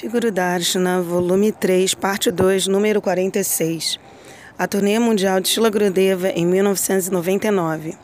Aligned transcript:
Shiguru 0.00 0.30
Darshana, 0.30 1.02
volume 1.02 1.50
3, 1.50 1.92
parte 1.94 2.30
2, 2.30 2.68
número 2.68 3.02
46. 3.02 3.98
A 4.56 4.64
turnê 4.68 4.96
mundial 4.96 5.40
de 5.40 5.48
Shila 5.48 5.68
Gurudeva 5.70 6.28
em 6.28 6.46
1999. 6.46 7.96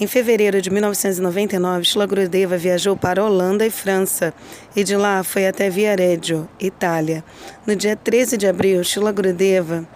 Em 0.00 0.06
fevereiro 0.08 0.60
de 0.60 0.68
1999, 0.68 1.84
Shila 1.84 2.06
Gurudeva 2.06 2.56
viajou 2.56 2.96
para 2.96 3.24
Holanda 3.24 3.64
e 3.64 3.70
França 3.70 4.34
e 4.74 4.82
de 4.82 4.96
lá 4.96 5.22
foi 5.22 5.46
até 5.46 5.70
Viareggio, 5.70 6.48
Itália. 6.58 7.22
No 7.64 7.76
dia 7.76 7.94
13 7.94 8.36
de 8.36 8.48
abril, 8.48 8.82
Shila 8.82 9.12
Gurudeva 9.12 9.86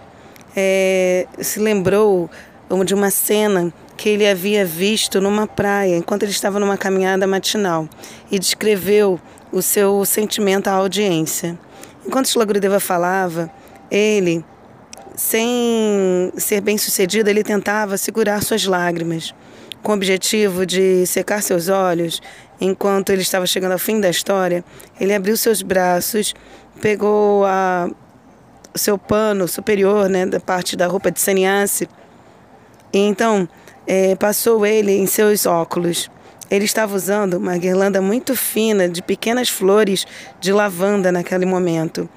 é, 0.55 1.27
se 1.41 1.59
lembrou 1.59 2.29
de 2.85 2.93
uma 2.93 3.11
cena 3.11 3.73
que 3.97 4.07
ele 4.07 4.25
havia 4.25 4.63
visto 4.63 5.19
numa 5.19 5.45
praia 5.45 5.97
enquanto 5.97 6.23
ele 6.23 6.31
estava 6.31 6.57
numa 6.57 6.77
caminhada 6.77 7.27
matinal 7.27 7.85
e 8.31 8.39
descreveu 8.39 9.19
o 9.53 9.61
seu 9.61 10.03
sentimento 10.03 10.67
à 10.67 10.73
audiência. 10.73 11.57
Enquanto 12.05 12.27
Shila 12.27 12.43
Gurudeva 12.43 12.79
falava, 12.79 13.49
ele, 13.89 14.43
sem 15.15 16.33
ser 16.35 16.59
bem 16.59 16.77
sucedido, 16.77 17.29
ele 17.29 17.43
tentava 17.43 17.95
segurar 17.95 18.41
suas 18.41 18.65
lágrimas, 18.65 19.33
com 19.83 19.91
o 19.91 19.95
objetivo 19.95 20.65
de 20.65 21.05
secar 21.05 21.43
seus 21.43 21.69
olhos. 21.69 22.19
Enquanto 22.59 23.11
ele 23.11 23.21
estava 23.21 23.45
chegando 23.45 23.73
ao 23.73 23.79
fim 23.79 24.01
da 24.01 24.09
história, 24.09 24.65
ele 24.99 25.13
abriu 25.13 25.37
seus 25.37 25.61
braços, 25.61 26.33
pegou 26.81 27.45
a, 27.45 27.89
o 28.73 28.77
seu 28.77 28.97
pano 28.97 29.47
superior, 29.47 30.09
né, 30.09 30.25
da 30.25 30.39
parte 30.39 30.75
da 30.75 30.87
roupa 30.87 31.11
de 31.11 31.21
sannyasi, 31.21 31.87
e 32.91 32.97
então 32.97 33.47
é, 33.85 34.15
passou 34.15 34.65
ele 34.65 34.93
em 34.93 35.05
seus 35.05 35.45
óculos. 35.45 36.09
Ele 36.53 36.65
estava 36.65 36.95
usando 36.95 37.33
uma 37.33 37.57
guirlanda 37.57 37.99
muito 37.99 38.35
fina 38.35 38.87
de 38.87 39.01
pequenas 39.01 39.49
flores 39.49 40.05
de 40.39 40.53
lavanda 40.53 41.11
naquele 41.11 41.47
momento. 41.47 42.07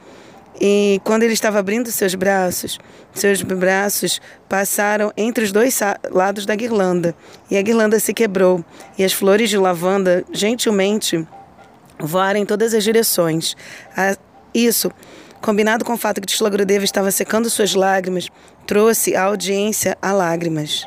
E 0.61 1.01
quando 1.05 1.23
ele 1.23 1.33
estava 1.33 1.59
abrindo 1.59 1.91
seus 1.91 2.15
braços, 2.15 2.79
seus 3.15 3.41
braços 3.41 4.21
passaram 4.47 5.11
entre 5.17 5.43
os 5.43 5.53
dois 5.53 5.81
lados 6.11 6.45
da 6.45 6.55
guirlanda 6.55 7.17
e 7.51 7.57
a 7.57 7.63
guirlanda 7.63 7.99
se 7.99 8.13
quebrou 8.13 8.63
e 8.99 9.05
as 9.05 9.15
flores 9.15 9.49
de 9.49 9.57
lavanda 9.57 10.23
gentilmente 10.31 11.27
voaram 11.99 12.39
em 12.39 12.45
todas 12.45 12.75
as 12.75 12.85
direções. 12.85 13.57
Isso, 14.53 14.93
combinado 15.41 15.83
com 15.83 15.95
o 15.95 15.99
fato 15.99 16.21
que 16.21 16.31
Shilagurudeva 16.31 16.85
estava 16.85 17.11
secando 17.11 17.49
suas 17.49 17.75
lágrimas, 17.75 18.29
trouxe 18.67 19.17
a 19.17 19.23
audiência 19.25 19.97
a 20.03 20.13
lágrimas. 20.13 20.87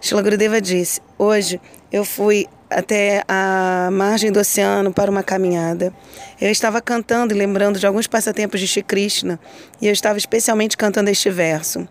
Shilagurudeva 0.00 0.60
disse: 0.60 1.00
Hoje 1.16 1.60
eu 1.92 2.04
fui 2.04 2.48
até 2.70 3.22
a 3.26 3.88
margem 3.92 4.30
do 4.30 4.40
oceano 4.40 4.92
para 4.92 5.10
uma 5.10 5.22
caminhada. 5.22 5.92
Eu 6.40 6.50
estava 6.50 6.80
cantando 6.80 7.34
e 7.34 7.36
lembrando 7.36 7.78
de 7.78 7.86
alguns 7.86 8.06
passatempos 8.06 8.60
de 8.60 8.66
Shri 8.66 8.82
Krishna 8.82 9.40
e 9.80 9.86
eu 9.86 9.92
estava 9.92 10.18
especialmente 10.18 10.76
cantando 10.76 11.10
este 11.10 11.30
verso. 11.30 11.86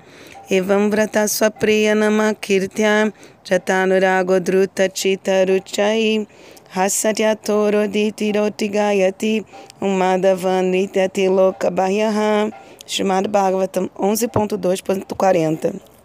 Evam 0.50 0.90
vrata 0.90 1.28
swapriya 1.28 1.94
namakirtya 1.94 3.12
jatanuragodruta 3.44 4.90
chitaruchai 4.90 6.26
hasatyatoro 6.74 7.88
ditiroti 7.88 8.70
gayati 8.70 9.46
umadavanitati 9.82 11.28
loka 11.28 11.70
bahyaha 11.70 12.50
Srimad 12.86 13.28
Bhagavatam 13.28 13.90
11.2.40 13.98 15.97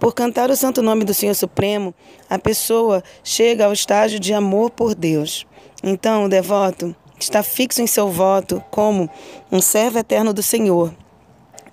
por 0.00 0.14
cantar 0.14 0.50
o 0.50 0.56
santo 0.56 0.82
nome 0.82 1.04
do 1.04 1.12
Senhor 1.12 1.34
Supremo, 1.34 1.94
a 2.28 2.38
pessoa 2.38 3.04
chega 3.22 3.66
ao 3.66 3.72
estágio 3.74 4.18
de 4.18 4.32
amor 4.32 4.70
por 4.70 4.94
Deus. 4.94 5.46
Então, 5.82 6.24
o 6.24 6.28
devoto 6.28 6.96
está 7.20 7.42
fixo 7.42 7.82
em 7.82 7.86
seu 7.86 8.08
voto 8.08 8.64
como 8.70 9.10
um 9.52 9.60
servo 9.60 9.98
eterno 9.98 10.32
do 10.32 10.42
Senhor. 10.42 10.94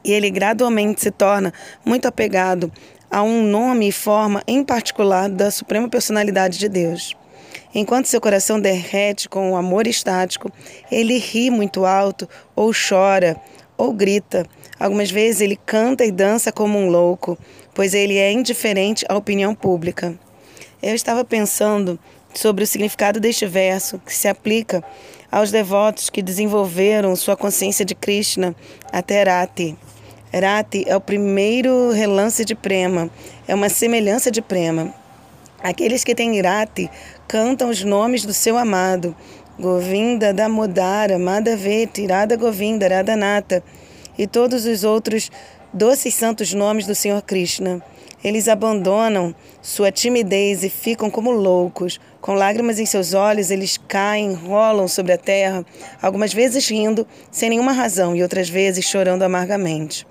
E 0.03 0.11
ele 0.11 0.29
gradualmente 0.29 0.99
se 0.99 1.09
torna 1.09 1.53
muito 1.85 2.05
apegado 2.05 2.69
a 3.09 3.23
um 3.23 3.43
nome 3.43 3.87
e 3.87 3.93
forma 3.93 4.43
em 4.45 4.61
particular 4.61 5.29
da 5.29 5.49
Suprema 5.49 5.87
Personalidade 5.87 6.59
de 6.59 6.67
Deus. 6.67 7.15
Enquanto 7.73 8.07
seu 8.07 8.19
coração 8.19 8.59
derrete 8.59 9.29
com 9.29 9.53
o 9.53 9.55
amor 9.55 9.87
estático, 9.87 10.51
ele 10.91 11.17
ri 11.17 11.49
muito 11.49 11.85
alto, 11.85 12.27
ou 12.53 12.71
chora, 12.73 13.37
ou 13.77 13.93
grita. 13.93 14.45
Algumas 14.79 15.09
vezes 15.09 15.41
ele 15.41 15.57
canta 15.65 16.03
e 16.03 16.11
dança 16.11 16.51
como 16.51 16.77
um 16.77 16.89
louco, 16.89 17.37
pois 17.77 17.93
ele 17.93 18.17
é 18.17 18.31
indiferente 18.31 19.05
à 19.07 19.15
opinião 19.15 19.53
pública. 19.53 20.17
Eu 20.81 20.95
estava 20.95 21.23
pensando 21.23 21.99
sobre 22.33 22.63
o 22.63 22.67
significado 22.67 23.19
deste 23.19 23.45
verso, 23.45 24.01
que 24.03 24.15
se 24.15 24.27
aplica 24.27 24.83
aos 25.31 25.51
devotos 25.51 26.09
que 26.09 26.23
desenvolveram 26.23 27.15
sua 27.15 27.37
consciência 27.37 27.85
de 27.85 27.93
Krishna 27.93 28.55
até 28.91 29.21
Rati. 29.21 29.77
Rati 30.33 30.85
é 30.87 30.95
o 30.95 30.99
primeiro 30.99 31.91
relance 31.91 32.43
de 32.43 32.55
prema, 32.55 33.11
é 33.47 33.53
uma 33.53 33.69
semelhança 33.69 34.31
de 34.31 34.41
prema. 34.41 34.91
Aqueles 35.61 36.03
que 36.03 36.15
têm 36.15 36.41
Rati 36.41 36.89
cantam 37.27 37.69
os 37.69 37.83
nomes 37.83 38.25
do 38.25 38.33
seu 38.33 38.57
amado, 38.57 39.15
Govinda, 39.59 40.33
Damodara, 40.33 41.19
Madhaveti, 41.19 42.07
Radha 42.07 42.35
Govinda, 42.35 42.87
Radhanata 42.87 43.63
e 44.17 44.25
todos 44.25 44.65
os 44.65 44.83
outros 44.83 45.29
doces 45.73 46.13
santos 46.13 46.53
nomes 46.53 46.85
do 46.85 46.95
Senhor 46.95 47.21
Krishna. 47.21 47.81
Eles 48.23 48.47
abandonam 48.47 49.33
sua 49.61 49.91
timidez 49.91 50.63
e 50.63 50.69
ficam 50.69 51.09
como 51.09 51.31
loucos. 51.31 51.99
Com 52.19 52.33
lágrimas 52.33 52.79
em 52.79 52.85
seus 52.85 53.13
olhos, 53.13 53.51
eles 53.51 53.77
caem, 53.87 54.33
rolam 54.33 54.87
sobre 54.87 55.13
a 55.13 55.17
terra, 55.17 55.65
algumas 56.01 56.33
vezes 56.33 56.67
rindo, 56.67 57.07
sem 57.31 57.49
nenhuma 57.49 57.71
razão, 57.71 58.15
e 58.15 58.23
outras 58.23 58.49
vezes 58.49 58.85
chorando 58.85 59.23
amargamente. 59.23 60.05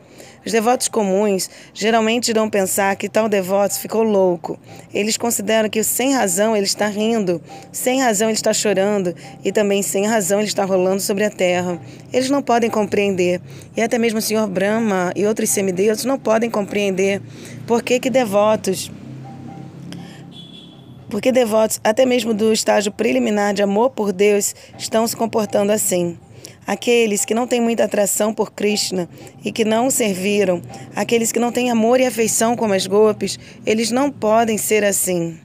Os 0.47 0.53
devotos 0.53 0.87
comuns 0.87 1.51
geralmente 1.75 2.29
irão 2.29 2.49
pensar 2.49 2.95
que 2.95 3.09
tal 3.09 3.29
devoto 3.29 3.81
ficou 3.81 4.05
louco. 4.05 4.57
Eles 4.95 5.17
consideram 5.17 5.69
que 5.69 5.83
sem 5.83 6.15
razão 6.15 6.57
ele 6.57 6.67
está 6.67 6.87
rindo, 6.87 7.43
sem 7.73 8.01
razão 8.01 8.29
ele 8.29 8.37
está 8.37 8.55
chorando 8.55 9.12
e 9.45 9.51
também 9.51 9.83
sem 9.83 10.07
razão 10.07 10.39
ele 10.39 10.47
está 10.47 10.65
rolando 10.65 11.03
sobre 11.03 11.25
a 11.25 11.31
terra. 11.31 11.81
Eles 12.12 12.31
não 12.31 12.41
podem 12.41 12.71
compreender, 12.71 13.41
e 13.77 13.83
até 13.83 13.99
mesmo 13.99 14.21
o 14.21 14.23
Senhor 14.23 14.47
Brahma 14.47 15.12
e 15.17 15.27
outros 15.27 15.51
semideuses 15.51 16.05
não 16.05 16.17
podem 16.17 16.49
compreender 16.49 17.21
por 17.67 17.83
que, 17.83 17.99
que 17.99 18.09
devotos 18.09 18.93
porque 21.09 21.31
devotos, 21.31 21.81
até 21.84 22.05
mesmo 22.05 22.34
do 22.34 22.53
estágio 22.53 22.91
preliminar 22.91 23.55
de 23.55 23.63
amor 23.63 23.91
por 23.91 24.13
Deus, 24.13 24.55
estão 24.77 25.07
se 25.07 25.17
comportando 25.17 25.71
assim. 25.71 26.19
Aqueles 26.66 27.25
que 27.25 27.34
não 27.34 27.47
têm 27.47 27.60
muita 27.60 27.84
atração 27.84 28.34
por 28.34 28.53
Krishna 28.53 29.09
e 29.44 29.53
que 29.53 29.65
não 29.65 29.87
o 29.87 29.91
serviram, 29.91 30.60
aqueles 30.94 31.31
que 31.31 31.38
não 31.38 31.53
têm 31.53 31.71
amor 31.71 32.00
e 32.00 32.06
afeição 32.06 32.56
como 32.56 32.75
as 32.75 32.87
golpes, 32.87 33.38
eles 33.65 33.91
não 33.91 34.10
podem 34.10 34.59
ser 34.59 34.82
assim. 34.84 35.38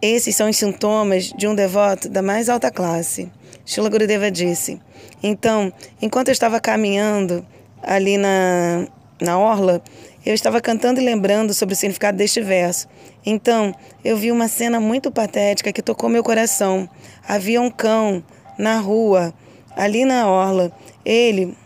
Esses 0.00 0.34
são 0.34 0.48
os 0.48 0.56
sintomas 0.56 1.24
de 1.36 1.46
um 1.46 1.54
devoto 1.54 2.08
da 2.08 2.22
mais 2.22 2.48
alta 2.48 2.70
classe. 2.70 3.30
Shila 3.66 3.90
Gurudeva 3.90 4.30
disse. 4.30 4.80
Então, 5.22 5.70
enquanto 6.00 6.28
eu 6.28 6.32
estava 6.32 6.58
caminhando 6.58 7.46
ali 7.82 8.16
na, 8.16 8.88
na 9.20 9.38
orla, 9.38 9.82
eu 10.24 10.32
estava 10.32 10.58
cantando 10.58 11.00
e 11.00 11.04
lembrando 11.04 11.52
sobre 11.52 11.74
o 11.74 11.76
significado 11.76 12.16
deste 12.16 12.40
verso. 12.40 12.88
Então, 13.24 13.74
eu 14.02 14.16
vi 14.16 14.32
uma 14.32 14.48
cena 14.48 14.80
muito 14.80 15.10
patética 15.10 15.72
que 15.72 15.82
tocou 15.82 16.08
meu 16.08 16.22
coração. 16.22 16.88
Havia 17.28 17.60
um 17.60 17.70
cão 17.70 18.24
na 18.58 18.78
rua 18.78 19.34
ali 19.76 20.04
na 20.04 20.28
orla. 20.28 20.72
Ele, 21.04 21.56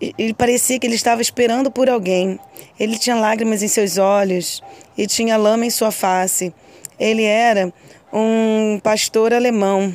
ele 0.00 0.34
parecia 0.34 0.78
que 0.78 0.86
ele 0.86 0.94
estava 0.94 1.22
esperando 1.22 1.70
por 1.70 1.88
alguém. 1.88 2.38
Ele 2.78 2.98
tinha 2.98 3.16
lágrimas 3.16 3.62
em 3.62 3.68
seus 3.68 3.98
olhos 3.98 4.62
e 4.96 5.06
tinha 5.06 5.36
lama 5.36 5.66
em 5.66 5.70
sua 5.70 5.90
face. 5.90 6.52
Ele 6.98 7.24
era 7.24 7.72
um 8.12 8.80
pastor 8.82 9.32
alemão. 9.32 9.92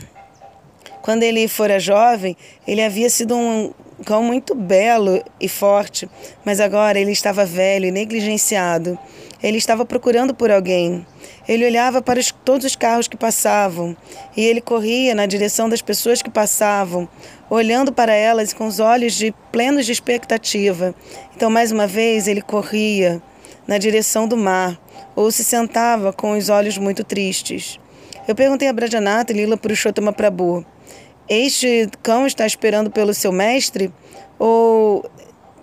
Quando 1.02 1.24
ele 1.24 1.48
fora 1.48 1.80
jovem, 1.80 2.38
ele 2.68 2.82
havia 2.82 3.10
sido 3.10 3.36
um 3.36 3.74
cão 4.02 4.24
muito 4.24 4.54
belo 4.56 5.24
e 5.40 5.48
forte, 5.48 6.10
mas 6.44 6.60
agora 6.60 7.00
ele 7.00 7.12
estava 7.12 7.46
velho 7.46 7.86
e 7.86 7.92
negligenciado. 7.92 8.98
Ele 9.42 9.58
estava 9.58 9.86
procurando 9.86 10.34
por 10.34 10.52
alguém. 10.52 11.06
Ele 11.48 11.66
olhava 11.66 12.02
para 12.02 12.20
os, 12.20 12.32
todos 12.32 12.66
os 12.66 12.76
carros 12.76 13.08
que 13.08 13.18
passavam 13.18 13.98
e 14.38 14.46
ele 14.46 14.62
corria 14.62 15.16
na 15.16 15.26
direção 15.26 15.68
das 15.68 15.82
pessoas 15.82 16.22
que 16.22 16.30
passavam, 16.30 17.10
olhando 17.50 17.92
para 17.92 18.14
elas 18.14 18.54
com 18.54 18.68
os 18.68 18.80
olhos 18.80 19.14
de 19.14 19.34
plenos 19.52 19.86
de 19.86 19.92
expectativa. 19.92 20.94
Então, 21.36 21.50
mais 21.50 21.72
uma 21.72 21.88
vez, 21.88 22.28
ele 22.28 22.42
corria 22.42 23.22
na 23.68 23.78
direção 23.78 24.28
do 24.28 24.38
mar 24.38 24.80
ou 25.16 25.32
se 25.32 25.44
sentava 25.44 26.14
com 26.14 26.38
os 26.38 26.50
olhos 26.50 26.78
muito 26.78 27.04
tristes. 27.04 27.80
Eu 28.28 28.36
perguntei 28.36 28.68
a 28.68 28.74
Brajanata 28.74 29.34
e 29.34 29.36
Lila 29.36 29.58
Purushotama 29.58 30.14
Prabhu: 30.14 30.64
Este 31.30 31.90
cão 32.02 32.26
está 32.26 32.46
esperando 32.46 32.92
pelo 32.92 33.14
seu 33.14 33.32
mestre? 33.32 33.92
Ou 34.38 35.04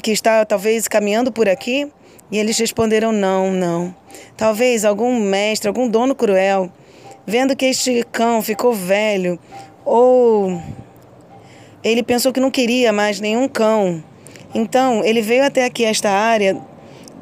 que 0.03 0.13
está 0.13 0.45
talvez 0.45 0.89
caminhando 0.89 1.31
por 1.31 1.49
aqui? 1.49 1.91
E 2.31 2.39
eles 2.39 2.59
responderam: 2.59 3.13
Não, 3.13 3.51
não. 3.51 3.95
Talvez 4.37 4.85
algum 4.85 5.19
mestre, 5.19 5.69
algum 5.69 5.89
dono 5.89 6.15
cruel, 6.15 6.71
vendo 7.27 7.57
que 7.57 7.67
este 7.67 8.05
cão 8.11 8.43
ficou 8.43 8.73
velho 8.73 9.39
ou 9.85 10.61
ele 11.83 12.03
pensou 12.03 12.33
que 12.33 12.41
não 12.41 12.51
queria 12.51 12.93
mais 12.93 13.21
nenhum 13.21 13.49
cão. 13.49 14.03
Então, 14.55 15.05
ele 15.05 15.23
veio 15.23 15.45
até 15.45 15.65
aqui, 15.65 15.85
esta 15.85 16.11
área, 16.11 16.57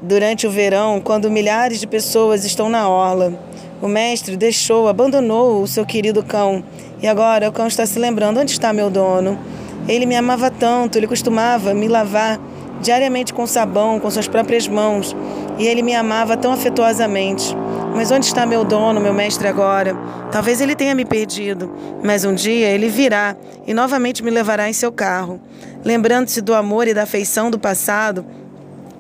durante 0.03 0.47
o 0.47 0.51
verão, 0.51 1.01
quando 1.01 1.31
milhares 1.31 1.81
de 1.81 1.87
pessoas 1.87 2.45
estão 2.45 2.69
na 2.69 2.89
orla. 2.89 3.39
O 3.81 3.89
mestre 3.89 4.37
deixou, 4.37 4.89
abandonou 4.89 5.63
o 5.63 5.67
seu 5.67 5.85
querido 5.85 6.23
cão. 6.23 6.65
E 7.03 7.07
agora 7.07 7.49
o 7.49 7.53
cão 7.53 7.67
está 7.67 7.85
se 7.85 7.99
lembrando: 7.99 8.41
onde 8.41 8.53
está 8.53 8.73
meu 8.73 8.91
dono? 8.91 9.39
Ele 9.87 10.07
me 10.07 10.17
amava 10.17 10.51
tanto, 10.51 10.99
ele 10.99 11.07
costumava 11.07 11.75
me 11.75 11.87
lavar 11.87 12.41
diariamente 12.81 13.33
com 13.33 13.47
sabão, 13.47 14.01
com 14.01 14.11
suas 14.11 14.27
próprias 14.27 14.67
mãos. 14.67 15.15
E 15.59 15.67
ele 15.67 15.83
me 15.83 15.95
amava 15.95 16.37
tão 16.37 16.53
afetuosamente. 16.53 17.57
Mas 17.95 18.11
onde 18.11 18.27
está 18.27 18.45
meu 18.45 18.65
dono, 18.65 19.01
meu 19.01 19.15
mestre 19.15 19.49
agora? 19.49 19.97
Talvez 20.31 20.61
ele 20.61 20.75
tenha 20.75 20.95
me 20.95 21.05
perdido, 21.05 21.73
mas 22.03 22.25
um 22.25 22.35
dia 22.35 22.69
ele 22.69 22.89
virá 22.89 23.35
e 23.67 23.73
novamente 23.73 24.23
me 24.23 24.31
levará 24.31 24.69
em 24.69 24.73
seu 24.73 24.93
carro. 24.93 25.41
Lembrando-se 25.83 26.41
do 26.41 26.53
amor 26.53 26.89
e 26.89 26.93
da 26.93 27.05
afeição 27.05 27.51
do 27.51 27.59
passado, 27.59 28.27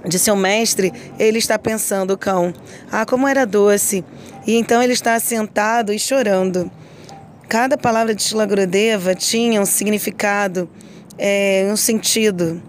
de 0.06 0.19
seu 0.19 0.37
mestre, 0.37 0.93
ele 1.19 1.38
está 1.38 1.58
pensando, 1.58 2.17
cão, 2.17 2.55
ah, 2.90 3.05
como 3.05 3.26
era 3.26 3.44
doce. 3.44 4.05
E 4.46 4.54
então 4.56 4.82
ele 4.82 4.93
está 4.93 5.19
sentado 5.19 5.93
e 5.93 5.98
chorando. 5.98 6.70
Cada 7.48 7.76
palavra 7.76 8.14
de 8.14 8.22
Shilagurudeva 8.22 9.14
tinha 9.14 9.60
um 9.60 9.66
significado, 9.66 10.69
é, 11.19 11.69
um 11.70 11.76
sentido. 11.76 12.62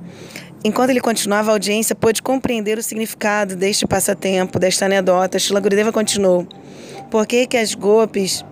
Enquanto 0.63 0.89
ele 0.89 0.99
continuava, 0.99 1.51
a 1.51 1.53
audiência 1.53 1.95
pôde 1.95 2.21
compreender 2.21 2.77
o 2.77 2.83
significado 2.83 3.55
deste 3.55 3.85
passatempo, 3.85 4.59
desta 4.59 4.85
anedota. 4.85 5.37
Shila 5.37 5.59
Gurudeva 5.59 5.91
continuou. 5.91 6.47
Por 7.11 7.25
que, 7.27 7.45
que 7.45 7.57
as 7.57 7.73
gopis 7.75 8.43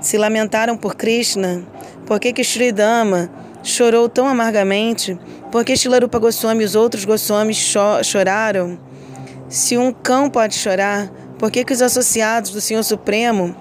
se 0.00 0.18
lamentaram 0.18 0.76
por 0.76 0.94
Krishna? 0.94 1.66
Por 2.06 2.20
que, 2.20 2.32
que 2.32 2.44
Sridama 2.44 3.30
chorou 3.62 4.08
tão 4.08 4.28
amargamente? 4.28 5.18
Por 5.50 5.64
que 5.64 5.76
Shilarupa 5.76 6.18
Goswami 6.18 6.62
e 6.62 6.66
os 6.66 6.74
outros 6.74 7.04
Goswamis 7.04 7.56
cho 7.56 8.02
choraram? 8.04 8.78
Se 9.48 9.78
um 9.78 9.92
cão 9.92 10.28
pode 10.28 10.54
chorar, 10.54 11.10
por 11.38 11.50
que, 11.50 11.64
que 11.64 11.72
os 11.72 11.82
associados 11.82 12.50
do 12.50 12.60
Senhor 12.60 12.82
Supremo 12.82 13.54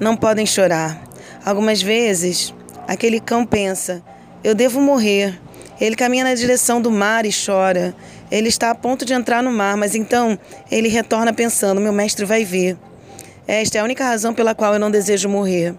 não 0.00 0.16
podem 0.16 0.46
chorar? 0.46 1.02
Algumas 1.44 1.82
vezes, 1.82 2.54
aquele 2.86 3.20
cão 3.20 3.44
pensa: 3.44 4.02
eu 4.42 4.54
devo 4.54 4.80
morrer 4.80 5.40
ele 5.80 5.96
caminha 5.96 6.24
na 6.24 6.34
direção 6.34 6.80
do 6.80 6.90
mar 6.90 7.26
e 7.26 7.30
chora. 7.30 7.94
Ele 8.30 8.48
está 8.48 8.70
a 8.70 8.74
ponto 8.74 9.04
de 9.04 9.12
entrar 9.12 9.42
no 9.42 9.50
mar, 9.50 9.76
mas 9.76 9.94
então 9.94 10.38
ele 10.70 10.88
retorna 10.88 11.32
pensando: 11.32 11.80
meu 11.80 11.92
mestre 11.92 12.24
vai 12.24 12.44
ver. 12.44 12.76
Esta 13.46 13.78
é 13.78 13.80
a 13.80 13.84
única 13.84 14.04
razão 14.04 14.32
pela 14.32 14.54
qual 14.54 14.72
eu 14.74 14.78
não 14.78 14.90
desejo 14.90 15.28
morrer. 15.28 15.74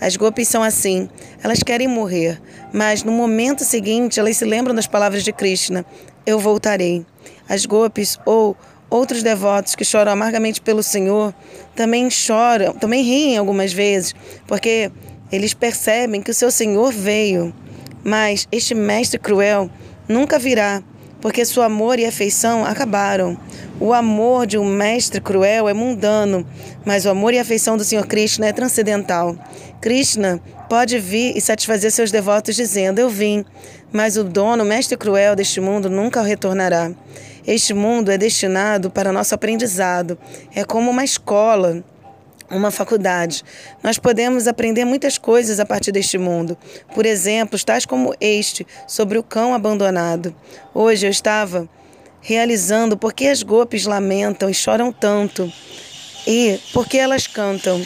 As 0.00 0.16
gopis 0.16 0.46
são 0.46 0.62
assim, 0.62 1.08
elas 1.42 1.62
querem 1.62 1.88
morrer, 1.88 2.40
mas 2.72 3.02
no 3.02 3.10
momento 3.10 3.64
seguinte 3.64 4.20
elas 4.20 4.36
se 4.36 4.44
lembram 4.44 4.74
das 4.74 4.86
palavras 4.86 5.24
de 5.24 5.32
Krishna: 5.32 5.84
Eu 6.26 6.38
voltarei. 6.38 7.04
As 7.48 7.64
gopis 7.64 8.18
ou 8.26 8.56
outros 8.90 9.22
devotos 9.22 9.74
que 9.74 9.84
choram 9.84 10.12
amargamente 10.12 10.60
pelo 10.60 10.82
Senhor 10.82 11.34
também 11.74 12.10
choram, 12.10 12.72
também 12.74 13.02
riem 13.02 13.36
algumas 13.36 13.72
vezes, 13.72 14.14
porque 14.46 14.90
eles 15.30 15.54
percebem 15.54 16.22
que 16.22 16.30
o 16.30 16.34
seu 16.34 16.50
Senhor 16.50 16.92
veio. 16.92 17.52
Mas 18.02 18.48
este 18.50 18.74
mestre 18.74 19.18
cruel 19.18 19.70
nunca 20.08 20.38
virá, 20.38 20.82
porque 21.20 21.44
seu 21.44 21.62
amor 21.62 21.98
e 21.98 22.06
afeição 22.06 22.64
acabaram. 22.64 23.38
O 23.80 23.92
amor 23.92 24.46
de 24.46 24.58
um 24.58 24.64
mestre 24.64 25.20
cruel 25.20 25.68
é 25.68 25.74
mundano, 25.74 26.46
mas 26.84 27.04
o 27.04 27.10
amor 27.10 27.34
e 27.34 27.38
afeição 27.38 27.76
do 27.76 27.84
Senhor 27.84 28.06
Krishna 28.06 28.46
é 28.46 28.52
transcendental. 28.52 29.36
Krishna 29.80 30.40
pode 30.68 30.98
vir 30.98 31.36
e 31.36 31.40
satisfazer 31.40 31.92
seus 31.92 32.10
devotos 32.10 32.56
dizendo: 32.56 32.98
Eu 32.98 33.08
vim, 33.08 33.44
mas 33.92 34.16
o 34.16 34.24
dono, 34.24 34.64
o 34.64 34.66
mestre 34.66 34.96
cruel 34.96 35.36
deste 35.36 35.60
mundo, 35.60 35.88
nunca 35.88 36.22
retornará. 36.22 36.90
Este 37.48 37.72
mundo 37.72 38.10
é 38.10 38.18
destinado 38.18 38.90
para 38.90 39.10
nosso 39.10 39.34
aprendizado, 39.34 40.18
é 40.54 40.64
como 40.64 40.90
uma 40.90 41.02
escola 41.02 41.82
uma 42.50 42.70
faculdade. 42.70 43.42
Nós 43.82 43.98
podemos 43.98 44.46
aprender 44.46 44.84
muitas 44.84 45.16
coisas 45.16 45.58
a 45.58 45.64
partir 45.64 45.90
deste 45.90 46.18
mundo. 46.18 46.58
Por 46.94 47.06
exemplo, 47.06 47.58
tais 47.62 47.86
como 47.86 48.14
este, 48.20 48.66
sobre 48.86 49.16
o 49.16 49.22
cão 49.22 49.54
abandonado. 49.54 50.34
Hoje 50.74 51.06
eu 51.06 51.10
estava 51.10 51.66
realizando 52.20 52.98
por 52.98 53.14
que 53.14 53.26
as 53.26 53.42
golpes 53.42 53.86
lamentam 53.86 54.50
e 54.50 54.54
choram 54.54 54.92
tanto 54.92 55.50
e 56.26 56.60
por 56.74 56.86
que 56.86 56.98
elas 56.98 57.26
cantam. 57.26 57.82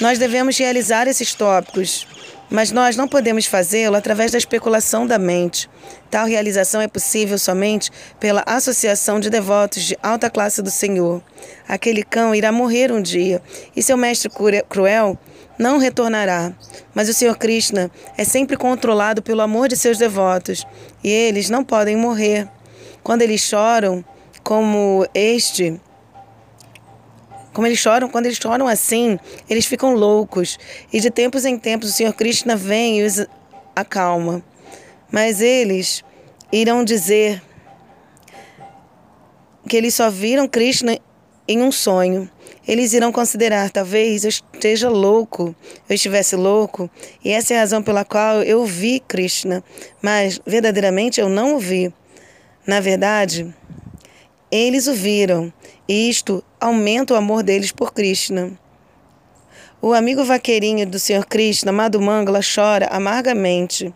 Nós 0.00 0.18
devemos 0.18 0.56
realizar 0.56 1.08
esses 1.08 1.34
tópicos 1.34 2.06
mas 2.50 2.72
nós 2.72 2.96
não 2.96 3.06
podemos 3.06 3.46
fazê-lo 3.46 3.96
através 3.96 4.32
da 4.32 4.38
especulação 4.38 5.06
da 5.06 5.18
mente. 5.18 5.70
Tal 6.10 6.26
realização 6.26 6.80
é 6.80 6.88
possível 6.88 7.38
somente 7.38 7.90
pela 8.18 8.42
associação 8.44 9.20
de 9.20 9.30
devotos 9.30 9.84
de 9.84 9.96
alta 10.02 10.28
classe 10.28 10.60
do 10.60 10.70
Senhor. 10.70 11.22
Aquele 11.68 12.02
cão 12.02 12.34
irá 12.34 12.50
morrer 12.50 12.90
um 12.90 13.00
dia, 13.00 13.40
e 13.76 13.82
seu 13.82 13.96
mestre 13.96 14.30
cruel 14.68 15.16
não 15.56 15.78
retornará. 15.78 16.52
Mas 16.92 17.08
o 17.08 17.14
Senhor 17.14 17.36
Krishna 17.36 17.90
é 18.18 18.24
sempre 18.24 18.56
controlado 18.56 19.22
pelo 19.22 19.42
amor 19.42 19.68
de 19.68 19.76
seus 19.76 19.96
devotos, 19.96 20.66
e 21.04 21.08
eles 21.08 21.48
não 21.48 21.62
podem 21.62 21.96
morrer. 21.96 22.48
Quando 23.02 23.22
eles 23.22 23.40
choram, 23.40 24.04
como 24.42 25.06
este, 25.14 25.80
como 27.52 27.66
eles 27.66 27.78
choram, 27.78 28.08
quando 28.08 28.26
eles 28.26 28.38
choram 28.38 28.66
assim, 28.66 29.18
eles 29.48 29.66
ficam 29.66 29.94
loucos. 29.94 30.58
E 30.92 31.00
de 31.00 31.10
tempos 31.10 31.44
em 31.44 31.58
tempos 31.58 31.90
o 31.90 31.92
Senhor 31.92 32.12
Krishna 32.12 32.56
vem 32.56 33.00
e 33.00 33.04
os 33.04 33.26
acalma. 33.74 34.42
Mas 35.10 35.40
eles 35.40 36.04
irão 36.52 36.84
dizer 36.84 37.42
que 39.68 39.76
eles 39.76 39.94
só 39.94 40.10
viram 40.10 40.48
Krishna 40.48 40.98
em 41.46 41.62
um 41.62 41.72
sonho. 41.72 42.30
Eles 42.66 42.92
irão 42.92 43.10
considerar, 43.10 43.70
talvez 43.70 44.24
eu 44.24 44.28
esteja 44.28 44.88
louco, 44.88 45.54
eu 45.88 45.94
estivesse 45.94 46.36
louco, 46.36 46.88
e 47.24 47.30
essa 47.30 47.54
é 47.54 47.56
a 47.56 47.60
razão 47.60 47.82
pela 47.82 48.04
qual 48.04 48.42
eu 48.42 48.64
vi 48.64 49.00
Krishna, 49.00 49.64
mas 50.00 50.40
verdadeiramente 50.46 51.20
eu 51.20 51.28
não 51.28 51.56
o 51.56 51.58
vi. 51.58 51.92
Na 52.66 52.78
verdade, 52.78 53.52
eles 54.50 54.86
o 54.86 54.94
viram, 54.94 55.52
e 55.88 56.08
isto 56.08 56.42
aumenta 56.60 57.14
o 57.14 57.16
amor 57.16 57.42
deles 57.42 57.70
por 57.70 57.92
Krishna. 57.92 58.58
O 59.80 59.94
amigo 59.94 60.24
vaqueirinho 60.24 60.86
do 60.86 60.98
Sr. 60.98 61.24
Krishna, 61.24 61.72
Madhumangala, 61.72 62.40
chora 62.42 62.86
amargamente, 62.90 63.94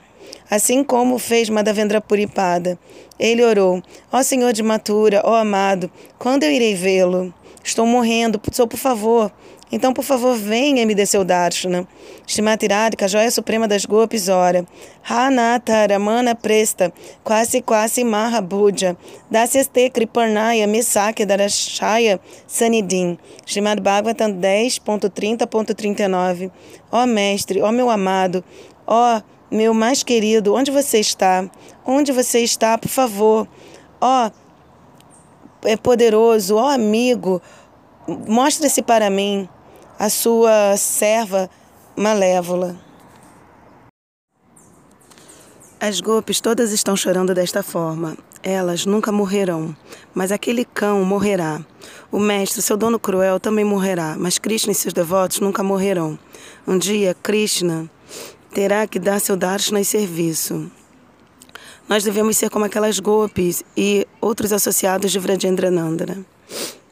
assim 0.51 0.85
como 0.85 1.19
fez 1.19 1.51
Madhavendra 1.51 2.01
Puripada. 2.01 2.79
Ele 3.19 3.45
orou: 3.45 3.83
Ó 4.13 4.23
Senhor 4.23 4.53
de 4.53 4.63
Matura, 4.63 5.21
ó 5.25 5.35
amado, 5.35 5.91
quando 6.19 6.45
eu 6.45 6.51
irei 6.51 6.75
vê-lo? 6.75 7.35
Estou 7.63 7.87
morrendo, 7.87 8.41
sou 8.53 8.69
por 8.69 8.77
favor, 8.77 9.33
então, 9.75 9.93
por 9.93 10.05
favor, 10.05 10.37
venha 10.37 10.87
me 10.87 10.95
dê 10.95 11.05
seu 11.05 11.25
darshana. 11.25 11.85
Shrimati 12.29 12.69
Radhika, 12.69 13.09
joia 13.09 13.29
suprema 13.29 13.67
das 13.67 13.85
gopis, 13.85 14.29
ora. 14.29 14.65
Ramana 15.03 16.37
presta, 16.41 16.93
quase 17.25 17.61
quase 17.61 18.05
mahabhuja. 18.05 18.97
Dasyeste 19.29 19.91
kriparnaya 19.91 20.69
misakya 20.69 21.27
darashaya 21.27 22.21
sanidin. 22.47 23.19
Shrimad 23.45 23.81
Bhagavatam 23.81 24.41
10.30.39. 24.41 26.53
Ó 26.93 27.05
mestre, 27.05 27.61
ó 27.61 27.73
meu 27.73 27.91
amado, 27.91 28.45
ó 28.87 29.21
meu 29.51 29.75
mais 29.75 30.05
querido, 30.05 30.55
onde 30.55 30.71
você 30.71 31.01
está? 31.01 31.51
Onde 31.85 32.13
você 32.13 32.45
está, 32.45 32.79
por 32.79 32.91
favor? 32.91 33.49
Ó 34.01 34.31
é 35.65 35.77
poderoso, 35.77 36.55
ó 36.55 36.69
amigo, 36.69 37.43
mostre-se 38.29 38.81
para 38.81 39.11
mim 39.11 39.49
a 39.99 40.09
sua 40.09 40.77
serva 40.77 41.49
malévola. 41.97 42.77
As 45.81 46.01
golpes 46.01 46.41
todas 46.41 46.73
estão 46.73 46.97
chorando 46.97 47.35
desta 47.35 47.63
forma. 47.63 48.17
Elas 48.43 48.85
nunca 48.87 49.13
morrerão, 49.13 49.77
mas 50.15 50.33
aquele 50.33 50.65
cão 50.65 51.05
morrerá. 51.05 51.65
O 52.11 52.19
mestre, 52.19 52.63
seu 52.63 52.77
dono 52.77 52.99
cruel, 52.99 53.41
também 53.41 53.65
morrerá, 53.65 54.17
mas 54.19 54.39
Krishna 54.39 54.73
e 54.73 54.75
seus 54.75 54.93
devotos 54.93 55.41
nunca 55.41 55.63
morrerão. 55.63 56.19
Um 56.67 56.79
dia, 56.79 57.15
Krishna 57.23 57.89
terá 58.53 58.87
que 58.87 58.99
dar 58.99 59.21
seu 59.21 59.37
darshana 59.37 59.81
e 59.81 59.85
serviço. 59.85 60.71
Nós 61.89 62.05
devemos 62.05 62.37
ser 62.37 62.49
como 62.51 62.65
aquelas 62.65 62.99
golpes 62.99 63.63
e 63.77 64.07
outros 64.21 64.53
associados 64.53 65.13
de 65.13 65.19
Vrajendranandana. 65.19 66.25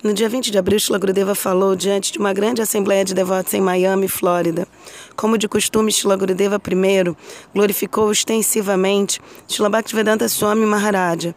No 0.03 0.13
dia 0.13 0.29
20 0.29 0.51
de 0.51 0.59
abril, 0.59 0.81
Shila 0.81 0.99
Gurudeva 0.99 1.33
falou 1.33 1.77
diante 1.77 2.11
de 2.11 2.19
uma 2.19 2.33
grande 2.33 2.61
assembleia 2.61 3.05
de 3.05 3.15
devotos 3.15 3.55
em 3.55 3.61
Miami, 3.61 4.09
Flórida. 4.09 4.67
Como 5.15 5.39
de 5.39 5.47
costume, 5.47 5.93
Shila 5.93 6.17
Gurudeva 6.17 6.57
I 6.57 7.17
glorificou 7.55 8.11
extensivamente 8.11 9.21
Shila 9.47 9.69
Bhaktivedanta 9.69 10.29
Swami 10.29 10.67
Maharaja 10.67 11.33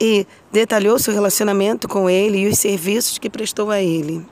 e 0.00 0.26
detalhou 0.50 0.98
seu 0.98 1.12
relacionamento 1.12 1.86
com 1.86 2.08
ele 2.08 2.38
e 2.38 2.48
os 2.48 2.58
serviços 2.58 3.18
que 3.18 3.28
prestou 3.28 3.70
a 3.70 3.82
ele. 3.82 4.24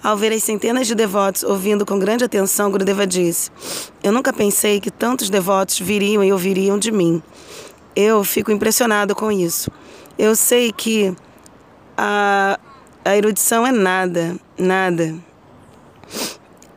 Ao 0.00 0.16
ver 0.16 0.32
as 0.32 0.44
centenas 0.44 0.86
de 0.86 0.94
devotos 0.94 1.42
ouvindo 1.42 1.84
com 1.84 1.98
grande 1.98 2.22
atenção, 2.22 2.70
Gurudeva 2.70 3.04
disse: 3.04 3.50
Eu 4.04 4.12
nunca 4.12 4.32
pensei 4.32 4.78
que 4.80 4.92
tantos 4.92 5.28
devotos 5.28 5.80
viriam 5.80 6.22
e 6.22 6.32
ouviriam 6.32 6.78
de 6.78 6.92
mim. 6.92 7.20
Eu 7.96 8.22
fico 8.22 8.52
impressionado 8.52 9.16
com 9.16 9.32
isso. 9.32 9.68
Eu 10.16 10.36
sei 10.36 10.70
que 10.70 11.12
a, 11.96 12.60
a 13.08 13.16
erudição 13.16 13.66
é 13.66 13.72
nada, 13.72 14.36
nada. 14.58 15.14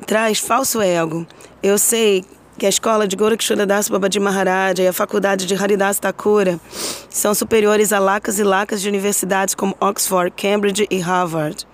Traz 0.08 0.40
falso 0.40 0.82
ego. 0.82 1.28
Eu 1.62 1.78
sei 1.78 2.24
que 2.58 2.66
a 2.66 2.70
escola 2.70 3.06
de 3.06 3.18
Gorakshanadas 3.18 3.90
Babaji 3.90 4.18
Maharaj 4.18 4.82
e 4.82 4.88
a 4.88 4.94
faculdade 4.94 5.46
de 5.46 5.56
Haridas 5.56 6.00
Thakura 6.00 6.58
são 7.10 7.34
superiores 7.34 7.92
a 7.92 8.00
lacas 8.00 8.40
e 8.40 8.46
lacas 8.46 8.82
de 8.82 8.88
universidades 8.88 9.54
como 9.54 9.76
Oxford, 9.82 10.32
Cambridge 10.32 10.88
e 10.90 11.00
Harvard. 11.00 11.68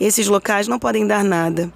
Esses 0.00 0.26
locais 0.26 0.66
não 0.66 0.80
podem 0.80 1.06
dar 1.06 1.22
nada. 1.22 1.72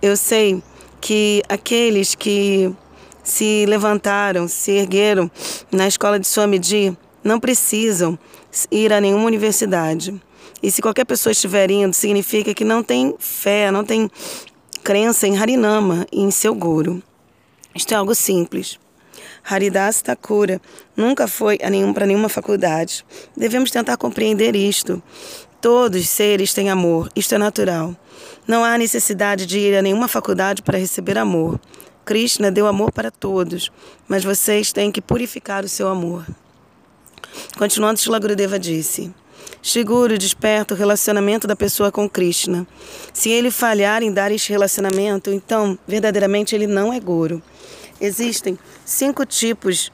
Eu 0.00 0.16
sei 0.16 0.62
que 1.02 1.42
aqueles 1.50 2.14
que 2.14 2.74
se 3.22 3.66
levantaram, 3.66 4.48
se 4.48 4.70
ergueram 4.70 5.30
na 5.70 5.86
escola 5.86 6.18
de 6.18 6.26
Swamiji 6.26 6.96
não 7.22 7.38
precisam 7.38 8.18
ir 8.70 8.90
a 8.90 9.02
nenhuma 9.02 9.26
universidade. 9.26 10.18
E 10.62 10.70
se 10.70 10.82
qualquer 10.82 11.04
pessoa 11.04 11.32
estiver 11.32 11.70
indo, 11.70 11.94
significa 11.94 12.52
que 12.52 12.64
não 12.64 12.82
tem 12.82 13.14
fé, 13.18 13.70
não 13.70 13.84
tem 13.84 14.10
crença 14.82 15.26
em 15.26 15.36
Harinama 15.36 16.06
e 16.10 16.20
em 16.20 16.30
seu 16.30 16.54
guru. 16.54 17.02
Isto 17.74 17.92
é 17.92 17.96
algo 17.96 18.14
simples. 18.14 18.78
Haridas 19.44 20.02
Thakura 20.02 20.60
nunca 20.96 21.26
foi 21.26 21.58
a 21.62 21.70
nenhum, 21.70 21.92
para 21.92 22.06
nenhuma 22.06 22.28
faculdade. 22.28 23.04
Devemos 23.36 23.70
tentar 23.70 23.96
compreender 23.96 24.54
isto. 24.56 25.02
Todos 25.60 26.02
os 26.02 26.08
seres 26.08 26.52
têm 26.52 26.70
amor, 26.70 27.08
isto 27.16 27.34
é 27.34 27.38
natural. 27.38 27.96
Não 28.46 28.64
há 28.64 28.78
necessidade 28.78 29.46
de 29.46 29.58
ir 29.58 29.76
a 29.76 29.82
nenhuma 29.82 30.08
faculdade 30.08 30.62
para 30.62 30.78
receber 30.78 31.18
amor. 31.18 31.60
Krishna 32.04 32.50
deu 32.50 32.66
amor 32.66 32.92
para 32.92 33.10
todos, 33.10 33.70
mas 34.06 34.24
vocês 34.24 34.72
têm 34.72 34.90
que 34.90 35.02
purificar 35.02 35.64
o 35.64 35.68
seu 35.68 35.88
amor. 35.88 36.26
Continuando, 37.58 38.00
Shila 38.00 38.18
Gurudeva 38.18 38.58
disse: 38.58 39.12
Shiguro 39.62 40.16
desperta 40.16 40.74
o 40.74 40.76
relacionamento 40.76 41.46
da 41.46 41.56
pessoa 41.56 41.90
com 41.90 42.08
Krishna. 42.08 42.66
Se 43.12 43.30
ele 43.30 43.50
falhar 43.50 44.02
em 44.02 44.12
dar 44.12 44.30
este 44.32 44.50
relacionamento, 44.50 45.30
então 45.30 45.78
verdadeiramente 45.86 46.54
ele 46.54 46.66
não 46.66 46.92
é 46.92 47.00
guru. 47.00 47.42
Existem 48.00 48.58
cinco 48.84 49.26
tipos 49.26 49.90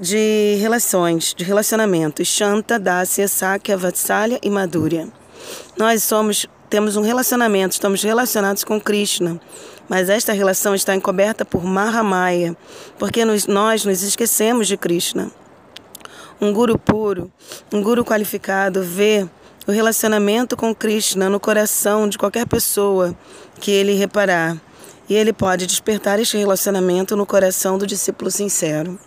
de 0.00 0.56
relações, 0.60 1.34
de 1.34 1.44
relacionamentos: 1.44 2.26
Shanta, 2.26 2.78
Dasya, 2.78 3.28
Sakya, 3.28 3.76
Vatsalya 3.76 4.38
e 4.42 4.50
Madhurya. 4.50 5.08
Nós 5.76 6.02
somos 6.02 6.46
temos 6.70 6.96
um 6.96 7.02
relacionamento, 7.02 7.74
estamos 7.74 8.02
relacionados 8.02 8.64
com 8.64 8.80
Krishna, 8.80 9.40
mas 9.88 10.08
esta 10.08 10.32
relação 10.32 10.74
está 10.74 10.92
encoberta 10.92 11.44
por 11.44 11.62
Mahamaya, 11.62 12.56
porque 12.98 13.24
nos, 13.24 13.46
nós 13.46 13.84
nos 13.84 14.02
esquecemos 14.02 14.66
de 14.66 14.76
Krishna. 14.76 15.30
Um 16.40 16.52
guru 16.52 16.78
puro, 16.78 17.32
um 17.72 17.82
guru 17.82 18.04
qualificado 18.04 18.82
vê 18.82 19.26
o 19.66 19.72
relacionamento 19.72 20.56
com 20.56 20.74
Krishna 20.74 21.30
no 21.30 21.40
coração 21.40 22.08
de 22.08 22.18
qualquer 22.18 22.46
pessoa 22.46 23.16
que 23.60 23.70
ele 23.70 23.94
reparar, 23.94 24.60
e 25.08 25.14
ele 25.14 25.32
pode 25.32 25.66
despertar 25.66 26.18
este 26.18 26.36
relacionamento 26.36 27.16
no 27.16 27.24
coração 27.24 27.78
do 27.78 27.86
discípulo 27.86 28.30
sincero. 28.30 28.98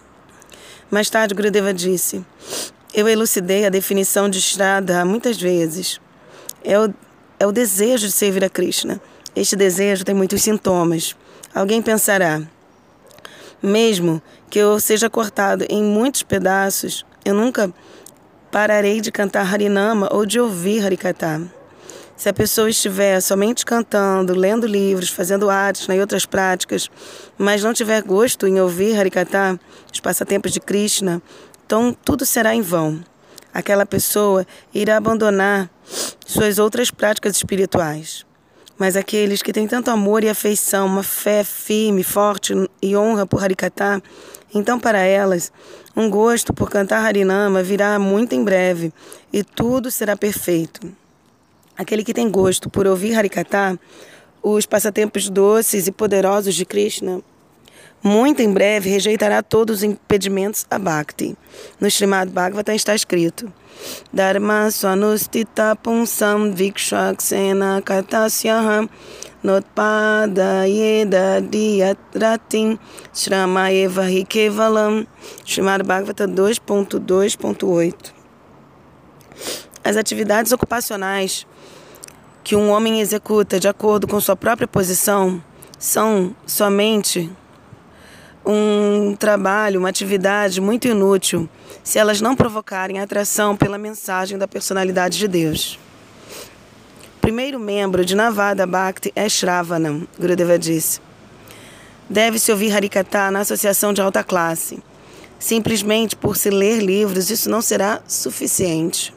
Mais 0.90 1.10
tarde, 1.10 1.36
Gurudeva 1.36 1.74
disse: 1.74 2.26
Eu 2.94 3.08
elucidei 3.08 3.66
a 3.66 3.70
definição 3.70 4.30
de 4.30 4.42
Shraddha 4.42 5.04
muitas 5.04 5.38
vezes. 5.38 6.00
É 6.64 6.80
o, 6.80 6.94
é 7.40 7.46
o 7.46 7.52
desejo 7.52 8.08
de 8.08 8.14
servir 8.14 8.44
a 8.44 8.50
Krishna. 8.50 9.02
Este 9.36 9.56
desejo 9.56 10.06
tem 10.06 10.16
muitos 10.16 10.42
sintomas. 10.42 11.16
Alguém 11.54 11.82
pensará: 11.82 12.42
mesmo 13.62 14.22
que 14.50 14.60
eu 14.60 14.80
seja 14.80 15.10
cortado 15.10 15.66
em 15.70 15.84
muitos 15.84 16.24
pedaços, 16.24 17.06
eu 17.24 17.34
nunca 17.34 17.74
pararei 18.52 19.02
de 19.02 19.12
cantar 19.12 19.52
Harinama 19.52 20.10
ou 20.12 20.26
de 20.26 20.40
ouvir 20.40 20.86
Harikata. 20.86 21.42
Se 22.16 22.28
a 22.30 22.34
pessoa 22.34 22.70
estiver 22.70 23.22
somente 23.22 23.64
cantando, 23.64 24.34
lendo 24.34 24.66
livros, 24.66 25.10
fazendo 25.10 25.50
artes 25.50 25.88
né, 25.88 25.98
e 25.98 26.02
outras 26.02 26.26
práticas, 26.26 26.90
mas 27.38 27.64
não 27.64 27.74
tiver 27.74 28.02
gosto 28.02 28.48
em 28.48 28.60
ouvir 28.60 29.00
Harikata, 29.00 29.60
os 29.94 30.00
passatempos 30.00 30.52
de 30.52 30.60
Krishna, 30.60 31.22
então 31.66 31.96
tudo 32.04 32.26
será 32.26 32.56
em 32.56 32.62
vão. 32.62 33.04
Aquela 33.54 33.86
pessoa 33.86 34.48
irá 34.74 34.98
abandonar 34.98 35.70
suas 36.26 36.58
outras 36.58 36.90
práticas 36.90 37.36
espirituais. 37.36 38.26
Mas 38.78 38.96
aqueles 38.96 39.42
que 39.42 39.52
têm 39.52 39.68
tanto 39.68 39.90
amor 39.90 40.24
e 40.24 40.30
afeição, 40.30 40.86
uma 40.86 41.04
fé 41.04 41.44
firme, 41.44 42.04
forte 42.04 42.54
e 42.82 42.96
honra 42.96 43.26
por 43.26 43.44
Harikata, 43.44 44.02
então 44.54 44.80
para 44.80 45.00
elas, 45.00 45.52
um 45.96 46.10
gosto 46.10 46.54
por 46.54 46.70
cantar 46.70 47.06
Harinama 47.06 47.62
virá 47.64 47.98
muito 48.00 48.34
em 48.34 48.44
breve 48.44 48.94
e 49.32 49.44
tudo 49.44 49.92
será 49.92 50.16
perfeito. 50.16 50.92
Aquele 51.78 52.04
que 52.04 52.14
tem 52.14 52.30
gosto 52.30 52.70
por 52.70 52.88
ouvir 52.88 53.16
Harikata, 53.16 53.80
os 54.42 54.66
passatempos 54.66 55.30
doces 55.30 55.88
e 55.88 55.92
poderosos 55.92 56.56
de 56.56 56.66
Krishna, 56.66 57.22
muito 58.02 58.42
em 58.42 58.52
breve 58.52 58.90
rejeitará 58.90 59.42
todos 59.42 59.78
os 59.78 59.84
impedimentos 59.84 60.66
a 60.70 60.78
Bhakti. 60.78 61.36
No 61.80 61.88
Srimad 61.88 62.30
Bhagavatam 62.30 62.76
está 62.76 62.96
escrito: 62.96 63.52
Dharma 64.14 64.72
swanustita 64.72 65.76
punsam 65.76 66.54
vikshaksena 66.54 67.82
katasyaham 67.82 68.90
notpadayeda 69.44 71.42
diyatratim 71.42 72.78
shramayeva 73.14 74.10
hikevalam. 74.10 75.06
Srimad 75.46 75.84
Bhagavatam 75.84 76.28
2.2.8 76.34 78.14
As 79.84 79.98
atividades 79.98 80.52
ocupacionais 80.52 81.46
que 82.44 82.56
um 82.56 82.70
homem 82.70 83.02
executa 83.02 83.60
de 83.60 83.68
acordo 83.68 84.08
com 84.08 84.20
sua 84.22 84.36
própria 84.36 84.68
posição 84.68 85.44
são 85.78 86.36
somente 86.46 87.30
um 88.46 89.16
trabalho, 89.20 89.80
uma 89.80 89.90
atividade 89.90 90.62
muito 90.62 90.88
inútil 90.88 91.50
se 91.84 92.00
elas 92.00 92.22
não 92.22 92.36
provocarem 92.36 93.00
atração 93.00 93.56
pela 93.56 93.78
mensagem 93.78 94.38
da 94.38 94.48
personalidade 94.48 95.18
de 95.18 95.28
Deus. 95.28 95.78
Primeiro 97.22 97.60
membro 97.60 98.06
de 98.06 98.16
Navada 98.16 98.66
Bhakti 98.66 99.12
é 99.16 99.28
Shravanam, 99.28 100.08
Gurudeva 100.20 100.58
disse. 100.58 101.02
Deve-se 102.10 102.52
ouvir 102.52 102.74
Harikata 102.74 103.30
na 103.32 103.42
associação 103.42 103.92
de 103.92 104.02
alta 104.02 104.24
classe. 104.24 104.80
Simplesmente 105.38 106.16
por 106.16 106.38
se 106.38 106.50
ler 106.50 106.82
livros, 106.82 107.30
isso 107.30 107.50
não 107.50 107.62
será 107.62 108.02
suficiente. 108.08 109.14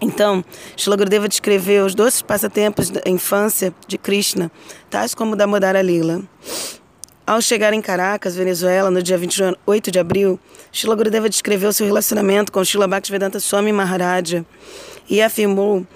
Então, 0.00 0.44
Shila 0.76 0.96
Gurudeva 0.96 1.28
descreveu 1.28 1.86
os 1.86 1.94
doces 1.94 2.20
passatempos 2.20 2.90
da 2.90 3.00
infância 3.06 3.72
de 3.86 3.96
Krishna, 3.96 4.50
tais 4.90 5.14
como 5.14 5.32
o 5.32 5.36
da 5.36 5.46
Modara 5.46 5.80
Lila. 5.80 6.22
Ao 7.26 7.40
chegar 7.40 7.72
em 7.72 7.80
Caracas, 7.80 8.36
Venezuela, 8.36 8.90
no 8.90 9.02
dia 9.02 9.16
28 9.16 9.90
de 9.90 9.98
abril, 9.98 10.38
Shila 10.70 10.94
Gurudeva 10.94 11.28
descreveu 11.28 11.72
seu 11.72 11.86
relacionamento 11.86 12.52
com 12.52 12.64
Shila 12.64 12.86
Bhaktivedanta 12.86 13.40
Swami 13.40 13.72
Maharaja 13.72 14.44
e 15.08 15.22
afirmou 15.22 15.86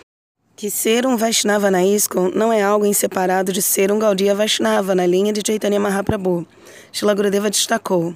que 0.61 0.71
ser 0.71 1.07
um 1.07 1.17
Vaishnava 1.17 1.71
na 1.71 1.83
ISKCON 1.83 2.33
não 2.35 2.53
é 2.53 2.63
algo 2.63 2.85
inseparado 2.85 3.51
de 3.51 3.63
ser 3.63 3.91
um 3.91 3.99
Gaudiya 3.99 4.35
Vaishnava 4.35 4.95
na 4.95 5.07
linha 5.07 5.33
de 5.33 5.41
Chaitanya 5.43 5.81
Mahaprabhu. 5.81 6.47
Shila 6.93 7.15
Gurudeva 7.15 7.49
destacou: 7.49 8.15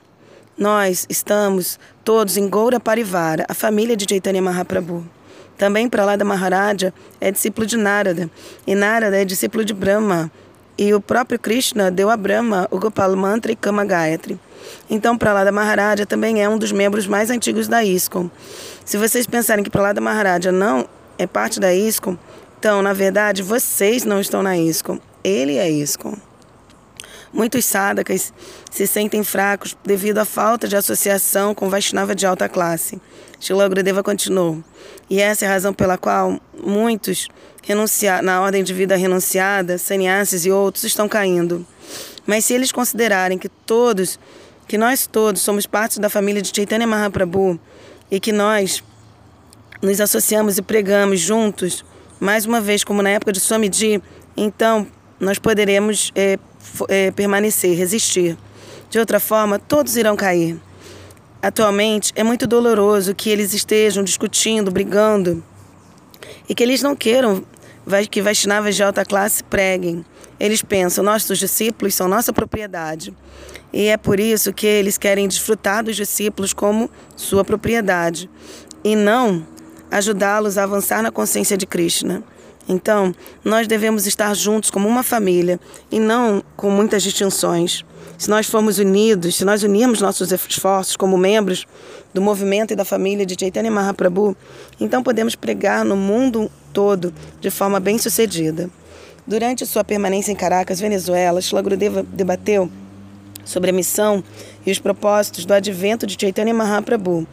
Nós 0.54 1.06
estamos 1.08 1.78
todos 2.04 2.36
em 2.36 2.46
Goura 2.46 2.78
Parivara, 2.78 3.46
a 3.48 3.54
família 3.54 3.96
de 3.96 4.04
Chaitanya 4.06 4.42
Mahaprabhu. 4.42 5.08
Também 5.56 5.88
Pralada 5.88 6.22
Maharaja 6.22 6.92
é 7.18 7.30
discípulo 7.30 7.66
de 7.66 7.78
Narada, 7.78 8.30
e 8.66 8.74
Narada 8.74 9.16
é 9.16 9.24
discípulo 9.24 9.64
de 9.64 9.72
Brahma, 9.72 10.30
e 10.76 10.92
o 10.92 11.00
próprio 11.00 11.38
Krishna 11.38 11.90
deu 11.90 12.10
a 12.10 12.16
Brahma 12.16 12.68
o 12.70 12.78
Gopal 12.78 13.16
Mantra 13.16 13.52
e 13.52 13.56
Kama 13.56 13.86
Gayatri. 13.86 14.38
Então, 14.90 15.16
Pralada 15.16 15.50
Maharaja 15.50 16.04
também 16.04 16.42
é 16.42 16.48
um 16.50 16.58
dos 16.58 16.72
membros 16.72 17.06
mais 17.06 17.30
antigos 17.30 17.68
da 17.68 17.82
ISKCON. 17.82 18.28
Se 18.84 18.98
vocês 18.98 19.26
pensarem 19.26 19.64
que 19.64 19.70
Pralada 19.70 19.98
Maharaja 19.98 20.52
não 20.52 20.86
é 21.16 21.26
parte 21.26 21.58
da 21.58 21.74
ISKCON, 21.74 22.18
então, 22.64 22.80
na 22.80 22.94
verdade, 22.94 23.42
vocês 23.42 24.04
não 24.04 24.18
estão 24.18 24.42
na 24.42 24.56
ISKCON. 24.56 24.98
Ele 25.22 25.58
é 25.58 25.70
ISKCON. 25.70 26.16
Muitos 27.30 27.62
sadhakas 27.66 28.32
se 28.70 28.86
sentem 28.86 29.22
fracos 29.22 29.76
devido 29.84 30.16
à 30.16 30.24
falta 30.24 30.66
de 30.66 30.74
associação 30.74 31.54
com 31.54 31.68
Vaishnava 31.68 32.14
de 32.14 32.24
alta 32.24 32.48
classe. 32.48 32.98
Shila 33.38 33.68
Gurudeva 33.68 34.02
continuou. 34.02 34.64
E 35.10 35.20
essa 35.20 35.44
é 35.44 35.48
a 35.48 35.50
razão 35.50 35.74
pela 35.74 35.98
qual 35.98 36.40
muitos 36.58 37.28
na 38.22 38.40
ordem 38.40 38.64
de 38.64 38.72
vida 38.72 38.96
renunciada, 38.96 39.76
sannyasis 39.76 40.46
e 40.46 40.50
outros 40.50 40.84
estão 40.84 41.06
caindo. 41.06 41.66
Mas 42.26 42.46
se 42.46 42.54
eles 42.54 42.72
considerarem 42.72 43.36
que 43.36 43.50
todos, 43.50 44.18
que 44.66 44.78
nós 44.78 45.06
todos 45.06 45.42
somos 45.42 45.66
parte 45.66 46.00
da 46.00 46.08
família 46.08 46.40
de 46.40 46.50
Chaitanya 46.56 46.86
Mahaprabhu 46.86 47.60
e 48.10 48.18
que 48.18 48.32
nós 48.32 48.82
nos 49.82 50.00
associamos 50.00 50.56
e 50.56 50.62
pregamos 50.62 51.20
juntos, 51.20 51.84
mais 52.24 52.46
uma 52.46 52.58
vez, 52.58 52.82
como 52.82 53.02
na 53.02 53.10
época 53.10 53.32
de 53.32 53.38
Swamiji, 53.38 54.02
então 54.34 54.86
nós 55.20 55.38
poderemos 55.38 56.10
é, 56.14 56.38
é, 56.88 57.10
permanecer, 57.10 57.76
resistir. 57.76 58.38
De 58.88 58.98
outra 58.98 59.20
forma, 59.20 59.58
todos 59.58 59.94
irão 59.94 60.16
cair. 60.16 60.58
Atualmente, 61.42 62.14
é 62.16 62.24
muito 62.24 62.46
doloroso 62.46 63.14
que 63.14 63.28
eles 63.28 63.52
estejam 63.52 64.02
discutindo, 64.02 64.70
brigando 64.70 65.44
e 66.48 66.54
que 66.54 66.62
eles 66.62 66.80
não 66.80 66.96
queiram 66.96 67.44
que 68.10 68.22
Vaishnavas 68.22 68.74
de 68.74 68.82
alta 68.82 69.04
classe 69.04 69.44
preguem. 69.44 70.02
Eles 70.40 70.62
pensam, 70.62 71.04
nossos 71.04 71.38
discípulos 71.38 71.94
são 71.94 72.08
nossa 72.08 72.32
propriedade. 72.32 73.14
E 73.70 73.88
é 73.88 73.98
por 73.98 74.18
isso 74.18 74.50
que 74.50 74.66
eles 74.66 74.96
querem 74.96 75.28
desfrutar 75.28 75.84
dos 75.84 75.94
discípulos 75.94 76.54
como 76.54 76.90
sua 77.14 77.44
propriedade 77.44 78.30
e 78.82 78.96
não 78.96 79.46
ajudá-los 79.94 80.58
a 80.58 80.64
avançar 80.64 81.02
na 81.02 81.12
consciência 81.12 81.56
de 81.56 81.66
Krishna. 81.66 82.22
Então, 82.68 83.14
nós 83.44 83.68
devemos 83.68 84.06
estar 84.06 84.34
juntos 84.34 84.68
como 84.68 84.88
uma 84.88 85.04
família 85.04 85.60
e 85.88 86.00
não 86.00 86.42
com 86.56 86.68
muitas 86.68 87.02
distinções. 87.02 87.84
Se 88.18 88.28
nós 88.28 88.46
formos 88.46 88.78
unidos, 88.78 89.36
se 89.36 89.44
nós 89.44 89.62
unirmos 89.62 90.00
nossos 90.00 90.32
esforços 90.32 90.96
como 90.96 91.16
membros 91.16 91.64
do 92.12 92.20
movimento 92.20 92.72
e 92.72 92.76
da 92.76 92.84
família 92.84 93.24
de 93.24 93.36
Chaitanya 93.38 93.70
Mahaprabhu, 93.70 94.36
então 94.80 95.00
podemos 95.00 95.36
pregar 95.36 95.84
no 95.84 95.96
mundo 95.96 96.50
todo 96.72 97.14
de 97.40 97.50
forma 97.50 97.78
bem 97.78 97.96
sucedida. 97.96 98.68
Durante 99.24 99.64
sua 99.64 99.84
permanência 99.84 100.32
em 100.32 100.36
Caracas, 100.36 100.80
Venezuela, 100.80 101.40
Shila 101.40 101.62
Gurudeva 101.62 102.02
debateu 102.02 102.68
sobre 103.44 103.70
a 103.70 103.72
missão 103.72 104.24
e 104.66 104.72
os 104.72 104.78
propósitos 104.78 105.44
do 105.44 105.54
advento 105.54 106.06
de 106.06 106.16
Chaitanya 106.20 106.52
Mahaprabhu 106.52 107.26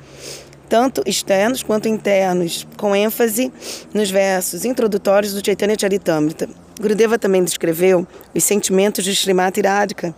tanto 0.71 1.03
externos 1.05 1.61
quanto 1.61 1.89
internos, 1.89 2.65
com 2.77 2.95
ênfase 2.95 3.51
nos 3.93 4.09
versos 4.09 4.63
introdutórios 4.63 5.33
do 5.33 5.45
Chaitanya 5.45 5.75
Charitamrita. 5.77 6.47
Gurudeva 6.79 7.19
também 7.19 7.43
descreveu 7.43 8.07
os 8.33 8.41
sentimentos 8.41 9.03
de 9.03 9.11
Srimati 9.11 9.59
Radhika, 9.59 10.15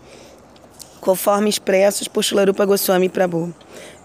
conforme 1.01 1.49
expressos 1.49 2.07
por 2.07 2.23
Shularupa 2.23 2.65
Goswami 2.65 3.09
Prabhu. 3.09 3.51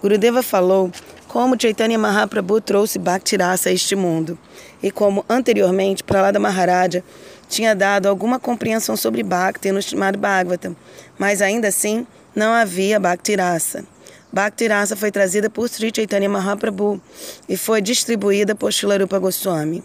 Gurudeva 0.00 0.42
falou 0.42 0.90
como 1.28 1.54
Chaitanya 1.60 1.98
Mahaprabhu 1.98 2.62
trouxe 2.62 2.98
Bhakti 2.98 3.36
Rasa 3.36 3.68
a 3.68 3.72
este 3.72 3.94
mundo 3.94 4.38
e 4.82 4.90
como 4.90 5.26
anteriormente 5.28 6.02
Pralada 6.02 6.38
Maharaja 6.38 7.04
tinha 7.46 7.74
dado 7.74 8.06
alguma 8.06 8.38
compreensão 8.38 8.96
sobre 8.96 9.22
Bhakti 9.22 9.70
no 9.70 9.82
Srimad 9.82 10.16
Bhagavatam, 10.16 10.74
mas 11.18 11.42
ainda 11.42 11.68
assim 11.68 12.06
não 12.34 12.54
havia 12.54 12.98
Bhakti 12.98 13.34
Rasa. 13.34 13.84
Bhakti 14.30 14.66
Rasa 14.66 14.94
foi 14.94 15.10
trazida 15.10 15.48
por 15.48 15.68
Sri 15.68 15.90
Chaitanya 15.94 16.28
Mahaprabhu 16.28 17.00
e 17.48 17.56
foi 17.56 17.80
distribuída 17.80 18.54
por 18.54 18.72
Shilarupa 18.72 19.18
Goswami. 19.18 19.82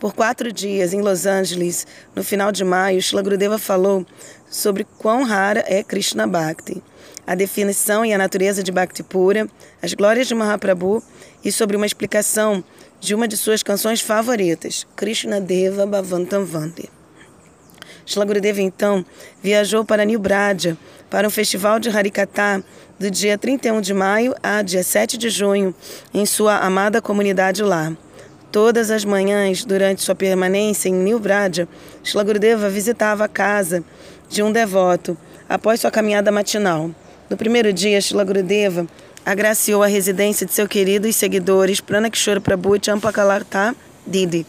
Por 0.00 0.12
quatro 0.12 0.52
dias 0.52 0.92
em 0.92 1.00
Los 1.00 1.24
Angeles, 1.24 1.86
no 2.14 2.22
final 2.24 2.50
de 2.50 2.64
maio, 2.64 3.00
Shila 3.00 3.22
Gurudeva 3.22 3.58
falou 3.58 4.04
sobre 4.48 4.84
quão 4.98 5.22
rara 5.24 5.64
é 5.66 5.82
Krishna 5.82 6.26
Bhakti, 6.26 6.82
a 7.26 7.34
definição 7.34 8.04
e 8.04 8.12
a 8.12 8.18
natureza 8.18 8.62
de 8.62 8.72
Bhakti 8.72 9.02
pura, 9.02 9.48
as 9.82 9.94
glórias 9.94 10.26
de 10.26 10.34
Mahaprabhu 10.34 11.02
e 11.44 11.52
sobre 11.52 11.76
uma 11.76 11.86
explicação 11.86 12.62
de 13.00 13.14
uma 13.14 13.28
de 13.28 13.36
suas 13.36 13.62
canções 13.62 14.00
favoritas, 14.00 14.84
Krishna 14.96 15.40
Deva 15.40 15.86
Bhavantam 15.86 16.44
Vande. 16.44 16.88
Shila 18.04 18.24
Gurudeva 18.24 18.62
então 18.62 19.04
viajou 19.42 19.84
para 19.84 20.04
New 20.04 20.18
Bradia 20.18 20.78
para 21.10 21.26
um 21.26 21.30
festival 21.30 21.78
de 21.78 21.88
Harikatha 21.90 22.64
do 22.98 23.10
dia 23.10 23.38
31 23.38 23.80
de 23.80 23.94
maio 23.94 24.34
a 24.42 24.60
dia 24.60 24.82
7 24.82 25.16
de 25.16 25.30
junho, 25.30 25.72
em 26.12 26.26
sua 26.26 26.58
amada 26.58 27.00
comunidade 27.00 27.62
lá. 27.62 27.92
Todas 28.50 28.90
as 28.90 29.04
manhãs, 29.04 29.64
durante 29.64 30.02
sua 30.02 30.14
permanência 30.14 30.88
em 30.88 30.94
New 30.94 31.20
Bradia, 31.20 31.68
visitava 32.70 33.24
a 33.24 33.28
casa 33.28 33.84
de 34.28 34.42
um 34.42 34.50
devoto 34.50 35.16
após 35.48 35.80
sua 35.80 35.90
caminhada 35.90 36.32
matinal. 36.32 36.90
No 37.30 37.36
primeiro 37.36 37.72
dia, 37.72 38.00
Shila 38.00 38.24
Gurudeva 38.24 38.86
agraciou 39.24 39.82
a 39.82 39.86
residência 39.86 40.46
de 40.46 40.52
seu 40.52 40.66
querido 40.66 41.06
e 41.06 41.12
seguidores 41.12 41.80
Pranakshora 41.80 42.40
Prabhu 42.40 42.74
e 42.74 42.80
Champakalartha 42.82 43.76
Didi, 44.06 44.46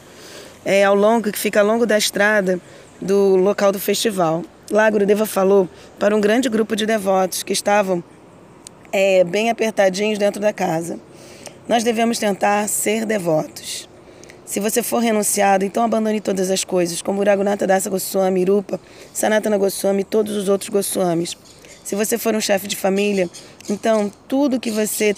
é, 0.63 0.85
ao 0.85 0.95
longo 0.95 1.31
que 1.31 1.37
fica 1.37 1.59
ao 1.59 1.67
longo 1.67 1.85
da 1.85 1.97
estrada 1.97 2.59
do 3.01 3.35
local 3.35 3.71
do 3.71 3.79
festival. 3.79 4.43
Lá, 4.71 4.89
Gurudeva 4.89 5.25
falou 5.25 5.67
para 5.99 6.15
um 6.15 6.21
grande 6.21 6.47
grupo 6.47 6.75
de 6.75 6.85
devotos 6.85 7.43
que 7.43 7.53
estavam 7.53 8.03
é, 8.91 9.23
bem 9.23 9.49
apertadinhos 9.49 10.17
dentro 10.17 10.41
da 10.41 10.53
casa. 10.53 10.99
Nós 11.67 11.83
devemos 11.83 12.17
tentar 12.17 12.67
ser 12.67 13.05
devotos. 13.05 13.87
Se 14.45 14.59
você 14.59 14.81
for 14.81 14.97
renunciado, 14.97 15.63
então 15.63 15.83
abandone 15.83 16.19
todas 16.19 16.49
as 16.49 16.63
coisas, 16.63 17.03
como 17.03 17.23
Raghunatha 17.23 17.67
Dasa 17.67 17.87
Goswami, 17.87 18.43
Rupa, 18.43 18.79
Sanatana 19.13 19.57
Goswami 19.59 20.01
e 20.01 20.03
todos 20.03 20.35
os 20.35 20.49
outros 20.49 20.69
Goswamis. 20.69 21.37
Se 21.83 21.95
você 21.95 22.17
for 22.17 22.35
um 22.35 22.41
chefe 22.41 22.67
de 22.67 22.75
família, 22.75 23.29
então 23.69 24.11
tudo 24.27 24.59
que 24.59 24.71
você 24.71 25.15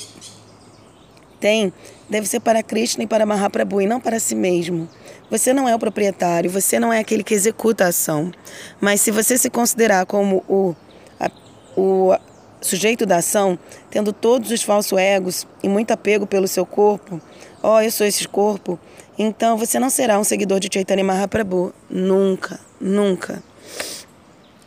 tem 1.39 1.71
deve 2.10 2.27
ser 2.27 2.41
para 2.41 2.62
Krishna 2.62 3.05
e 3.05 3.07
para 3.07 3.25
Mahaprabhu 3.25 3.81
e 3.81 3.88
não 3.88 4.01
para 4.01 4.19
si 4.19 4.36
mesmo. 4.36 4.89
Você 5.29 5.53
não 5.53 5.67
é 5.69 5.73
o 5.73 5.79
proprietário, 5.79 6.49
você 6.49 6.77
não 6.77 6.91
é 6.91 6.99
aquele 6.99 7.23
que 7.23 7.34
executa 7.34 7.86
a 7.86 7.88
ação. 7.88 8.34
Mas 8.81 8.99
se 8.99 9.12
você 9.12 9.38
se 9.38 9.49
considerar 9.49 10.05
como 10.05 10.43
o, 10.47 10.75
a, 11.17 11.31
o 11.77 12.13
sujeito 12.62 13.06
da 13.06 13.17
ação, 13.17 13.58
tendo 13.89 14.13
todos 14.13 14.52
os 14.52 14.62
falsos 14.62 14.97
egos 14.97 15.47
e 15.63 15.67
muito 15.67 15.91
apego 15.91 16.26
pelo 16.28 16.47
seu 16.47 16.65
corpo, 16.65 17.19
ó, 17.62 17.76
oh, 17.76 17.82
eu 17.82 17.91
sou 17.91 18.06
esse 18.06 18.28
corpo, 18.28 18.80
então 19.17 19.58
você 19.58 19.80
não 19.80 19.89
será 19.89 20.17
um 20.17 20.24
seguidor 20.24 20.60
de 20.60 20.69
Chaitanya 20.71 21.04
Mahaprabhu. 21.04 21.74
Nunca, 21.89 22.60
nunca. 22.80 23.43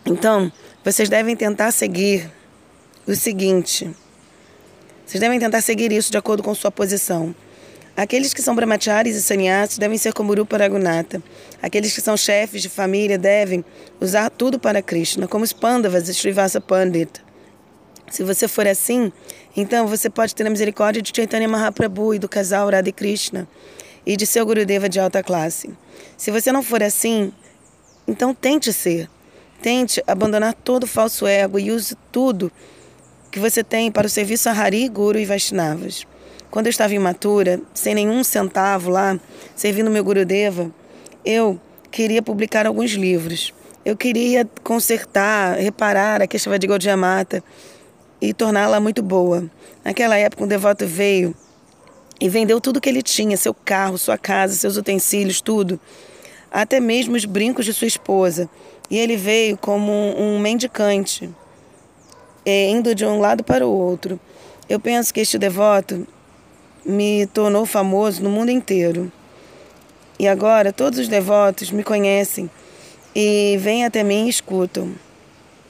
Então, 0.06 0.52
vocês 0.84 1.08
devem 1.08 1.34
tentar 1.34 1.72
seguir 1.72 2.30
o 3.06 3.14
seguinte. 3.14 3.90
Vocês 5.04 5.20
devem 5.20 5.40
tentar 5.40 5.60
seguir 5.60 5.90
isso 5.90 6.10
de 6.10 6.18
acordo 6.18 6.42
com 6.42 6.54
sua 6.54 6.70
posição. 6.70 7.34
Aqueles 7.96 8.34
que 8.34 8.42
são 8.42 8.54
brahmacharis 8.54 9.16
e 9.16 9.22
sannyasis 9.22 9.78
devem 9.78 9.96
ser 9.96 10.12
como 10.12 10.34
Rupa 10.34 10.56
Raghunatha. 10.56 11.22
Aqueles 11.62 11.94
que 11.94 12.00
são 12.00 12.16
chefes 12.16 12.60
de 12.60 12.68
família 12.68 13.16
devem 13.16 13.64
usar 14.00 14.30
tudo 14.30 14.58
para 14.58 14.82
Krishna, 14.82 15.26
como 15.26 15.44
os 15.44 15.52
Pandavas 15.52 16.08
e 16.08 16.14
Srivasa 16.14 16.60
Pandita. 16.60 17.23
Se 18.10 18.22
você 18.22 18.46
for 18.46 18.66
assim, 18.66 19.12
então 19.56 19.86
você 19.86 20.10
pode 20.10 20.34
ter 20.34 20.46
a 20.46 20.50
misericórdia 20.50 21.02
de 21.02 21.12
Chaitanya 21.14 21.48
Mahaprabhu 21.48 22.14
e 22.14 22.18
do 22.18 22.28
casal 22.28 22.70
Radha 22.70 22.92
Krishna 22.92 23.48
e 24.06 24.16
de 24.16 24.26
seu 24.26 24.44
Gurudeva 24.44 24.88
de 24.88 25.00
alta 25.00 25.22
classe. 25.22 25.70
Se 26.16 26.30
você 26.30 26.52
não 26.52 26.62
for 26.62 26.82
assim, 26.82 27.32
então 28.06 28.34
tente 28.34 28.72
ser. 28.72 29.08
Tente 29.62 30.02
abandonar 30.06 30.52
todo 30.52 30.84
o 30.84 30.86
falso 30.86 31.26
ego 31.26 31.58
e 31.58 31.70
use 31.70 31.96
tudo 32.12 32.52
que 33.30 33.40
você 33.40 33.64
tem 33.64 33.90
para 33.90 34.06
o 34.06 34.10
serviço 34.10 34.48
a 34.48 34.52
Hari, 34.52 34.88
Guru 34.88 35.18
e 35.18 35.24
Vaishnavas. 35.24 36.06
Quando 36.50 36.66
eu 36.66 36.70
estava 36.70 36.94
imatura, 36.94 37.60
sem 37.72 37.94
nenhum 37.94 38.22
centavo 38.22 38.90
lá, 38.90 39.18
servindo 39.56 39.90
meu 39.90 40.04
Gurudeva, 40.04 40.70
eu 41.24 41.58
queria 41.90 42.22
publicar 42.22 42.66
alguns 42.66 42.92
livros. 42.92 43.52
Eu 43.84 43.96
queria 43.96 44.48
consertar, 44.62 45.58
reparar 45.58 46.22
a 46.22 46.26
questão 46.26 46.56
de 46.56 46.66
Gaudiya 46.66 46.96
Mata 46.96 47.42
e 48.28 48.32
torná-la 48.32 48.80
muito 48.80 49.02
boa. 49.02 49.44
Naquela 49.84 50.16
época, 50.16 50.44
um 50.44 50.48
devoto 50.48 50.86
veio 50.86 51.34
e 52.20 52.28
vendeu 52.28 52.60
tudo 52.60 52.80
que 52.80 52.88
ele 52.88 53.02
tinha: 53.02 53.36
seu 53.36 53.52
carro, 53.52 53.98
sua 53.98 54.16
casa, 54.16 54.54
seus 54.54 54.76
utensílios, 54.76 55.40
tudo, 55.40 55.78
até 56.50 56.80
mesmo 56.80 57.16
os 57.16 57.24
brincos 57.24 57.64
de 57.64 57.72
sua 57.72 57.86
esposa. 57.86 58.48
E 58.90 58.98
ele 58.98 59.16
veio 59.16 59.56
como 59.56 59.92
um, 59.92 60.38
mendicante, 60.38 61.28
é, 62.44 62.68
indo 62.68 62.94
de 62.94 63.04
um 63.04 63.18
lado 63.18 63.42
para 63.42 63.66
o 63.66 63.70
outro. 63.70 64.20
Eu 64.68 64.78
penso 64.78 65.12
que 65.12 65.20
este 65.20 65.38
devoto 65.38 66.06
me 66.84 67.26
tornou 67.26 67.66
famoso 67.66 68.22
no 68.22 68.30
mundo 68.30 68.50
inteiro. 68.50 69.10
E 70.18 70.28
agora 70.28 70.72
todos 70.72 70.98
os 70.98 71.08
devotos 71.08 71.70
me 71.70 71.82
conhecem 71.82 72.48
e 73.14 73.56
vêm 73.60 73.84
até 73.84 74.02
mim 74.02 74.26
e 74.26 74.28
escutam. 74.28 74.92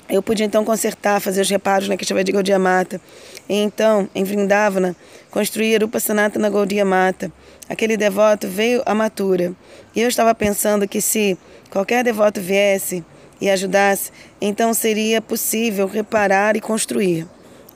Eu 0.08 0.22
pude 0.22 0.44
então 0.44 0.64
consertar, 0.64 1.20
fazer 1.20 1.40
os 1.40 1.48
reparos 1.48 1.88
na 1.88 1.96
Keshava 1.96 2.22
de 2.22 2.30
Gaudiya 2.30 2.58
Mata. 2.58 3.00
E 3.48 3.54
então, 3.54 4.08
em 4.14 4.22
Vrindavana, 4.22 4.94
construir 5.30 5.80
Rupa 5.80 5.98
Sanatana 5.98 6.50
Gaudiya 6.50 6.84
Mata. 6.84 7.32
Aquele 7.68 7.96
devoto 7.96 8.46
veio 8.46 8.82
à 8.84 8.94
matura. 8.94 9.54
E 9.96 10.02
eu 10.02 10.08
estava 10.08 10.34
pensando 10.34 10.86
que 10.86 11.00
se 11.00 11.38
qualquer 11.70 12.04
devoto 12.04 12.40
viesse 12.40 13.02
e 13.40 13.48
ajudasse, 13.48 14.12
então 14.40 14.74
seria 14.74 15.22
possível 15.22 15.86
reparar 15.86 16.54
e 16.54 16.60
construir. 16.60 17.26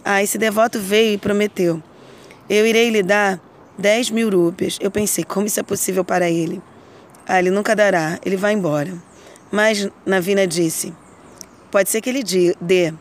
Ah, 0.04 0.22
esse 0.22 0.36
devoto 0.36 0.78
veio 0.78 1.14
e 1.14 1.18
prometeu. 1.18 1.82
Eu 2.48 2.66
irei 2.66 2.90
lhe 2.90 3.02
dar 3.02 3.40
10 3.78 4.10
mil 4.10 4.30
rúpias. 4.30 4.78
Eu 4.80 4.90
pensei, 4.90 5.24
como 5.24 5.46
isso 5.46 5.60
é 5.60 5.62
possível 5.62 6.04
para 6.04 6.30
ele? 6.30 6.60
Ah, 7.26 7.38
ele 7.38 7.50
nunca 7.50 7.74
dará, 7.74 8.18
ele 8.24 8.36
vai 8.36 8.52
embora. 8.52 8.92
Mas 9.50 9.88
Navina 10.04 10.46
disse, 10.46 10.92
Pode 11.70 11.90
ser 11.90 12.00
que 12.00 12.08
ele 12.08 12.22
dê. 12.60 12.92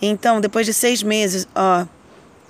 Então, 0.00 0.40
depois 0.40 0.66
de 0.66 0.74
seis 0.74 1.02
meses, 1.02 1.46
ó, 1.54 1.86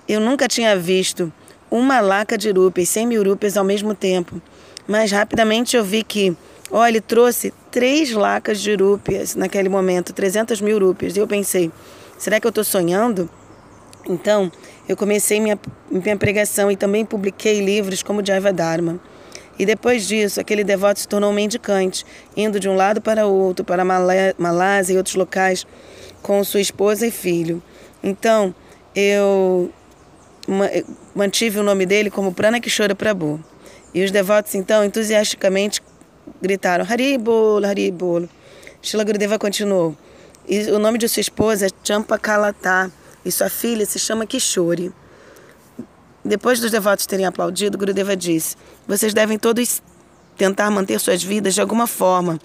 eu 0.08 0.20
nunca 0.20 0.48
tinha 0.48 0.76
visto 0.76 1.32
uma 1.70 2.00
laca 2.00 2.38
de 2.38 2.50
rúpias, 2.50 2.88
100 2.88 3.06
mil 3.06 3.22
rúpias 3.22 3.56
ao 3.56 3.64
mesmo 3.64 3.94
tempo. 3.94 4.40
Mas 4.86 5.10
rapidamente 5.10 5.76
eu 5.76 5.84
vi 5.84 6.02
que, 6.02 6.36
ó, 6.70 6.86
ele 6.86 7.00
trouxe 7.00 7.52
três 7.70 8.12
lacas 8.12 8.60
de 8.60 8.74
rúpias 8.74 9.34
naquele 9.34 9.68
momento, 9.68 10.12
300 10.12 10.60
mil 10.60 10.78
rúpias. 10.78 11.16
E 11.16 11.20
eu 11.20 11.26
pensei, 11.26 11.70
será 12.18 12.40
que 12.40 12.46
eu 12.46 12.50
estou 12.50 12.64
sonhando? 12.64 13.28
Então, 14.08 14.50
eu 14.88 14.96
comecei 14.96 15.40
minha, 15.40 15.58
minha 15.90 16.16
pregação 16.16 16.70
e 16.70 16.76
também 16.76 17.04
publiquei 17.04 17.60
livros 17.60 18.02
como 18.02 18.24
Jaiva 18.24 18.52
Dharma. 18.52 19.00
E 19.58 19.64
depois 19.64 20.06
disso, 20.06 20.40
aquele 20.40 20.62
devoto 20.62 21.00
se 21.00 21.08
tornou 21.08 21.32
mendicante, 21.32 22.04
indo 22.36 22.60
de 22.60 22.68
um 22.68 22.76
lado 22.76 23.00
para 23.00 23.26
outro, 23.26 23.64
para 23.64 23.84
Malásia 23.84 24.94
e 24.94 24.96
outros 24.96 25.14
locais, 25.14 25.66
com 26.22 26.42
sua 26.44 26.60
esposa 26.60 27.06
e 27.06 27.10
filho. 27.10 27.62
Então, 28.02 28.54
eu 28.94 29.70
mantive 31.14 31.58
o 31.58 31.62
nome 31.62 31.86
dele 31.86 32.10
como 32.10 32.32
Prana 32.32 32.60
Kishora 32.60 32.94
Prabhu. 32.94 33.42
E 33.94 34.04
os 34.04 34.10
devotos, 34.10 34.54
então, 34.54 34.84
entusiasticamente 34.84 35.80
gritaram 36.42 36.84
Haribolo, 36.88 37.66
Haribolo. 37.66 38.28
Shila 38.82 39.04
Gurudeva 39.04 39.38
continuou. 39.38 39.96
E 40.46 40.70
o 40.70 40.78
nome 40.78 40.98
de 40.98 41.08
sua 41.08 41.20
esposa 41.20 41.66
é 41.66 41.68
Champa 41.82 42.18
Kalata 42.18 42.92
e 43.24 43.32
sua 43.32 43.48
filha 43.48 43.86
se 43.86 43.98
chama 43.98 44.26
Kishore. 44.26 44.92
Depois 46.26 46.58
dos 46.58 46.72
devotos 46.72 47.06
terem 47.06 47.24
aplaudido, 47.24 47.78
Gurudeva 47.78 48.16
disse: 48.16 48.56
Vocês 48.86 49.14
devem 49.14 49.38
todos 49.38 49.80
tentar 50.36 50.70
manter 50.72 50.98
suas 50.98 51.22
vidas 51.22 51.54
de 51.54 51.60
alguma 51.60 51.86
forma, 51.86 52.40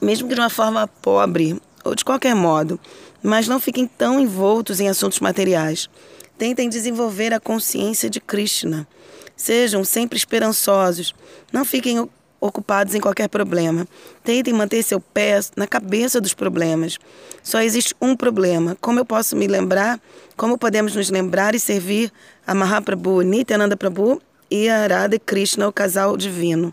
mesmo 0.00 0.26
que 0.26 0.34
de 0.34 0.40
uma 0.40 0.48
forma 0.48 0.88
pobre 0.88 1.60
ou 1.84 1.94
de 1.94 2.02
qualquer 2.02 2.34
modo, 2.34 2.80
mas 3.22 3.46
não 3.46 3.60
fiquem 3.60 3.86
tão 3.86 4.18
envoltos 4.18 4.80
em 4.80 4.88
assuntos 4.88 5.20
materiais. 5.20 5.90
Tentem 6.38 6.70
desenvolver 6.70 7.34
a 7.34 7.40
consciência 7.40 8.08
de 8.08 8.20
Krishna. 8.20 8.88
Sejam 9.36 9.84
sempre 9.84 10.16
esperançosos. 10.16 11.14
Não 11.52 11.64
fiquem 11.64 12.08
ocupados 12.46 12.94
em 12.94 13.00
qualquer 13.00 13.28
problema. 13.28 13.86
Tentem 14.24 14.54
manter 14.54 14.82
seu 14.82 15.00
pé 15.00 15.40
na 15.56 15.66
cabeça 15.66 16.20
dos 16.20 16.34
problemas. 16.34 16.98
Só 17.42 17.60
existe 17.60 17.94
um 18.00 18.16
problema. 18.16 18.76
Como 18.80 18.98
eu 18.98 19.04
posso 19.04 19.36
me 19.36 19.46
lembrar? 19.46 20.00
Como 20.36 20.56
podemos 20.56 20.94
nos 20.94 21.10
lembrar 21.10 21.54
e 21.54 21.60
servir 21.60 22.12
a 22.46 22.54
Mahaprabhu, 22.54 23.22
Nityananda 23.22 23.76
Prabhu 23.76 24.20
e 24.50 24.68
a 24.68 24.86
Radha 24.86 25.18
Krishna, 25.18 25.68
o 25.68 25.72
casal 25.72 26.16
divino? 26.16 26.72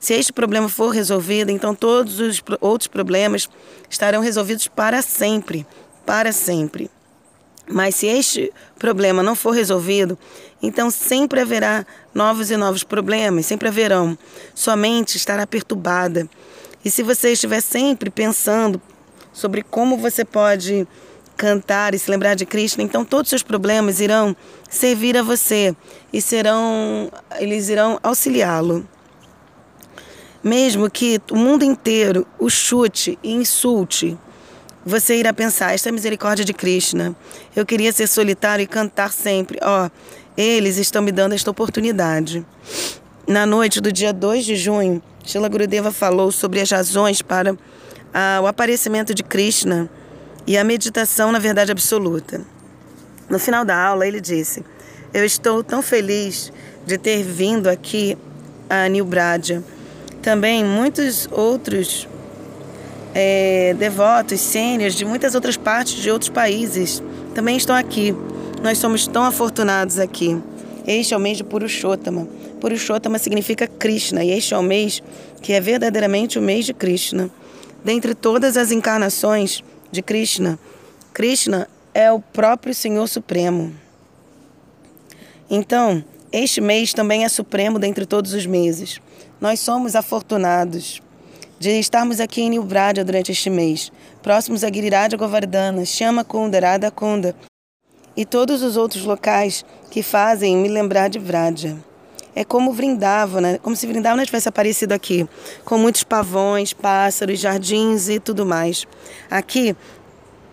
Se 0.00 0.14
este 0.14 0.32
problema 0.32 0.68
for 0.68 0.90
resolvido, 0.90 1.50
então 1.50 1.74
todos 1.74 2.20
os 2.20 2.42
outros 2.60 2.86
problemas 2.86 3.48
estarão 3.90 4.20
resolvidos 4.20 4.68
para 4.68 5.02
sempre. 5.02 5.66
Para 6.06 6.32
sempre. 6.32 6.90
Mas 7.70 7.96
se 7.96 8.06
este 8.06 8.52
problema 8.78 9.22
não 9.22 9.34
for 9.34 9.50
resolvido, 9.50 10.16
então 10.62 10.90
sempre 10.90 11.40
haverá 11.40 11.86
novos 12.12 12.50
e 12.50 12.56
novos 12.56 12.82
problemas, 12.82 13.46
sempre 13.46 13.68
haverão. 13.68 14.18
Sua 14.54 14.76
mente 14.76 15.16
estará 15.16 15.46
perturbada. 15.46 16.28
E 16.84 16.90
se 16.90 17.02
você 17.02 17.32
estiver 17.32 17.60
sempre 17.60 18.10
pensando 18.10 18.80
sobre 19.32 19.62
como 19.62 19.96
você 19.96 20.24
pode 20.24 20.86
cantar 21.36 21.94
e 21.94 21.98
se 21.98 22.10
lembrar 22.10 22.34
de 22.34 22.44
Cristo, 22.44 22.82
então 22.82 23.04
todos 23.04 23.28
os 23.28 23.30
seus 23.30 23.42
problemas 23.42 24.00
irão 24.00 24.36
servir 24.68 25.16
a 25.16 25.22
você 25.22 25.74
e 26.12 26.20
serão 26.20 27.10
eles 27.38 27.68
irão 27.68 27.98
auxiliá-lo. 28.02 28.86
Mesmo 30.42 30.90
que 30.90 31.20
o 31.30 31.36
mundo 31.36 31.64
inteiro 31.64 32.26
o 32.38 32.48
chute 32.48 33.18
e 33.22 33.32
insulte, 33.32 34.18
você 34.84 35.16
irá 35.16 35.32
pensar: 35.32 35.74
esta 35.74 35.88
é 35.88 35.90
a 35.90 35.92
misericórdia 35.92 36.44
de 36.44 36.52
Krishna. 36.52 37.14
Eu 37.54 37.66
queria 37.66 37.92
ser 37.92 38.06
solitário 38.06 38.62
e 38.62 38.66
cantar 38.66 39.12
sempre. 39.12 39.58
Ó, 39.62 39.86
oh, 39.86 39.90
eles 40.38 40.76
estão 40.76 41.02
me 41.02 41.10
dando 41.10 41.34
esta 41.34 41.50
oportunidade. 41.50 42.46
Na 43.26 43.44
noite 43.44 43.80
do 43.80 43.90
dia 43.90 44.12
2 44.12 44.44
de 44.44 44.54
junho, 44.54 45.02
Shila 45.24 45.48
Gurudeva 45.48 45.90
falou 45.90 46.30
sobre 46.30 46.60
as 46.60 46.70
razões 46.70 47.20
para 47.20 47.56
ah, 48.14 48.38
o 48.40 48.46
aparecimento 48.46 49.12
de 49.12 49.24
Krishna 49.24 49.90
e 50.46 50.56
a 50.56 50.62
meditação 50.62 51.32
na 51.32 51.40
verdade 51.40 51.72
absoluta. 51.72 52.40
No 53.28 53.38
final 53.38 53.64
da 53.64 53.76
aula, 53.76 54.06
ele 54.06 54.20
disse: 54.20 54.64
Eu 55.12 55.24
estou 55.24 55.64
tão 55.64 55.82
feliz 55.82 56.52
de 56.86 56.96
ter 56.96 57.24
vindo 57.24 57.66
aqui 57.66 58.16
a 58.70 58.88
New 58.88 59.04
Bradia. 59.04 59.62
Também 60.22 60.64
muitos 60.64 61.28
outros 61.32 62.08
é, 63.12 63.74
devotos, 63.76 64.40
sêniores 64.40 64.94
de 64.94 65.04
muitas 65.04 65.34
outras 65.34 65.56
partes 65.56 65.94
de 65.94 66.10
outros 66.10 66.30
países 66.30 67.02
também 67.34 67.56
estão 67.56 67.74
aqui. 67.74 68.14
Nós 68.62 68.78
somos 68.78 69.06
tão 69.06 69.22
afortunados 69.24 69.98
aqui. 69.98 70.40
Este 70.86 71.14
é 71.14 71.16
o 71.16 71.20
mês 71.20 71.36
de 71.36 71.44
Purushottama. 71.44 72.26
Purushottama 72.60 73.18
significa 73.18 73.66
Krishna 73.66 74.24
e 74.24 74.30
este 74.30 74.52
é 74.52 74.58
o 74.58 74.62
mês 74.62 75.02
que 75.40 75.52
é 75.52 75.60
verdadeiramente 75.60 76.38
o 76.38 76.42
mês 76.42 76.66
de 76.66 76.74
Krishna. 76.74 77.30
Dentre 77.84 78.14
todas 78.14 78.56
as 78.56 78.72
encarnações 78.72 79.62
de 79.92 80.02
Krishna, 80.02 80.58
Krishna 81.14 81.68
é 81.94 82.10
o 82.10 82.18
próprio 82.18 82.74
Senhor 82.74 83.06
Supremo. 83.06 83.72
Então, 85.48 86.02
este 86.32 86.60
mês 86.60 86.92
também 86.92 87.24
é 87.24 87.28
supremo 87.28 87.78
dentre 87.78 88.04
todos 88.04 88.32
os 88.32 88.44
meses. 88.44 89.00
Nós 89.40 89.60
somos 89.60 89.94
afortunados 89.94 91.00
de 91.60 91.78
estarmos 91.78 92.18
aqui 92.18 92.42
em 92.42 92.50
Nilvraja 92.50 93.04
durante 93.04 93.32
este 93.32 93.50
mês, 93.50 93.92
próximos 94.22 94.64
a 94.64 94.68
Giriraja 94.68 95.16
Govardhana, 95.16 95.84
Chama 95.84 96.24
Kunda, 96.24 96.58
Radha 96.58 96.90
Kunda 96.90 97.34
e 98.18 98.24
todos 98.24 98.64
os 98.64 98.76
outros 98.76 99.04
locais 99.04 99.64
que 99.92 100.02
fazem 100.02 100.56
me 100.56 100.68
lembrar 100.68 101.06
de 101.06 101.20
Vraja. 101.20 101.76
É 102.34 102.44
como 102.44 102.72
Vrindavana, 102.72 103.60
como 103.62 103.76
se 103.76 103.86
Vrindavana 103.86 104.26
tivesse 104.26 104.48
aparecido 104.48 104.92
aqui, 104.92 105.24
com 105.64 105.78
muitos 105.78 106.02
pavões, 106.02 106.72
pássaros, 106.72 107.38
jardins 107.38 108.08
e 108.08 108.18
tudo 108.18 108.44
mais. 108.44 108.84
Aqui 109.30 109.76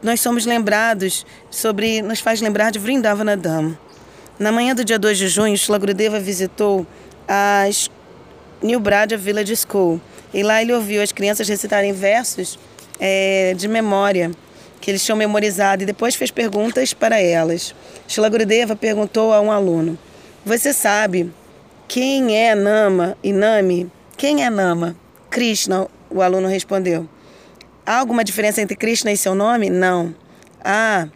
nós 0.03 0.21
somos 0.21 0.45
lembrados 0.45 1.25
sobre, 1.49 2.03
nos 2.03 2.19
faz 2.19 2.39
lembrar 2.39 2.69
de 2.69 2.77
Vrindavana 2.77 3.35
Dham. 3.35 3.75
Na 4.37 4.51
manhã 4.51 4.75
do 4.75 4.85
dia 4.85 4.99
2 4.99 5.17
de 5.17 5.27
junho, 5.27 5.57
Shila 5.57 5.79
Gurudeva 5.79 6.19
visitou 6.19 6.85
as 7.27 7.89
New 8.61 8.79
Braja 8.79 9.17
Village 9.17 9.55
School, 9.55 9.99
e 10.31 10.43
lá 10.43 10.61
ele 10.61 10.71
ouviu 10.71 11.01
as 11.01 11.11
crianças 11.11 11.49
recitarem 11.49 11.93
versos 11.93 12.59
é, 12.99 13.55
de 13.57 13.67
memória 13.67 14.31
que 14.85 14.91
eles 14.91 15.03
tinham 15.03 15.17
memorizado 15.17 15.81
e 15.81 15.85
depois 15.87 16.13
fez 16.13 16.29
perguntas 16.29 16.93
para 16.93 17.19
elas. 17.19 17.73
Shila 18.07 18.29
Gurudeva 18.29 18.75
perguntou 18.75 19.33
a 19.33 19.41
um 19.41 19.51
aluno: 19.51 19.97
Você 20.45 20.71
sabe 20.73 21.33
quem 21.87 22.37
é 22.37 22.53
Nama 22.53 23.17
e 23.23 23.33
Nami? 23.33 23.91
Quem 24.15 24.45
é 24.45 24.49
Nama? 24.51 24.95
Krishna, 25.31 25.87
o 26.07 26.21
aluno 26.21 26.47
respondeu. 26.47 27.09
Há 27.83 27.97
alguma 27.97 28.23
diferença 28.23 28.61
entre 28.61 28.75
Krishna 28.75 29.11
e 29.11 29.17
seu 29.17 29.33
nome? 29.33 29.71
Não. 29.71 30.13
Ah, 30.63 31.07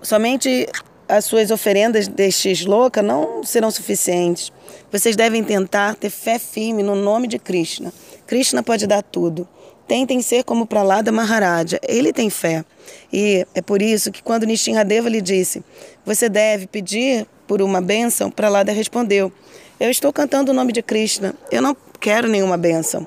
somente 0.00 0.68
as 1.08 1.24
suas 1.24 1.50
oferendas 1.50 2.06
deste 2.06 2.68
louca 2.68 3.02
não 3.02 3.42
serão 3.42 3.68
suficientes. 3.72 4.52
Vocês 4.92 5.16
devem 5.16 5.42
tentar 5.42 5.96
ter 5.96 6.08
fé 6.08 6.38
firme 6.38 6.84
no 6.84 6.94
nome 6.94 7.26
de 7.26 7.36
Krishna. 7.36 7.92
Krishna 8.28 8.62
pode 8.62 8.86
dar 8.86 9.02
tudo. 9.02 9.48
Tentem 9.86 10.22
ser 10.22 10.44
como 10.44 10.66
Pralada 10.66 11.12
Maharaja. 11.12 11.78
Ele 11.86 12.12
tem 12.12 12.30
fé. 12.30 12.64
E 13.12 13.46
é 13.54 13.60
por 13.60 13.82
isso 13.82 14.10
que 14.10 14.22
quando 14.22 14.44
Nishinradeva 14.44 15.08
lhe 15.08 15.20
disse, 15.20 15.62
você 16.04 16.28
deve 16.28 16.66
pedir 16.66 17.26
por 17.46 17.60
uma 17.60 17.80
bênção, 17.80 18.30
Pralada 18.30 18.72
respondeu, 18.72 19.32
eu 19.78 19.90
estou 19.90 20.12
cantando 20.12 20.52
o 20.52 20.54
nome 20.54 20.72
de 20.72 20.82
Krishna. 20.82 21.34
Eu 21.50 21.60
não 21.60 21.76
quero 22.00 22.28
nenhuma 22.28 22.56
bênção. 22.56 23.06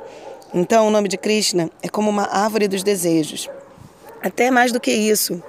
Então 0.54 0.88
o 0.88 0.92
nome 0.92 1.08
de 1.08 1.18
Krishna 1.18 1.70
é 1.82 1.88
como 1.88 2.10
uma 2.10 2.24
árvore 2.24 2.68
dos 2.68 2.84
desejos. 2.84 3.50
Até 4.22 4.52
mais 4.52 4.72
do 4.72 4.80
que 4.80 4.92
isso. 4.92 5.42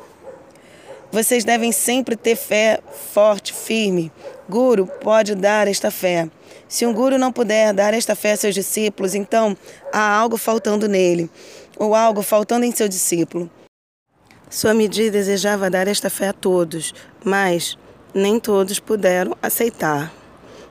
Vocês 1.10 1.42
devem 1.42 1.72
sempre 1.72 2.16
ter 2.16 2.36
fé 2.36 2.80
forte, 3.12 3.52
firme. 3.54 4.12
Guru 4.48 4.86
pode 4.86 5.34
dar 5.34 5.66
esta 5.66 5.90
fé. 5.90 6.28
Se 6.68 6.84
um 6.84 6.92
guru 6.92 7.16
não 7.16 7.32
puder 7.32 7.72
dar 7.72 7.94
esta 7.94 8.14
fé 8.14 8.32
a 8.32 8.36
seus 8.36 8.54
discípulos, 8.54 9.14
então 9.14 9.56
há 9.90 10.16
algo 10.16 10.36
faltando 10.36 10.86
nele, 10.86 11.30
ou 11.78 11.94
algo 11.94 12.20
faltando 12.20 12.66
em 12.66 12.72
seu 12.72 12.88
discípulo. 12.88 13.50
Swamiji 14.50 15.10
desejava 15.10 15.70
dar 15.70 15.88
esta 15.88 16.10
fé 16.10 16.28
a 16.28 16.32
todos, 16.32 16.94
mas 17.24 17.78
nem 18.14 18.38
todos 18.38 18.78
puderam 18.78 19.34
aceitar. 19.42 20.12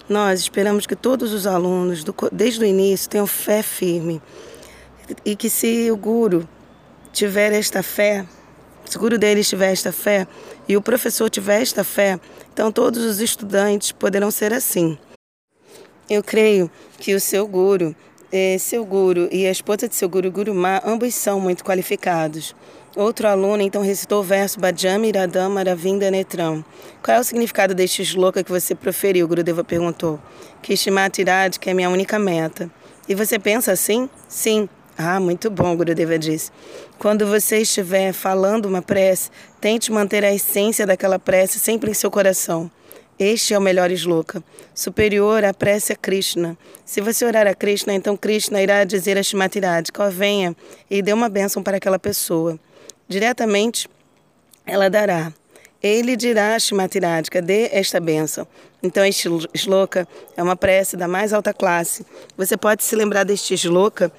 Nós 0.08 0.40
esperamos 0.40 0.86
que 0.86 0.96
todos 0.96 1.34
os 1.34 1.48
alunos, 1.48 2.04
desde 2.32 2.62
o 2.62 2.66
início, 2.66 3.10
tenham 3.10 3.28
fé 3.28 3.64
firme 3.64 4.22
e 5.26 5.36
que, 5.36 5.50
se 5.50 5.90
o 5.92 5.98
guru 5.98 6.48
tiver 7.12 7.52
esta 7.54 7.82
fé, 7.82 8.26
se 8.88 8.96
o 8.96 9.00
guru 9.00 9.18
deles 9.18 9.50
tiver 9.50 9.72
esta 9.72 9.92
fé 9.92 10.26
e 10.68 10.78
o 10.78 10.82
professor 10.82 11.30
tiver 11.30 11.62
esta 11.62 11.84
fé, 11.84 12.20
então 12.54 12.72
todos 12.72 13.04
os 13.04 13.20
estudantes 13.20 13.92
poderão 13.92 14.32
ser 14.32 14.54
assim. 14.54 14.98
Eu 16.10 16.24
creio 16.24 16.72
que 16.98 17.14
o 17.14 17.20
seu 17.20 17.46
guru, 17.46 17.94
eh, 18.32 18.58
seu 18.58 18.86
guru 18.86 19.28
e 19.30 19.46
a 19.46 19.52
esposa 19.52 19.90
de 19.90 19.96
seu 19.96 20.08
guru, 20.08 20.32
Gurumá, 20.32 20.82
ambos 20.86 21.14
são 21.16 21.40
muito 21.40 21.66
qualificados. 21.66 22.56
Outro 22.96 23.28
aluno 23.28 23.62
então 23.62 23.82
recitou 23.82 24.22
o 24.22 24.24
verso 24.24 24.60
Bajami 24.60 25.12
Radam 25.12 25.50
Maravinda 25.50 26.10
Netram. 26.10 26.64
Qual 27.04 27.18
é 27.18 27.20
o 27.20 27.24
significado 27.24 27.76
deste 27.76 28.04
shloka 28.06 28.44
que 28.44 28.50
você 28.50 28.74
proferiu? 28.74 29.28
Gurudeva 29.28 29.64
perguntou. 29.64 30.20
Kishmat 30.64 31.20
Irad, 31.20 31.60
que 31.60 31.70
é 31.70 31.74
minha 31.74 31.90
única 31.90 32.18
meta. 32.18 32.72
E 33.08 33.14
você 33.14 33.38
pensa 33.38 33.72
assim? 33.72 34.10
Sim. 34.28 34.68
Ah, 34.98 35.20
muito 35.20 35.52
bom, 35.52 35.76
Gurudeva 35.78 36.18
disse. 36.18 36.50
Quando 36.98 37.28
você 37.28 37.60
estiver 37.60 38.12
falando 38.14 38.66
uma 38.66 38.82
prece, 38.82 39.30
tente 39.62 39.92
manter 39.92 40.26
a 40.26 40.34
essência 40.34 40.88
daquela 40.88 41.20
prece 41.20 41.60
sempre 41.60 41.92
em 41.92 41.94
seu 41.94 42.10
coração. 42.10 42.72
Este 43.20 43.54
é 43.54 43.58
o 43.60 43.62
melhor 43.62 43.92
sloka. 43.92 44.44
Superior 44.74 45.44
à 45.44 45.54
prece 45.54 45.94
a 45.94 45.96
Krishna. 45.96 46.58
Se 46.84 47.00
você 47.00 47.26
orar 47.26 47.46
a 47.46 47.54
Krishna, 47.54 47.94
então 47.94 48.18
Krishna 48.18 48.60
irá 48.60 48.84
dizer 48.84 49.20
a 49.20 49.24
Shrimati 49.24 49.60
Radhika, 49.60 50.10
venha 50.10 50.56
e 50.90 51.00
dê 51.04 51.14
uma 51.14 51.30
bênção 51.30 51.62
para 51.62 51.78
aquela 51.78 52.00
pessoa. 52.00 52.60
Diretamente, 53.08 53.88
ela 54.66 54.90
dará. 54.90 55.32
Ele 55.82 56.16
dirá 56.16 56.56
a 56.56 56.60
Shrimati 56.60 56.98
Radhika, 56.98 57.40
dê 57.40 57.70
esta 57.72 58.00
bênção. 58.00 58.48
Então, 58.82 59.04
este 59.04 59.28
shloka 59.56 60.08
é 60.36 60.42
uma 60.42 60.56
prece 60.56 60.96
da 60.96 61.08
mais 61.08 61.34
alta 61.34 61.54
classe. 61.54 62.06
Você 62.36 62.56
pode 62.56 62.84
se 62.84 62.96
lembrar 62.96 63.24
deste 63.24 63.58
shloka 63.58 64.12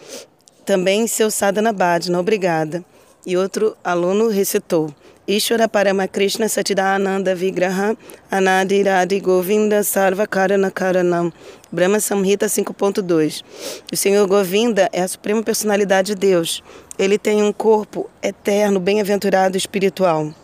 também 0.69 1.07
seu 1.07 1.31
sadhana 1.31 1.73
bhajana, 1.73 2.21
obrigada. 2.21 2.85
E 3.27 3.39
outro 3.39 3.75
aluno 3.83 4.29
recitou. 4.29 4.95
Ishvara 5.27 5.67
Paramakrishna 5.67 6.47
Satidananda 6.47 7.35
Vigraha 7.35 7.97
Anadiradi 8.31 9.19
Govinda 9.19 9.83
Sarva 9.83 10.27
Karana 10.27 10.71
Karanam 10.71 11.33
Brahma 11.73 12.01
Samhita 12.01 12.47
5.2 12.47 13.43
O 13.91 13.97
Senhor 13.97 14.27
Govinda 14.27 14.91
é 14.93 15.01
a 15.01 15.09
suprema 15.09 15.43
personalidade 15.43 16.15
de 16.15 16.21
Deus. 16.21 16.63
Ele 16.99 17.17
tem 17.17 17.43
um 17.43 17.51
corpo 17.51 18.11
eterno, 18.23 18.79
bem-aventurado 18.79 19.57
espiritual. 19.57 20.35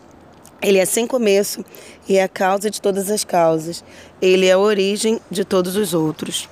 Ele 0.63 0.79
é 0.79 0.87
sem 0.87 1.07
começo 1.07 1.63
e 2.09 2.17
é 2.17 2.23
a 2.23 2.29
causa 2.29 2.71
de 2.71 2.81
todas 2.81 3.11
as 3.11 3.25
causas. 3.25 3.85
Ele 4.23 4.47
é 4.47 4.53
a 4.53 4.59
origem 4.59 5.21
de 5.31 5.45
todos 5.45 5.77
os 5.77 5.93
outros. 5.93 6.49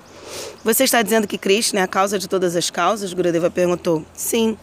Você 0.65 0.85
está 0.85 1.03
dizendo 1.03 1.27
que 1.27 1.37
Krishna 1.39 1.81
é 1.81 1.83
a 1.83 1.89
causa 1.89 2.19
de 2.19 2.29
todas 2.29 2.55
as 2.55 2.71
causas? 2.71 3.13
Gurudeva 3.13 3.51
perguntou. 3.51 4.05
Sim, 4.15 4.57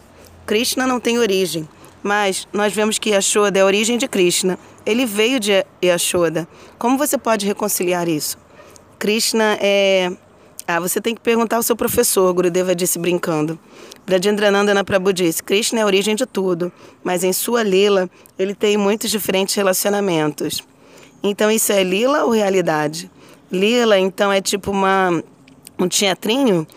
Krishna 0.46 0.88
não 0.88 1.00
tem 1.00 1.20
origem, 1.20 1.68
mas 2.02 2.48
nós 2.54 2.74
vemos 2.74 2.98
que 2.98 3.10
Yashoda 3.12 3.60
é 3.60 3.62
a 3.62 3.66
origem 3.66 3.98
de 3.98 4.08
Krishna. 4.08 4.58
Ele 4.86 5.06
veio 5.06 5.40
de 5.40 5.66
Yashoda. 5.84 6.48
Como 6.78 6.98
você 6.98 7.18
pode 7.18 7.46
reconciliar 7.46 8.08
isso? 8.08 8.38
Krishna 8.98 9.58
é. 9.62 10.12
Ah, 10.68 10.80
você 10.80 11.02
tem 11.02 11.16
que 11.16 11.22
perguntar 11.22 11.56
ao 11.56 11.64
seu 11.64 11.76
professor, 11.76 12.32
Gurudeva 12.34 12.76
disse 12.76 13.00
brincando. 13.00 13.60
Brajendranandana 14.06 14.84
Prabhu 14.84 15.12
disse: 15.12 15.44
Krishna 15.44 15.80
é 15.80 15.84
a 15.84 15.86
origem 15.86 16.16
de 16.16 16.26
tudo, 16.26 16.72
mas 17.04 17.24
em 17.24 17.34
sua 17.34 17.64
lila 17.64 18.10
ele 18.38 18.56
tem 18.56 18.78
muitos 18.78 19.10
diferentes 19.10 19.56
relacionamentos. 19.56 20.64
Então 21.22 21.52
isso 21.52 21.72
é 21.72 21.84
lila 21.84 22.24
ou 22.24 22.32
realidade? 22.32 23.10
Lila, 23.52 23.98
então, 23.98 24.32
é 24.32 24.42
tipo 24.42 24.70
uma 24.70 25.24
um 25.80 25.88
teatrinho? 25.88 26.68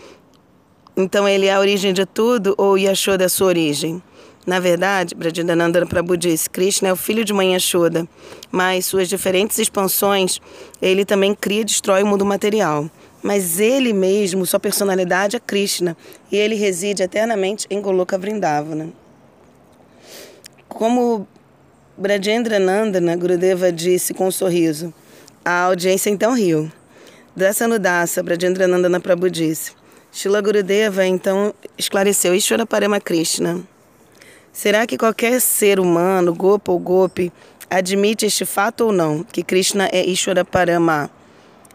Então 0.95 1.27
ele 1.27 1.47
é 1.47 1.53
a 1.53 1.59
origem 1.59 1.91
de 1.91 2.05
tudo 2.05 2.55
ou 2.57 2.77
Yashoda 2.77 3.23
é 3.23 3.25
a 3.25 3.29
sua 3.29 3.47
origem? 3.47 4.01
Na 4.45 4.59
verdade, 4.59 5.15
Bradidanandana 5.15 5.85
Prabhu 5.85 6.17
diz, 6.17 6.47
Krishna 6.47 6.89
é 6.89 6.93
o 6.93 6.97
filho 6.97 7.23
de 7.23 7.31
mãe 7.31 7.53
Yashoda, 7.53 8.07
mas 8.51 8.85
suas 8.85 9.07
diferentes 9.07 9.57
expansões, 9.57 10.41
ele 10.81 11.05
também 11.05 11.33
cria 11.33 11.61
e 11.61 11.65
destrói 11.65 12.03
o 12.03 12.07
mundo 12.07 12.25
material. 12.25 12.89
Mas 13.21 13.59
ele 13.61 13.93
mesmo, 13.93 14.45
sua 14.45 14.59
personalidade 14.59 15.37
é 15.37 15.39
Krishna, 15.39 15.95
e 16.29 16.35
ele 16.35 16.55
reside 16.55 17.01
eternamente 17.01 17.65
em 17.69 17.81
Goloka 17.81 18.17
Vrindavana. 18.17 18.89
Como 20.67 21.25
Brajendra 21.97 22.59
Nandana, 22.59 23.15
Gurudeva 23.15 23.71
disse 23.71 24.13
com 24.13 24.27
um 24.27 24.31
sorriso, 24.31 24.93
a 25.45 25.61
audiência 25.61 26.09
então 26.09 26.33
riu. 26.33 26.69
Dessa 27.35 27.67
Nudasa, 27.67 28.21
Brajendranandana 28.21 28.99
Prabhu 28.99 29.27
disse. 29.27 29.71
Shila 30.11 30.39
Gurudeva 30.39 31.03
então 31.03 31.51
esclareceu 31.75 32.35
Ishvara 32.35 32.63
Parama 32.63 33.01
Krishna. 33.01 33.61
Será 34.51 34.85
que 34.85 34.99
qualquer 34.99 35.41
ser 35.41 35.79
humano, 35.79 36.35
Gopa 36.35 36.71
ou 36.71 36.77
Gopi, 36.77 37.33
admite 37.67 38.27
este 38.27 38.45
fato 38.45 38.81
ou 38.81 38.91
não, 38.91 39.23
que 39.23 39.41
Krishna 39.41 39.89
é 39.91 40.05
Ishvara 40.05 40.45
Parama? 40.45 41.09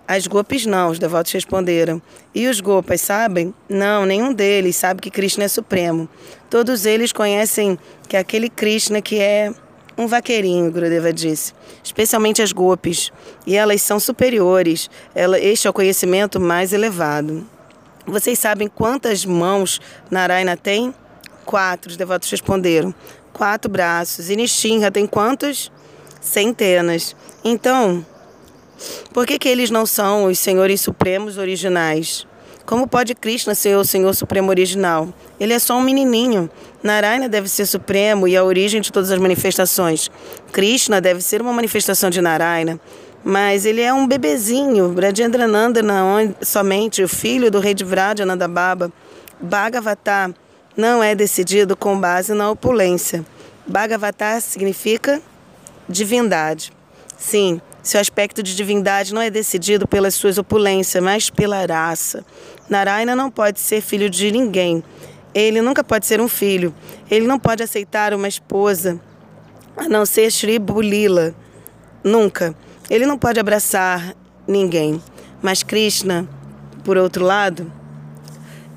As 0.06 0.28
Gopis 0.28 0.64
não, 0.64 0.90
os 0.90 0.98
devotos 1.00 1.32
responderam. 1.32 2.00
E 2.32 2.46
os 2.46 2.60
Gopas 2.60 3.00
sabem? 3.00 3.52
Não, 3.68 4.06
nenhum 4.06 4.32
deles 4.32 4.76
sabe 4.76 5.02
que 5.02 5.10
Krishna 5.10 5.42
é 5.42 5.48
supremo. 5.48 6.08
Todos 6.48 6.86
eles 6.86 7.12
conhecem 7.12 7.76
que 8.08 8.16
aquele 8.16 8.48
Krishna 8.48 9.02
que 9.02 9.18
é 9.18 9.52
um 9.98 10.06
vaqueirinho, 10.06 10.70
Gurudeva 10.70 11.12
disse, 11.12 11.52
especialmente 11.82 12.40
as 12.40 12.52
gopis, 12.52 13.10
e 13.44 13.56
elas 13.56 13.82
são 13.82 13.98
superiores. 13.98 14.88
Ela, 15.12 15.40
este 15.40 15.66
é 15.66 15.70
o 15.70 15.72
conhecimento 15.72 16.38
mais 16.38 16.72
elevado. 16.72 17.44
Vocês 18.06 18.38
sabem 18.38 18.68
quantas 18.68 19.24
mãos 19.24 19.80
Narayana 20.08 20.56
tem? 20.56 20.94
Quatro, 21.44 21.90
os 21.90 21.96
devotos 21.96 22.30
responderam. 22.30 22.94
Quatro 23.32 23.68
braços. 23.68 24.30
E 24.30 24.36
tem 24.92 25.04
quantos? 25.04 25.72
Centenas. 26.20 27.16
Então, 27.44 28.06
por 29.12 29.26
que, 29.26 29.36
que 29.36 29.48
eles 29.48 29.68
não 29.68 29.84
são 29.84 30.26
os 30.26 30.38
senhores 30.38 30.80
supremos 30.80 31.38
originais? 31.38 32.27
Como 32.68 32.86
pode 32.86 33.14
Krishna 33.14 33.54
ser 33.54 33.78
o 33.78 33.82
Senhor 33.82 34.14
Supremo 34.14 34.50
original? 34.50 35.08
Ele 35.40 35.54
é 35.54 35.58
só 35.58 35.78
um 35.78 35.80
menininho. 35.80 36.50
Narayana 36.82 37.26
deve 37.26 37.48
ser 37.48 37.64
supremo 37.64 38.28
e 38.28 38.36
a 38.36 38.44
origem 38.44 38.82
de 38.82 38.92
todas 38.92 39.10
as 39.10 39.18
manifestações. 39.18 40.10
Krishna 40.52 41.00
deve 41.00 41.22
ser 41.22 41.40
uma 41.40 41.50
manifestação 41.50 42.10
de 42.10 42.20
Narayana. 42.20 42.78
Mas 43.24 43.64
ele 43.64 43.80
é 43.80 43.90
um 43.90 44.06
bebezinho, 44.06 44.90
Brajendranandana, 44.90 46.34
somente 46.42 47.02
o 47.02 47.08
filho 47.08 47.50
do 47.50 47.58
rei 47.58 47.72
de 47.72 47.84
Vrajananda 47.84 48.46
Baba. 48.46 48.92
Bhagavatar 49.40 50.34
não 50.76 51.02
é 51.02 51.14
decidido 51.14 51.74
com 51.74 51.98
base 51.98 52.34
na 52.34 52.50
opulência. 52.50 53.24
Bhagavatar 53.66 54.42
significa 54.42 55.22
divindade. 55.88 56.70
Sim, 57.16 57.62
seu 57.88 58.00
aspecto 58.00 58.42
de 58.42 58.54
divindade 58.54 59.14
não 59.14 59.22
é 59.22 59.30
decidido 59.30 59.88
pelas 59.88 60.14
suas 60.14 60.36
opulências, 60.36 61.02
mas 61.02 61.30
pela 61.30 61.64
raça. 61.64 62.22
Narayana 62.68 63.16
não 63.16 63.30
pode 63.30 63.60
ser 63.60 63.80
filho 63.80 64.10
de 64.10 64.30
ninguém. 64.30 64.82
Ele 65.34 65.60
nunca 65.62 65.84
pode 65.84 66.06
ser 66.06 66.20
um 66.20 66.28
filho. 66.28 66.74
Ele 67.10 67.26
não 67.26 67.38
pode 67.38 67.62
aceitar 67.62 68.12
uma 68.14 68.28
esposa, 68.28 69.00
a 69.76 69.88
não 69.88 70.04
ser 70.04 70.30
Shri 70.30 70.58
Bulila. 70.58 71.34
Nunca. 72.02 72.54
Ele 72.90 73.06
não 73.06 73.18
pode 73.18 73.38
abraçar 73.38 74.14
ninguém. 74.46 75.02
Mas 75.42 75.62
Krishna, 75.62 76.28
por 76.84 76.96
outro 76.96 77.24
lado, 77.24 77.70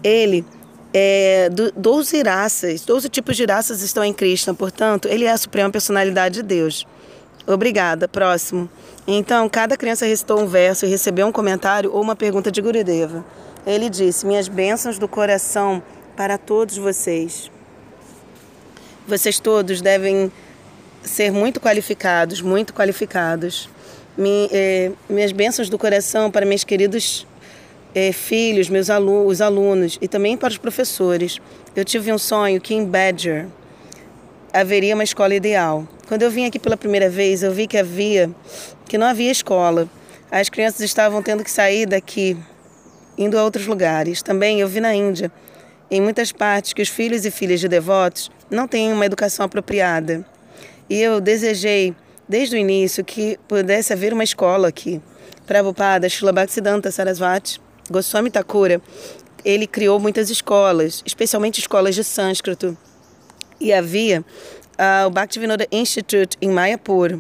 ele 0.04 0.46
é, 0.94 1.50
doze 1.76 2.22
raças, 2.22 2.82
doze 2.82 3.10
tipos 3.10 3.38
de 3.38 3.46
raças 3.46 3.82
estão 3.82 4.04
em 4.04 4.14
Krishna, 4.14 4.54
portanto, 4.54 5.08
ele 5.08 5.26
é 5.26 5.32
a 5.32 5.38
suprema 5.38 5.70
personalidade 5.70 6.36
de 6.36 6.44
Deus. 6.44 6.86
Obrigada. 7.48 8.08
Próximo. 8.08 8.70
Então, 9.08 9.50
cada 9.50 9.76
criança 9.76 10.06
recitou 10.06 10.40
um 10.40 10.48
verso 10.48 10.86
e 10.86 10.90
recebeu 10.90 11.26
um 11.26 11.32
comentário 11.32 11.92
ou 11.92 12.02
uma 12.02 12.16
pergunta 12.16 12.52
de 12.52 12.62
Gurudeva. 12.62 13.26
Ele 13.66 13.90
disse: 13.90 14.26
Minhas 14.26 14.48
bênçãos 14.48 14.98
do 14.98 15.08
coração 15.08 15.82
para 16.16 16.38
todos 16.38 16.78
vocês. 16.78 17.52
Vocês 19.08 19.40
todos 19.40 19.82
devem 19.82 20.32
ser 21.04 21.32
muito 21.32 21.60
qualificados, 21.60 22.42
muito 22.42 22.74
qualificados. 22.74 23.70
Eh, 24.52 24.92
minhas 25.10 25.32
bênçãos 25.32 25.70
do 25.70 25.78
coração 25.78 26.30
para 26.30 26.46
meus 26.46 26.64
queridos 26.64 27.26
eh, 27.96 28.12
filhos, 28.12 28.70
meus 28.70 28.90
alunos, 28.90 29.32
os 29.32 29.42
alunos 29.42 29.98
e 30.02 30.08
também 30.08 30.38
para 30.38 30.50
os 30.50 30.58
professores. 30.58 31.40
Eu 31.76 31.86
tive 31.86 32.12
um 32.12 32.18
sonho 32.18 32.60
que 32.60 32.74
em 32.74 32.86
Badger 32.86 33.48
haveria 34.54 34.94
uma 34.94 35.04
escola 35.04 35.34
ideal. 35.34 35.88
Quando 36.08 36.24
eu 36.24 36.30
vim 36.30 36.46
aqui 36.46 36.60
pela 36.60 36.76
primeira 36.76 37.10
vez, 37.10 37.42
eu 37.42 37.52
vi 37.52 37.68
que 37.68 37.78
havia 37.78 38.30
que 38.88 38.98
não 38.98 39.08
havia 39.08 39.32
escola. 39.32 39.88
As 40.30 40.50
crianças 40.50 40.82
estavam 40.82 41.22
tendo 41.22 41.44
que 41.44 41.52
sair 41.52 41.86
daqui, 41.86 42.38
indo 43.18 43.38
a 43.38 43.44
outros 43.44 43.68
lugares. 43.68 44.22
Também 44.22 44.60
eu 44.60 44.68
vi 44.68 44.80
na 44.80 44.94
Índia, 44.94 45.32
em 45.90 46.00
muitas 46.02 46.32
partes, 46.32 46.74
que 46.74 46.82
os 46.82 46.90
filhos 46.90 47.26
e 47.26 47.32
filhas 47.32 47.60
de 47.60 47.68
devotos 47.68 48.32
não 48.50 48.68
têm 48.68 48.92
uma 48.94 49.06
educação 49.06 49.46
apropriada. 49.46 50.26
E 50.90 51.02
eu 51.02 51.20
desejei, 51.22 51.96
desde 52.28 52.56
o 52.56 52.60
início, 52.60 53.04
que 53.04 53.38
pudesse 53.48 53.94
haver 53.94 54.14
uma 54.14 54.24
escola 54.24 54.68
aqui. 54.68 55.02
Prabhupada, 55.46 56.08
Srila 56.08 56.32
Bhaktisiddhanta 56.32 56.92
Sarasvati, 56.92 57.60
Goswami 57.90 58.30
Thakura, 58.30 58.82
ele 59.44 59.68
criou 59.68 60.00
muitas 60.00 60.30
escolas, 60.30 61.02
especialmente 61.06 61.60
escolas 61.60 61.96
de 61.96 62.04
sânscrito. 62.04 62.78
E 63.60 63.74
havia 63.74 64.22
uh, 64.22 65.08
o 65.08 65.10
Bhaktivinoda 65.10 65.68
Institute 65.72 66.38
em 66.42 66.50
Mayapur. 66.50 67.20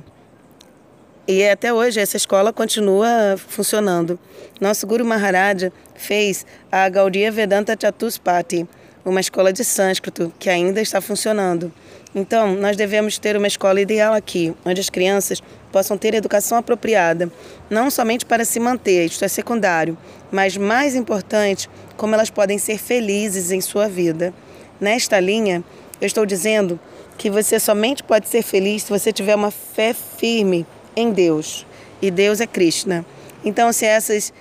E 1.27 1.47
até 1.47 1.71
hoje 1.71 1.99
essa 1.99 2.17
escola 2.17 2.51
continua 2.51 3.36
funcionando. 3.38 4.19
Nosso 4.60 4.88
Guru 4.88 5.05
Maharaja 5.05 5.71
fez 5.93 6.45
a 6.71 6.89
Gaudiya 6.89 7.31
Vedanta 7.31 7.77
Chatuspati, 7.79 8.67
uma 9.05 9.19
escola 9.19 9.53
de 9.53 9.63
sânscrito 9.63 10.34
que 10.39 10.49
ainda 10.49 10.81
está 10.81 10.99
funcionando. 10.99 11.71
Então, 12.13 12.55
nós 12.55 12.75
devemos 12.75 13.19
ter 13.19 13.38
uma 13.38 13.47
escola 13.47 13.79
ideal 13.79 14.15
aqui, 14.15 14.53
onde 14.65 14.81
as 14.81 14.89
crianças 14.89 15.41
possam 15.71 15.95
ter 15.95 16.15
educação 16.15 16.57
apropriada, 16.57 17.31
não 17.69 17.89
somente 17.91 18.25
para 18.25 18.43
se 18.43 18.60
manter, 18.60 19.05
isto 19.05 19.23
é 19.23 19.27
secundário, 19.27 19.97
mas 20.31 20.57
mais 20.57 20.95
importante, 20.95 21.69
como 21.95 22.15
elas 22.15 22.29
podem 22.31 22.57
ser 22.57 22.77
felizes 22.79 23.51
em 23.51 23.62
sua 23.62 23.88
vida. 23.88 24.34
Nesta 24.79 25.19
linha, 25.19 25.63
eu 26.01 26.07
estou 26.07 26.25
dizendo 26.25 26.79
que 27.17 27.29
você 27.29 27.60
somente 27.60 28.03
pode 28.03 28.27
ser 28.27 28.41
feliz 28.41 28.84
se 28.84 28.89
você 28.89 29.13
tiver 29.13 29.36
uma 29.36 29.51
fé 29.51 29.93
firme 29.93 30.65
em 30.95 31.12
Deus. 31.12 31.65
E 32.01 32.10
Deus 32.10 32.41
é 32.41 32.47
Krishna. 32.47 33.06
Então, 33.43 33.71
se 33.71 33.86
essas 33.86 34.34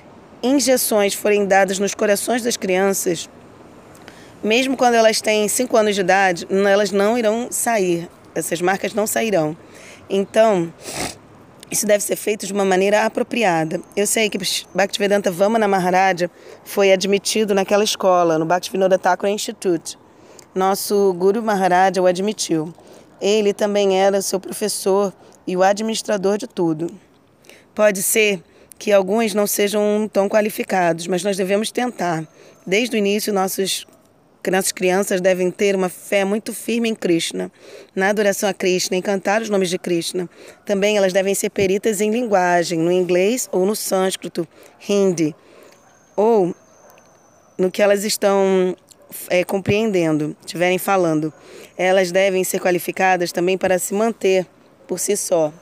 injeções 0.43 1.15
forem 1.15 1.47
dadas 1.47 1.79
nos 1.79 1.95
corações 1.95 2.43
das 2.43 2.57
crianças, 2.57 3.29
mesmo 4.43 4.77
quando 4.77 4.95
elas 4.95 5.21
têm 5.21 5.47
5 5.47 5.77
anos 5.77 5.95
de 5.95 6.01
idade, 6.01 6.47
elas 6.51 6.91
não 6.91 7.19
irão 7.19 7.49
sair, 7.51 8.09
essas 8.35 8.61
marcas 8.61 8.95
não 8.95 9.07
sairão. 9.07 9.57
Então, 10.09 10.73
isso 11.71 11.87
deve 11.87 12.03
ser 12.03 12.17
feito 12.17 12.47
de 12.47 12.53
uma 12.53 12.65
maneira 12.65 13.05
apropriada. 13.05 13.81
Eu 13.95 14.07
sei 14.07 14.29
que 14.29 14.39
Bhaktivedanta 14.75 15.31
Vamana 15.31 15.69
Maharaja 15.69 16.31
foi 16.65 16.91
admitido 16.91 17.55
naquela 17.55 17.85
escola, 17.85 18.39
no 18.39 18.47
Bhaktivinoda 18.47 18.99
Thakur 18.99 19.29
Institute. 19.29 19.99
Nosso 20.55 21.13
Guru 21.13 21.43
Maharaja 21.43 22.03
o 22.03 22.07
admitiu. 22.07 22.75
Ele 23.21 23.53
também 23.53 24.01
era 24.01 24.23
seu 24.23 24.41
professor 24.41 25.13
e 25.47 25.57
o 25.57 25.63
administrador 25.63 26.39
de 26.39 26.47
tudo. 26.47 26.91
Pode 27.75 28.03
ser 28.03 28.43
que 28.79 28.93
alguns 28.93 29.35
não 29.35 29.47
sejam 29.47 30.09
tão 30.11 30.29
qualificados, 30.29 31.07
mas 31.07 31.23
nós 31.23 31.37
devemos 31.37 31.71
tentar. 31.71 32.27
Desde 32.67 32.97
o 32.97 32.99
início, 32.99 33.33
nossos 33.33 33.87
nossas 34.49 34.73
crianças 34.73 35.21
devem 35.21 35.51
ter 35.51 35.77
uma 35.77 35.91
fé 35.91 36.25
muito 36.25 36.55
firme 36.55 36.89
em 36.89 36.95
Krishna, 36.95 37.53
na 37.95 38.09
adoração 38.09 38.49
a 38.49 38.55
Krishna, 38.55 38.97
em 38.97 39.03
cantar 39.03 39.43
os 39.43 39.51
nomes 39.51 39.69
de 39.69 39.77
Krishna. 39.77 40.31
Também 40.65 40.97
elas 40.97 41.13
devem 41.13 41.35
ser 41.35 41.51
peritas 41.51 42.01
em 42.01 42.11
linguagem, 42.11 42.79
no 42.79 42.91
inglês 42.91 43.51
ou 43.53 43.67
no 43.67 43.77
sânscrito, 43.77 44.49
hindi, 44.89 45.35
ou 46.17 46.55
no 47.59 47.71
que 47.71 47.83
elas 47.83 48.05
estão 48.05 48.75
é, 49.29 49.45
compreendendo, 49.45 50.37
estiverem 50.41 50.79
falando. 50.79 51.33
Elas 51.77 52.11
devem 52.13 52.45
ser 52.45 52.61
qualificadas 52.61 53.33
também 53.33 53.57
para 53.57 53.79
se 53.79 53.95
manter 53.95 54.47
por 54.87 54.99
si 54.99 55.17
só. 55.17 55.53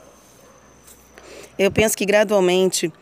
Eu 1.58 1.70
penso 1.70 1.96
que 1.96 2.06
gradualmente 2.06 2.92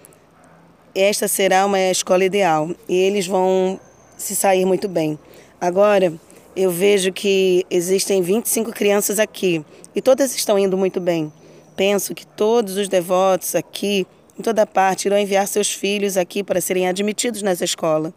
esta 0.95 1.29
será 1.29 1.67
uma 1.67 1.79
escola 1.79 2.25
ideal 2.25 2.71
e 2.89 2.97
eles 2.97 3.27
vão 3.27 3.79
se 4.17 4.35
sair 4.35 4.65
muito 4.65 4.89
bem. 4.89 5.19
Agora, 5.61 6.13
eu 6.55 6.71
vejo 6.71 7.13
que 7.13 7.67
existem 7.71 8.23
25 8.23 8.73
crianças 8.73 9.19
aqui 9.19 9.65
e 9.95 10.01
todas 10.01 10.35
estão 10.35 10.59
indo 10.59 10.77
muito 10.77 11.01
bem. 11.01 11.31
Penso 11.77 12.15
que 12.15 12.27
todos 12.27 12.79
os 12.79 12.89
devotos 12.89 13.55
aqui, 13.55 14.07
em 14.39 14.43
toda 14.43 14.67
parte, 14.67 15.05
irão 15.05 15.19
enviar 15.19 15.47
seus 15.47 15.71
filhos 15.71 16.17
aqui 16.17 16.43
para 16.43 16.61
serem 16.61 16.89
admitidos 16.89 17.43
nessa 17.43 17.65
escola 17.65 18.15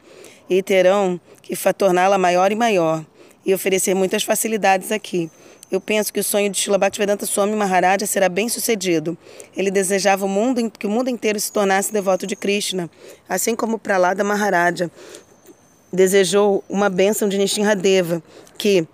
e 0.50 0.64
terão 0.64 1.20
que 1.42 1.56
torná-la 1.74 2.18
maior 2.18 2.52
e 2.52 2.56
maior 2.56 3.06
e 3.46 3.54
oferecer 3.54 3.94
muitas 3.94 4.24
facilidades 4.24 4.92
aqui. 4.92 5.30
Eu 5.72 5.80
penso 5.80 6.12
que 6.12 6.20
o 6.20 6.24
sonho 6.24 6.50
de 6.50 6.58
Shila 6.58 6.80
Bhaktivedanta 6.80 7.26
Swami 7.26 7.56
Maharaja 7.56 8.06
será 8.08 8.28
bem 8.28 8.50
sucedido. 8.50 9.16
Ele 9.56 9.70
desejava 9.70 10.26
o 10.26 10.30
mundo, 10.30 10.72
que 10.72 10.88
o 10.88 10.90
mundo 10.90 11.10
inteiro 11.10 11.40
se 11.40 11.52
tornasse 11.52 11.94
devoto 11.94 12.26
de 12.26 12.36
Krishna, 12.36 12.90
assim 13.28 13.56
como 13.56 13.78
Pralada 13.78 14.24
Maharaja 14.24 14.90
desejou 15.92 16.64
uma 16.70 16.90
bênção 16.90 17.28
de 17.28 17.38
Nishinradeva, 17.38 18.22
que 18.58 18.88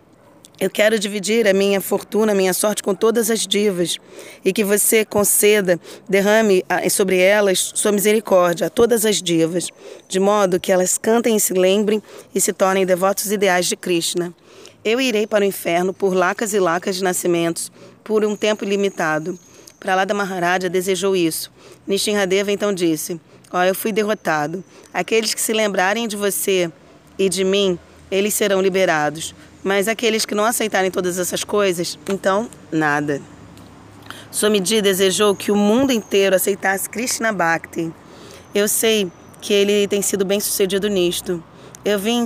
eu 0.58 0.70
quero 0.70 0.98
dividir 0.98 1.48
a 1.48 1.54
minha 1.54 1.82
fortuna, 1.82 2.32
a 2.32 2.36
minha 2.36 2.54
sorte 2.54 2.82
com 2.82 2.96
todas 2.96 3.30
as 3.30 3.46
divas 3.46 3.98
e 4.44 4.54
que 4.54 4.64
você 4.64 5.04
conceda, 5.04 5.80
derrame 6.08 6.64
ah, 6.70 6.90
sobre 6.90 7.20
elas 7.20 7.72
sua 7.76 7.92
misericórdia 7.92 8.68
a 8.68 8.70
todas 8.70 9.06
as 9.06 9.22
divas, 9.22 9.68
de 10.08 10.20
modo 10.20 10.60
que 10.60 10.72
elas 10.72 10.98
cantem 10.98 11.36
e 11.36 11.40
se 11.40 11.54
lembrem 11.54 12.02
e 12.34 12.40
se 12.40 12.54
tornem 12.54 12.86
devotos 12.86 13.32
ideais 13.32 13.66
de 13.66 13.76
Krishna. 13.76 14.34
Eu 14.84 15.02
irei 15.02 15.28
para 15.28 15.44
o 15.44 15.48
inferno 15.48 15.94
por 15.94 16.14
lacas 16.14 16.54
e 16.54 16.60
lacas 16.60 16.96
de 16.96 17.04
nascimentos, 17.04 17.70
por 18.04 18.24
um 18.24 18.36
tempo 18.36 18.64
ilimitado. 18.64 19.38
Pralada 19.78 20.14
Maharaja 20.14 20.70
desejou 20.70 21.16
isso. 21.16 21.52
Nishinradeva 21.86 22.52
então 22.52 22.74
disse: 22.74 23.20
Ó, 23.52 23.60
oh, 23.60 23.64
eu 23.64 23.76
fui 23.76 23.92
derrotado. 23.92 24.64
Aqueles 24.94 25.34
que 25.34 25.42
se 25.42 25.52
lembrarem 25.54 26.08
de 26.08 26.16
você 26.16 26.72
e 27.20 27.28
de 27.28 27.44
mim, 27.44 27.78
eles 28.10 28.34
serão 28.34 28.62
liberados. 28.62 29.36
Mas 29.66 29.88
aqueles 29.88 30.28
que 30.28 30.36
não 30.36 30.46
aceitarem 30.46 30.92
todas 30.92 31.18
essas 31.18 31.44
coisas, 31.44 31.98
então 32.08 32.48
nada. 32.72 33.20
Swamiji 34.32 34.80
desejou 34.80 35.36
que 35.36 35.52
o 35.52 35.56
mundo 35.56 35.92
inteiro 35.92 36.36
aceitasse 36.36 36.88
Krishna 36.88 37.34
Bhakti. 37.34 37.92
Eu 38.54 38.68
sei 38.68 39.12
que 39.42 39.52
ele 39.52 39.88
tem 39.88 40.04
sido 40.04 40.24
bem 40.24 40.40
sucedido 40.40 40.88
nisto. 40.88 41.44
Eu 41.84 41.98
vim, 41.98 42.24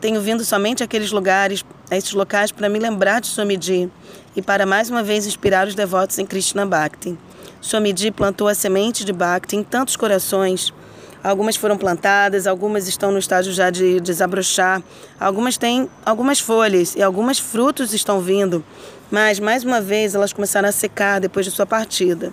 tenho 0.00 0.20
vindo 0.20 0.44
somente 0.44 0.82
àqueles 0.82 1.12
lugares, 1.12 1.64
a 1.88 1.96
esses 1.96 2.12
locais 2.12 2.50
para 2.50 2.68
me 2.68 2.80
lembrar 2.80 3.20
de 3.20 3.28
Swamiji 3.28 3.88
e 4.34 4.42
para 4.42 4.66
mais 4.66 4.90
uma 4.90 5.04
vez 5.04 5.28
inspirar 5.28 5.68
os 5.68 5.76
devotos 5.76 6.18
em 6.18 6.26
Krishna 6.26 6.66
Bhakti. 6.66 7.16
Swamiji 7.60 8.10
plantou 8.10 8.48
a 8.48 8.54
semente 8.54 9.04
de 9.04 9.12
Bhakti 9.12 9.54
em 9.54 9.62
tantos 9.62 9.94
corações 9.94 10.74
Algumas 11.22 11.54
foram 11.54 11.76
plantadas, 11.76 12.46
algumas 12.46 12.88
estão 12.88 13.12
no 13.12 13.18
estágio 13.18 13.52
já 13.52 13.68
de 13.68 14.00
desabrochar, 14.00 14.82
algumas 15.18 15.58
têm 15.58 15.88
algumas 16.04 16.40
folhas 16.40 16.94
e 16.96 17.02
algumas 17.02 17.38
frutos 17.38 17.92
estão 17.92 18.20
vindo, 18.20 18.64
mas 19.10 19.38
mais 19.38 19.62
uma 19.62 19.82
vez 19.82 20.14
elas 20.14 20.32
começaram 20.32 20.68
a 20.68 20.72
secar 20.72 21.20
depois 21.20 21.44
de 21.44 21.52
sua 21.52 21.66
partida. 21.66 22.32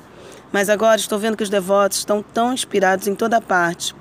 Mas 0.53 0.69
agora 0.69 0.97
estou 0.97 1.19
vendo 1.19 1.35
que 1.35 1.43
os 1.43 1.49
devotos 1.49 1.97
estão 1.97 2.23
tão 2.23 2.53
inspirados 2.53 3.07
em 3.07 3.13
toda 3.13 3.41
parte. 3.41 3.93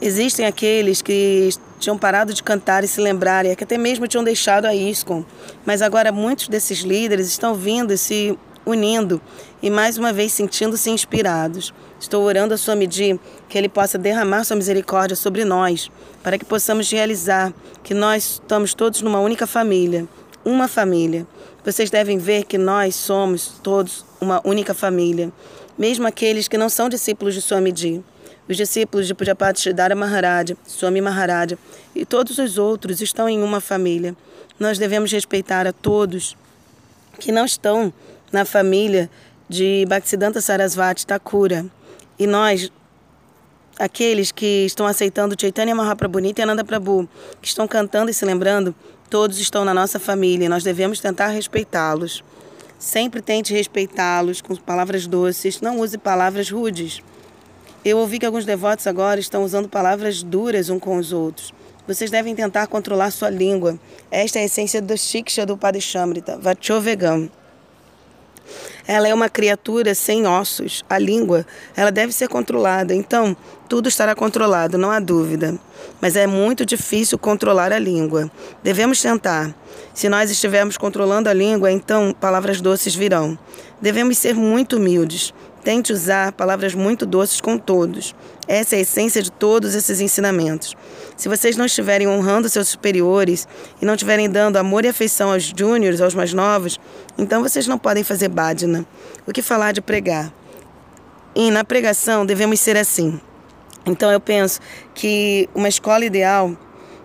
Existem 0.00 0.44
aqueles 0.44 1.00
que 1.00 1.50
tinham 1.78 1.96
parado 1.96 2.34
de 2.34 2.42
cantar 2.42 2.82
e 2.82 2.88
se 2.88 3.00
lembrarem, 3.00 3.54
que 3.54 3.62
até 3.62 3.78
mesmo 3.78 4.08
tinham 4.08 4.24
deixado 4.24 4.64
a 4.64 4.74
ISCOM, 4.74 5.24
mas 5.64 5.82
agora 5.82 6.10
muitos 6.10 6.48
desses 6.48 6.80
líderes 6.80 7.28
estão 7.28 7.54
vindo 7.54 7.92
e 7.92 7.98
se 7.98 8.36
unindo 8.64 9.22
e 9.62 9.70
mais 9.70 9.96
uma 9.96 10.12
vez 10.12 10.32
sentindo-se 10.32 10.90
inspirados. 10.90 11.72
Estou 11.98 12.22
orando 12.24 12.54
a 12.54 12.58
sua 12.58 12.76
medida 12.76 13.18
que 13.48 13.56
Ele 13.56 13.68
possa 13.68 13.96
derramar 13.96 14.44
sua 14.44 14.56
misericórdia 14.56 15.16
sobre 15.16 15.44
nós, 15.44 15.90
para 16.22 16.38
que 16.38 16.44
possamos 16.44 16.90
realizar 16.90 17.52
que 17.82 17.94
nós 17.94 18.34
estamos 18.34 18.74
todos 18.74 19.00
numa 19.00 19.20
única 19.20 19.46
família, 19.46 20.06
uma 20.44 20.68
família. 20.68 21.26
Vocês 21.64 21.90
devem 21.90 22.18
ver 22.18 22.44
que 22.44 22.58
nós 22.58 22.94
somos 22.94 23.58
todos 23.62 24.04
uma 24.20 24.40
única 24.46 24.74
família, 24.74 25.32
mesmo 25.76 26.06
aqueles 26.06 26.48
que 26.48 26.58
não 26.58 26.68
são 26.68 26.88
discípulos 26.88 27.34
de 27.34 27.42
Swamiji. 27.42 28.04
Os 28.48 28.56
discípulos 28.56 29.08
de 29.08 29.14
Pujapati 29.14 29.58
Sridhara 29.58 29.96
Maharaja, 29.96 30.56
Swami 30.64 31.00
Maharaja 31.00 31.58
e 31.92 32.06
todos 32.06 32.38
os 32.38 32.58
outros 32.58 33.00
estão 33.00 33.28
em 33.28 33.42
uma 33.42 33.60
família. 33.60 34.14
Nós 34.58 34.78
devemos 34.78 35.10
respeitar 35.10 35.66
a 35.66 35.72
todos 35.72 36.36
que 37.18 37.32
não 37.32 37.44
estão 37.44 37.92
na 38.30 38.44
família 38.44 39.10
de 39.48 39.84
Bhaktisiddhanta 39.88 40.40
Sarasvati 40.40 41.04
Thakura. 41.04 41.66
E 42.18 42.26
nós, 42.26 42.70
aqueles 43.78 44.32
que 44.32 44.64
estão 44.64 44.86
aceitando 44.86 45.36
Chaitanya 45.38 45.74
Mahaprabhu 45.74 46.18
Nityananda 46.18 46.64
Prabhu, 46.64 47.08
que 47.42 47.48
estão 47.48 47.68
cantando 47.68 48.10
e 48.10 48.14
se 48.14 48.24
lembrando, 48.24 48.74
todos 49.10 49.38
estão 49.38 49.64
na 49.64 49.74
nossa 49.74 50.00
família 50.00 50.46
e 50.46 50.48
nós 50.48 50.64
devemos 50.64 51.00
tentar 51.00 51.28
respeitá-los. 51.28 52.24
Sempre 52.78 53.20
tente 53.20 53.52
respeitá-los 53.52 54.40
com 54.40 54.54
palavras 54.56 55.06
doces, 55.06 55.60
não 55.60 55.80
use 55.80 55.98
palavras 55.98 56.50
rudes. 56.50 57.00
Eu 57.84 57.98
ouvi 57.98 58.18
que 58.18 58.26
alguns 58.26 58.44
devotos 58.44 58.86
agora 58.86 59.20
estão 59.20 59.44
usando 59.44 59.68
palavras 59.68 60.22
duras 60.22 60.68
uns 60.68 60.80
com 60.80 60.96
os 60.96 61.12
outros. 61.12 61.52
Vocês 61.86 62.10
devem 62.10 62.34
tentar 62.34 62.66
controlar 62.66 63.12
sua 63.12 63.30
língua. 63.30 63.78
Esta 64.10 64.38
é 64.38 64.42
a 64.42 64.44
essência 64.46 64.82
do 64.82 64.96
Shiksha 64.96 65.46
do 65.46 65.56
Padishamrita, 65.56 66.36
Vachovegam. 66.36 67.30
Ela 68.86 69.08
é 69.08 69.14
uma 69.14 69.28
criatura 69.28 69.94
sem 69.94 70.26
ossos. 70.26 70.84
A 70.88 70.98
língua, 70.98 71.44
ela 71.76 71.90
deve 71.90 72.12
ser 72.12 72.28
controlada. 72.28 72.94
Então, 72.94 73.36
tudo 73.68 73.88
estará 73.88 74.14
controlado, 74.14 74.78
não 74.78 74.90
há 74.90 75.00
dúvida. 75.00 75.58
Mas 76.00 76.16
é 76.16 76.26
muito 76.26 76.64
difícil 76.64 77.18
controlar 77.18 77.72
a 77.72 77.78
língua. 77.78 78.30
Devemos 78.62 79.00
tentar. 79.00 79.54
Se 79.92 80.08
nós 80.08 80.30
estivermos 80.30 80.76
controlando 80.76 81.28
a 81.28 81.32
língua, 81.32 81.70
então 81.70 82.14
palavras 82.20 82.60
doces 82.60 82.94
virão. 82.94 83.36
Devemos 83.80 84.18
ser 84.18 84.34
muito 84.34 84.76
humildes. 84.76 85.34
Tente 85.66 85.92
usar 85.92 86.30
palavras 86.30 86.76
muito 86.76 87.04
doces 87.04 87.40
com 87.40 87.58
todos. 87.58 88.14
Essa 88.46 88.76
é 88.76 88.78
a 88.78 88.82
essência 88.82 89.20
de 89.20 89.32
todos 89.32 89.74
esses 89.74 90.00
ensinamentos. 90.00 90.76
Se 91.16 91.28
vocês 91.28 91.56
não 91.56 91.66
estiverem 91.66 92.06
honrando 92.06 92.48
seus 92.48 92.68
superiores 92.68 93.48
e 93.82 93.84
não 93.84 93.94
estiverem 93.94 94.30
dando 94.30 94.58
amor 94.58 94.84
e 94.84 94.88
afeição 94.88 95.32
aos 95.32 95.42
júniores, 95.42 96.00
aos 96.00 96.14
mais 96.14 96.32
novos, 96.32 96.78
então 97.18 97.42
vocês 97.42 97.66
não 97.66 97.78
podem 97.78 98.04
fazer 98.04 98.28
bhajana. 98.28 98.86
O 99.26 99.32
que 99.32 99.42
falar 99.42 99.72
de 99.72 99.80
pregar? 99.80 100.32
E 101.34 101.50
na 101.50 101.64
pregação 101.64 102.24
devemos 102.24 102.60
ser 102.60 102.76
assim. 102.76 103.20
Então 103.84 104.12
eu 104.12 104.20
penso 104.20 104.60
que 104.94 105.48
uma 105.52 105.68
escola 105.68 106.04
ideal 106.04 106.56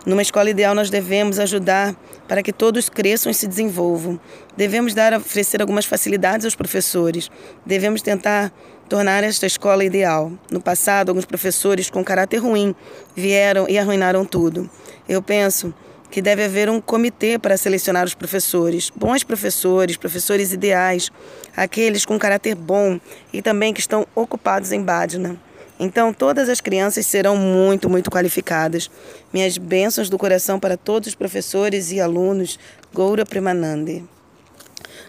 Numa 0.03 0.23
escola 0.23 0.49
ideal, 0.49 0.73
nós 0.73 0.89
devemos 0.89 1.37
ajudar 1.37 1.95
para 2.31 2.41
que 2.41 2.53
todos 2.53 2.87
cresçam 2.87 3.29
e 3.29 3.35
se 3.35 3.45
desenvolvam. 3.45 4.17
Devemos 4.55 4.93
dar, 4.93 5.13
oferecer 5.13 5.59
algumas 5.59 5.83
facilidades 5.83 6.45
aos 6.45 6.55
professores. 6.55 7.29
Devemos 7.65 8.01
tentar 8.01 8.53
tornar 8.87 9.21
esta 9.21 9.45
escola 9.45 9.83
ideal. 9.83 10.31
No 10.49 10.61
passado, 10.61 11.09
alguns 11.09 11.25
professores 11.25 11.89
com 11.89 12.01
caráter 12.05 12.37
ruim 12.37 12.73
vieram 13.13 13.67
e 13.67 13.77
arruinaram 13.77 14.23
tudo. 14.23 14.69
Eu 15.09 15.21
penso 15.21 15.73
que 16.09 16.21
deve 16.21 16.45
haver 16.45 16.69
um 16.69 16.79
comitê 16.79 17.37
para 17.37 17.57
selecionar 17.57 18.05
os 18.05 18.15
professores, 18.15 18.89
bons 18.95 19.25
professores, 19.25 19.97
professores 19.97 20.53
ideais, 20.53 21.11
aqueles 21.53 22.05
com 22.05 22.17
caráter 22.17 22.55
bom 22.55 22.97
e 23.33 23.41
também 23.41 23.73
que 23.73 23.81
estão 23.81 24.07
ocupados 24.15 24.71
em 24.71 24.81
Badna. 24.81 25.37
Então, 25.83 26.13
todas 26.13 26.47
as 26.47 26.61
crianças 26.61 27.07
serão 27.07 27.35
muito, 27.35 27.89
muito 27.89 28.11
qualificadas. 28.11 28.87
Minhas 29.33 29.57
bênçãos 29.57 30.11
do 30.11 30.17
coração 30.17 30.59
para 30.59 30.77
todos 30.77 31.07
os 31.07 31.15
professores 31.15 31.91
e 31.91 31.99
alunos. 31.99 32.59
Goura 32.93 33.25
Premanande. 33.25 34.03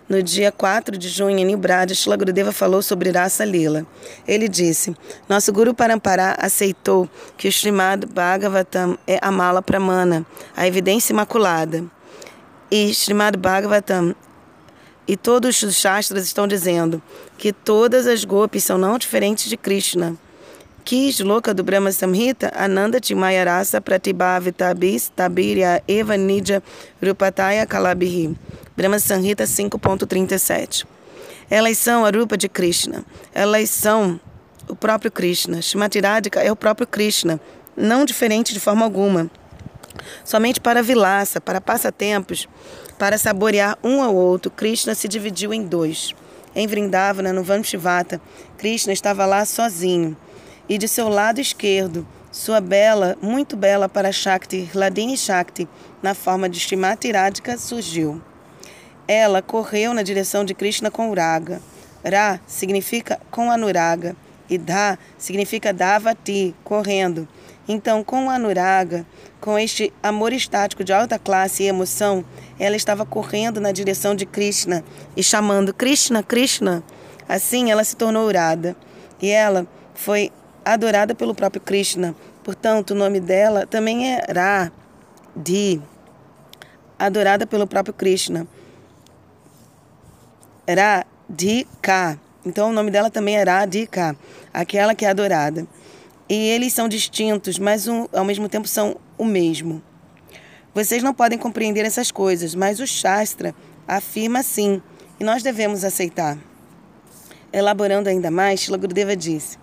No 0.09 0.23
dia 0.23 0.51
4 0.51 0.97
de 0.97 1.11
junho, 1.11 1.39
em 1.39 1.45
Nibrad, 1.45 1.95
Shila 1.95 2.17
Gurudeva 2.17 2.53
falou 2.53 2.81
sobre 2.81 3.11
Rasa 3.11 3.45
Lila. 3.45 3.87
Ele 4.27 4.49
disse: 4.49 4.97
Nosso 5.29 5.53
Guru 5.53 5.75
Parampará 5.75 6.37
aceitou 6.39 7.07
que 7.37 7.47
o 7.47 7.53
Srimad 7.53 8.07
Bhagavatam 8.07 8.97
é 9.07 9.19
a 9.21 9.31
mala 9.31 9.61
pramana, 9.61 10.25
a 10.57 10.67
evidência 10.67 11.13
imaculada. 11.13 11.85
E 12.71 12.89
Srimad 12.95 13.37
Bhagavatam 13.37 14.17
e 15.07 15.19
todos 15.19 15.63
os 15.63 15.77
Shastras 15.77 16.25
estão 16.25 16.49
dizendo 16.49 17.03
que 17.37 17.53
todas 17.53 18.07
as 18.07 18.25
gopis 18.25 18.65
são 18.65 18.79
não 18.79 18.97
diferentes 18.97 19.51
de 19.51 19.59
Krishna. 19.59 20.17
Kish 20.85 21.21
Loka 21.21 21.55
do 21.55 21.63
Brahma 21.63 21.91
Samhita, 21.93 22.53
Ananda 22.57 23.01
Timayarasa 23.01 23.81
Pratibhavitabis 23.81 25.11
Tabirya 25.15 25.83
Eva 25.87 26.17
Nidya 26.17 26.63
Rupataya 27.01 27.65
Kalabihi. 27.67 28.37
Brahma 28.77 28.99
Samhita 28.99 29.45
5.37. 29.45 30.85
Elas 31.49 31.79
são 31.79 32.05
a 32.05 32.11
rupa 32.11 32.37
de 32.37 32.49
Krishna. 32.49 33.05
Elas 33.33 33.71
são 33.71 34.21
o 34.69 34.75
próprio 34.75 35.11
Krishna. 35.11 35.63
Shrimati 35.63 36.01
Radhika 36.01 36.41
é 36.41 36.51
o 36.51 36.57
próprio 36.57 36.87
Krishna, 36.87 37.41
não 37.77 38.05
diferente 38.05 38.53
de 38.53 38.59
forma 38.59 38.85
alguma. 38.85 39.31
Somente 40.25 40.61
para 40.61 40.83
vilassa, 40.83 41.41
para 41.41 41.61
passatempos, 41.61 42.49
para 42.99 43.19
saborear 43.19 43.79
um 43.85 44.03
ao 44.03 44.15
outro, 44.15 44.51
Krishna 44.51 44.95
se 44.95 45.07
dividiu 45.07 45.53
em 45.53 45.63
dois. 45.63 46.15
Em 46.55 46.67
Vrindavana, 46.67 47.33
no 47.33 47.43
Vanshivata, 47.43 48.21
Krishna 48.59 48.93
estava 48.93 49.25
lá 49.27 49.45
sozinho. 49.45 50.17
E 50.69 50.79
de 50.79 50.87
seu 50.87 51.09
lado 51.09 51.41
esquerdo, 51.41 52.07
sua 52.31 52.61
bela, 52.61 53.17
muito 53.21 53.57
bela 53.57 53.89
para 53.89 54.13
Shakti, 54.13 54.71
Hladini 54.73 55.17
Shakti, 55.17 55.69
na 56.03 56.15
forma 56.15 56.49
de 56.49 56.59
Shrimati 56.59 57.11
Radhika, 57.13 57.59
surgiu. 57.59 58.23
Ela 59.07 59.43
correu 59.43 59.93
na 59.93 60.03
direção 60.03 60.45
de 60.45 60.55
Krishna 60.55 60.91
com 60.91 61.11
Uraga. 61.11 61.61
Ra 62.05 62.41
significa 62.47 63.21
com 63.31 63.51
Anuraga 63.51 64.17
e 64.49 64.57
Dha 64.57 64.99
significa 65.19 65.73
Davati, 65.73 66.55
correndo. 66.65 67.29
Então, 67.69 68.03
com 68.03 68.31
Anuraga, 68.31 69.07
com 69.41 69.59
este 69.59 69.93
amor 70.03 70.33
estático 70.33 70.83
de 70.83 70.93
alta 70.93 71.19
classe 71.19 71.63
e 71.63 71.67
emoção, 71.67 72.25
ela 72.59 72.77
estava 72.77 73.05
correndo 73.05 73.61
na 73.61 73.73
direção 73.73 74.15
de 74.15 74.27
Krishna 74.27 74.85
e 75.17 75.23
chamando 75.23 75.75
Krishna, 75.75 76.23
Krishna. 76.23 76.83
Assim, 77.29 77.71
ela 77.71 77.85
se 77.85 77.97
tornou 77.97 78.27
Urada. 78.27 78.77
E 79.21 79.29
ela 79.29 79.67
foi 79.95 80.31
adorada 80.65 81.15
pelo 81.15 81.35
próprio 81.35 81.61
Krishna. 81.61 82.15
Portanto, 82.43 82.91
o 82.91 82.95
nome 82.95 83.21
dela 83.21 83.67
também 83.67 84.13
é 84.13 84.25
Ra, 84.33 84.71
Di, 85.35 85.81
adorada 86.99 87.47
pelo 87.47 87.67
próprio 87.67 87.95
Krishna. 87.95 88.47
Radhika. 90.69 92.19
Então 92.45 92.71
o 92.71 92.73
nome 92.73 92.91
dela 92.91 93.11
também 93.11 93.37
é 93.37 93.43
Radhika, 93.43 94.17
aquela 94.53 94.95
que 94.95 95.05
é 95.05 95.11
adorada. 95.11 95.67
E 96.29 96.35
eles 96.35 96.73
são 96.73 96.89
distintos, 96.89 97.59
mas 97.59 97.87
um, 97.87 98.07
ao 98.13 98.25
mesmo 98.25 98.49
tempo 98.49 98.67
são 98.67 98.97
o 99.19 99.25
mesmo. 99.25 99.83
Vocês 100.75 101.03
não 101.03 101.13
podem 101.13 101.39
compreender 101.39 101.85
essas 101.85 102.11
coisas, 102.11 102.55
mas 102.55 102.81
o 102.81 102.87
Shastra 102.87 103.55
afirma 103.87 104.43
sim, 104.43 104.81
e 105.21 105.25
nós 105.25 105.43
devemos 105.43 105.85
aceitar. 105.85 106.39
Elaborando 107.53 108.09
ainda 108.09 108.31
mais, 108.31 108.61
Shila 108.61 108.79
Gurudeva 108.79 109.15
disse: 109.15 109.59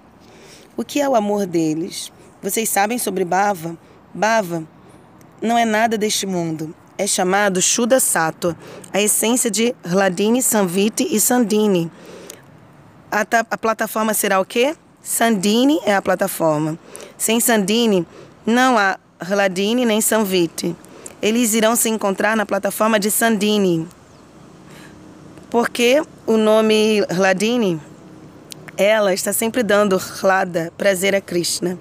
O 0.80 0.86
que 0.86 1.02
é 1.02 1.10
o 1.10 1.14
amor 1.14 1.46
deles? 1.46 2.10
Vocês 2.42 2.70
sabem 2.70 2.98
sobre 2.98 3.26
Bhava? 3.26 3.78
Bhava 4.14 4.64
não 5.42 5.58
é 5.58 5.66
nada 5.66 5.98
deste 5.98 6.26
mundo 6.26 6.74
é 6.98 7.06
chamado 7.06 7.62
Shuddha 7.62 8.00
Sattva, 8.00 8.58
a 8.94 9.02
essência 9.02 9.52
de 9.52 9.76
Hladini, 9.86 10.42
Sanviti 10.42 11.06
e 11.12 11.20
Sandini. 11.20 11.92
A, 13.12 13.26
a 13.52 13.58
plataforma 13.58 14.14
será 14.14 14.40
o 14.40 14.46
quê? 14.46 14.74
Sandini 15.02 15.82
é 15.84 15.94
a 15.94 16.02
plataforma. 16.02 16.80
Sem 17.18 17.42
Sandini, 17.42 18.08
não 18.46 18.78
há 18.78 18.98
Hladini 19.20 19.84
nem 19.84 20.00
Sanviti. 20.00 20.74
Eles 21.22 21.54
irão 21.56 21.76
se 21.76 21.90
encontrar 21.90 22.38
na 22.38 22.46
plataforma 22.46 22.98
de 22.98 23.12
Sandini. 23.12 23.86
Porque 25.50 26.02
o 26.26 26.38
nome 26.38 27.02
Hladini, 27.10 27.82
ela 28.80 29.14
está 29.14 29.34
sempre 29.34 29.62
dando 29.62 30.02
Hlada, 30.24 30.72
prazer 30.78 31.14
a 31.14 31.20
Krishna. 31.20 31.78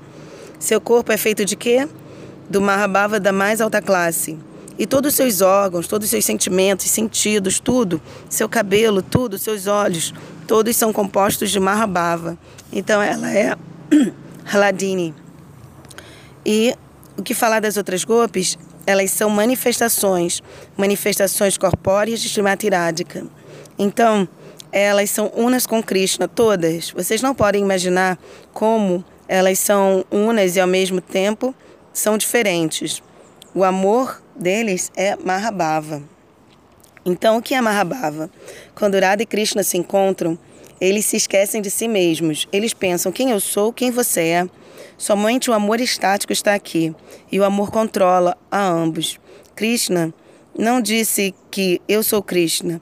Seu 0.59 0.81
corpo 0.81 1.13
é 1.13 1.17
feito 1.17 1.45
de 1.45 1.55
quê? 1.55 1.89
Do 2.51 2.61
Mahabhava 2.61 3.21
da 3.21 3.31
mais 3.31 3.61
alta 3.61 3.81
classe. 3.81 4.37
E 4.77 4.85
todos 4.85 5.13
os 5.13 5.15
seus 5.15 5.41
órgãos, 5.41 5.87
todos 5.87 6.07
os 6.07 6.11
seus 6.11 6.25
sentimentos, 6.25 6.87
sentidos, 6.91 7.61
tudo, 7.61 8.03
seu 8.29 8.49
cabelo, 8.49 9.01
tudo, 9.01 9.39
seus 9.39 9.69
olhos, 9.69 10.13
todos 10.49 10.75
são 10.77 10.93
compostos 10.93 11.53
de 11.53 11.61
Mahabhava. 11.61 12.37
Então 12.73 13.01
ela 13.01 13.31
é 13.33 13.57
Hladini. 14.53 15.15
E 16.45 16.75
o 17.17 17.23
que 17.23 17.33
falar 17.33 17.61
das 17.61 17.77
outras 17.77 18.03
golpes? 18.03 18.59
Elas 18.85 19.13
são 19.13 19.31
manifestações, 19.31 20.43
manifestações 20.77 21.57
corpóreas 21.57 22.21
de 22.21 22.27
Srimati 22.27 22.69
Radhika. 22.69 23.25
Então, 23.79 24.29
elas 24.73 25.11
são 25.11 25.33
unas 25.35 25.67
com 25.67 25.83
Krishna, 25.83 26.29
todas. 26.29 26.91
Vocês 26.91 27.23
não 27.23 27.35
podem 27.35 27.63
imaginar 27.63 28.19
como 28.53 29.05
elas 29.27 29.59
são 29.59 30.05
unas 30.11 30.57
e 30.57 30.61
ao 30.61 30.67
mesmo 30.67 31.01
tempo 31.01 31.55
são 31.93 32.17
diferentes. 32.19 33.03
O 33.55 33.65
amor 33.65 34.23
deles 34.37 34.91
é 34.97 35.17
Mahabhava. 35.17 36.03
Então, 37.05 37.39
o 37.39 37.43
que 37.43 37.55
é 37.55 37.61
Mahabhava? 37.61 38.31
Quando 38.75 38.99
Radha 38.99 39.23
e 39.23 39.27
Krishna 39.27 39.63
se 39.63 39.79
encontram, 39.79 40.39
eles 40.81 41.07
se 41.07 41.17
esquecem 41.17 41.61
de 41.61 41.71
si 41.71 41.89
mesmos. 41.89 42.47
Eles 42.53 42.75
pensam 42.75 43.11
quem 43.11 43.31
eu 43.31 43.41
sou, 43.41 43.73
quem 43.73 43.91
você 43.91 44.21
é. 44.21 44.49
Somente 44.97 45.51
o 45.51 45.55
amor 45.55 45.81
estático 45.81 46.33
está 46.33 46.55
aqui 46.55 46.95
e 47.31 47.41
o 47.41 47.45
amor 47.45 47.71
controla 47.71 48.37
a 48.51 48.63
ambos. 48.63 49.19
Krishna 49.55 50.13
não 50.57 50.81
disse 50.81 51.35
que 51.51 51.81
eu 51.89 52.03
sou 52.03 52.23
Krishna. 52.23 52.81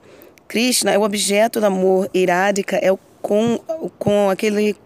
Krishna 0.49 0.93
é 0.93 0.99
o 0.99 1.03
objeto 1.03 1.61
do 1.61 1.67
amor, 1.67 2.09
Iradika 2.15 2.77
é 2.77 2.93
o 2.93 2.99
com, 3.27 3.59
com 3.99 4.31
aquele 4.31 4.77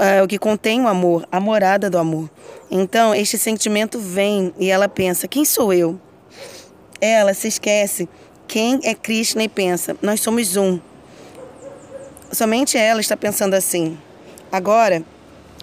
é, 0.00 0.22
o 0.22 0.28
que 0.28 0.38
contém 0.38 0.80
o 0.80 0.86
amor, 0.86 1.26
a 1.32 1.40
morada 1.40 1.90
do 1.90 1.98
amor. 1.98 2.30
Então, 2.70 3.12
este 3.12 3.36
sentimento 3.36 3.98
vem 3.98 4.54
e 4.58 4.70
ela 4.70 4.88
pensa: 4.88 5.26
quem 5.26 5.44
sou 5.44 5.72
eu? 5.72 6.00
Ela 7.00 7.34
se 7.34 7.48
esquece 7.48 8.08
quem 8.46 8.80
é 8.84 8.94
Krishna 8.94 9.42
e 9.42 9.48
pensa: 9.48 9.96
nós 10.00 10.20
somos 10.20 10.56
um. 10.56 10.78
Somente 12.30 12.78
ela 12.78 13.00
está 13.00 13.16
pensando 13.16 13.54
assim. 13.54 13.98
Agora, 14.50 15.02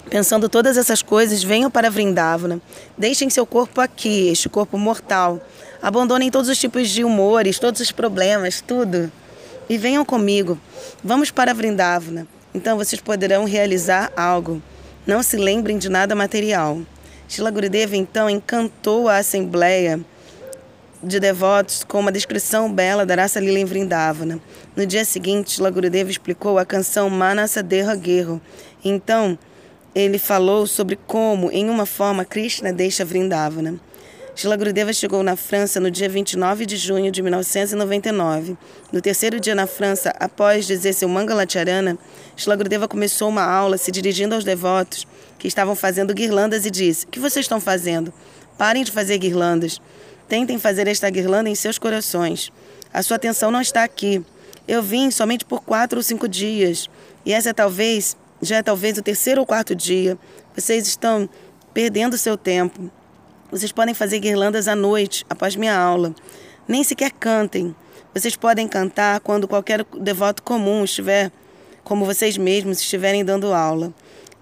pensando 0.09 0.49
todas 0.49 0.77
essas 0.77 1.01
coisas, 1.01 1.41
venham 1.41 1.71
para 1.71 1.89
Vrindavana. 1.89 2.61
Deixem 2.97 3.29
seu 3.29 3.45
corpo 3.45 3.79
aqui, 3.79 4.29
este 4.29 4.49
corpo 4.49 4.77
mortal. 4.77 5.41
Abandonem 5.83 6.31
todos 6.31 6.47
os 6.47 6.57
tipos 6.57 6.89
de 6.89 7.03
humores, 7.03 7.59
todos 7.59 7.81
os 7.81 7.91
problemas, 7.91 8.61
tudo. 8.61 9.11
E 9.69 9.77
venham 9.77 10.05
comigo. 10.05 10.57
Vamos 11.03 11.29
para 11.29 11.53
Vrindavana. 11.53 12.25
Então 12.55 12.77
vocês 12.77 13.01
poderão 13.01 13.43
realizar 13.43 14.09
algo. 14.15 14.61
Não 15.05 15.21
se 15.21 15.35
lembrem 15.35 15.77
de 15.77 15.89
nada 15.89 16.15
material. 16.15 16.79
Shila 17.27 17.51
Gurudeva 17.51 17.97
então 17.97 18.29
encantou 18.29 19.09
a 19.09 19.17
assembleia 19.17 19.99
de 21.03 21.19
devotos 21.19 21.83
com 21.83 21.99
uma 21.99 22.13
descrição 22.13 22.71
bela 22.71 23.05
da 23.05 23.15
raça 23.15 23.41
Lila 23.41 23.59
em 23.59 23.65
Vrindavana. 23.65 24.39
No 24.77 24.85
dia 24.85 25.03
seguinte, 25.03 25.51
Shila 25.51 25.69
Gurudeva 25.69 26.09
explicou 26.09 26.57
a 26.57 26.65
canção 26.65 27.09
Manasa 27.09 27.61
Deha 27.61 27.93
Guerro. 27.93 28.39
Então, 28.85 29.37
ele 29.93 30.17
falou 30.17 30.65
sobre 30.65 30.97
como, 31.05 31.51
em 31.51 31.69
uma 31.69 31.85
forma, 31.85 32.23
Krishna 32.23 32.71
deixa 32.71 33.03
Vrindavana. 33.03 33.81
Shila 34.35 34.57
Gurudeva 34.57 34.91
chegou 34.91 35.21
na 35.21 35.35
França 35.35 35.79
no 35.79 35.91
dia 35.91 36.09
29 36.09 36.65
de 36.65 36.75
junho 36.75 37.11
de 37.11 37.21
1999. 37.21 38.57
No 38.91 38.99
terceiro 38.99 39.39
dia 39.39 39.53
na 39.53 39.67
França, 39.67 40.11
após 40.19 40.65
dizer 40.65 40.93
seu 40.93 41.07
Mangalacharana, 41.07 41.99
Shila 42.35 42.55
Gurudeva 42.55 42.87
começou 42.87 43.29
uma 43.29 43.43
aula 43.43 43.77
se 43.77 43.91
dirigindo 43.91 44.33
aos 44.33 44.43
devotos 44.43 45.05
que 45.37 45.47
estavam 45.47 45.75
fazendo 45.75 46.15
guirlandas 46.15 46.65
e 46.65 46.71
disse: 46.71 47.05
O 47.05 47.09
que 47.09 47.19
vocês 47.19 47.43
estão 47.43 47.61
fazendo? 47.61 48.11
Parem 48.57 48.83
de 48.83 48.91
fazer 48.91 49.19
guirlandas. 49.19 49.79
Tentem 50.27 50.57
fazer 50.57 50.87
esta 50.87 51.07
guirlanda 51.11 51.47
em 51.47 51.55
seus 51.55 51.77
corações. 51.77 52.51
A 52.91 53.03
sua 53.03 53.17
atenção 53.17 53.51
não 53.51 53.61
está 53.61 53.83
aqui. 53.83 54.25
Eu 54.67 54.81
vim 54.81 55.11
somente 55.11 55.45
por 55.45 55.61
quatro 55.61 55.99
ou 55.99 56.03
cinco 56.03 56.27
dias. 56.27 56.89
E 57.23 57.33
essa 57.33 57.51
é 57.51 57.53
talvez, 57.53 58.17
já 58.41 58.57
é 58.57 58.63
talvez 58.63 58.97
o 58.97 59.03
terceiro 59.03 59.41
ou 59.41 59.45
quarto 59.45 59.75
dia. 59.75 60.17
Vocês 60.55 60.87
estão 60.87 61.29
perdendo 61.71 62.17
seu 62.17 62.35
tempo. 62.35 62.91
Vocês 63.53 63.71
podem 63.71 63.93
fazer 63.93 64.17
guirlandas 64.17 64.67
à 64.67 64.75
noite, 64.75 65.23
após 65.29 65.55
minha 65.55 65.77
aula. 65.77 66.15
Nem 66.67 66.83
sequer 66.83 67.11
cantem. 67.11 67.75
Vocês 68.11 68.35
podem 68.35 68.67
cantar 68.67 69.19
quando 69.19 69.47
qualquer 69.47 69.85
devoto 70.01 70.41
comum 70.41 70.83
estiver, 70.83 71.31
como 71.83 72.03
vocês 72.03 72.35
mesmos 72.35 72.79
estiverem 72.79 73.23
dando 73.23 73.53
aula. 73.53 73.93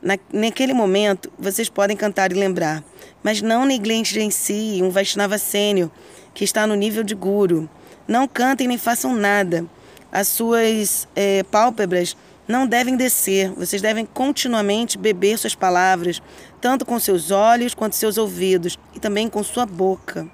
Na, 0.02 0.18
naquele 0.32 0.74
momento, 0.74 1.30
vocês 1.38 1.68
podem 1.68 1.98
cantar 1.98 2.32
e 2.32 2.36
lembrar, 2.36 2.82
mas 3.22 3.42
não 3.42 3.66
negligenciem 3.66 4.82
um 4.82 4.90
Vaishnava 4.90 5.38
sênior 5.38 5.92
que 6.34 6.46
está 6.46 6.66
no 6.66 6.76
nível 6.76 7.04
de 7.04 7.14
guru. 7.14 7.70
Não 8.08 8.26
cantem 8.30 8.66
nem 8.66 8.78
façam 8.78 9.14
nada. 9.14 9.66
As 10.10 10.30
suas 10.30 11.06
é, 11.18 11.44
pálpebras 11.44 12.16
não 12.52 12.68
devem 12.68 12.96
descer. 12.96 13.52
Vocês 13.52 13.82
devem 13.82 14.06
continuamente 14.06 14.98
beber 14.98 15.38
suas 15.38 15.56
palavras, 15.56 16.22
tanto 16.60 16.86
com 16.86 17.00
seus 17.00 17.32
olhos 17.32 17.74
quanto 17.74 17.96
seus 17.96 18.18
ouvidos, 18.18 18.78
e 18.94 19.00
também 19.00 19.30
com 19.30 19.42
sua 19.44 19.66
boca. 19.66 20.28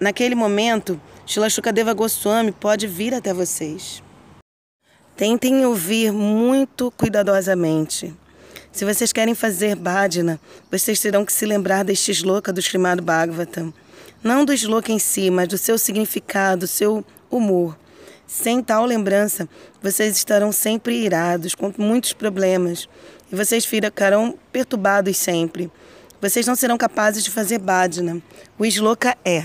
Naquele 0.00 0.34
momento, 0.34 1.00
Shila 1.26 1.50
Shukadeva 1.50 1.92
Goswami 1.92 2.52
pode 2.52 2.86
vir 2.86 3.12
até 3.12 3.34
vocês. 3.34 4.02
Tentem 5.16 5.64
ouvir 5.66 6.12
muito 6.12 6.90
cuidadosamente. 6.92 8.14
Se 8.70 8.84
vocês 8.84 9.12
querem 9.12 9.34
fazer 9.34 9.74
bhajana, 9.74 10.38
vocês 10.70 11.00
terão 11.00 11.24
que 11.24 11.32
se 11.32 11.46
lembrar 11.46 11.82
deste 11.82 12.12
sloka 12.12 12.52
do 12.52 12.60
Srimad 12.60 13.00
Bhagavatam. 13.00 13.72
Não 14.22 14.44
do 14.44 14.52
sloka 14.52 14.92
em 14.92 14.98
si, 14.98 15.30
mas 15.30 15.48
do 15.48 15.56
seu 15.56 15.78
significado, 15.78 16.60
do 16.60 16.66
seu 16.66 17.04
humor. 17.30 17.76
Sem 18.26 18.60
tal 18.60 18.84
lembrança, 18.84 19.48
vocês 19.80 20.16
estarão 20.16 20.50
sempre 20.50 20.96
irados, 20.96 21.54
com 21.54 21.72
muitos 21.78 22.12
problemas, 22.12 22.88
e 23.30 23.36
vocês 23.36 23.64
ficarão 23.64 24.36
perturbados 24.52 25.16
sempre. 25.16 25.70
Vocês 26.20 26.46
não 26.46 26.56
serão 26.56 26.76
capazes 26.76 27.22
de 27.22 27.30
fazer 27.30 27.58
bhajana. 27.58 28.20
O 28.58 28.66
sloka 28.66 29.16
é 29.24 29.44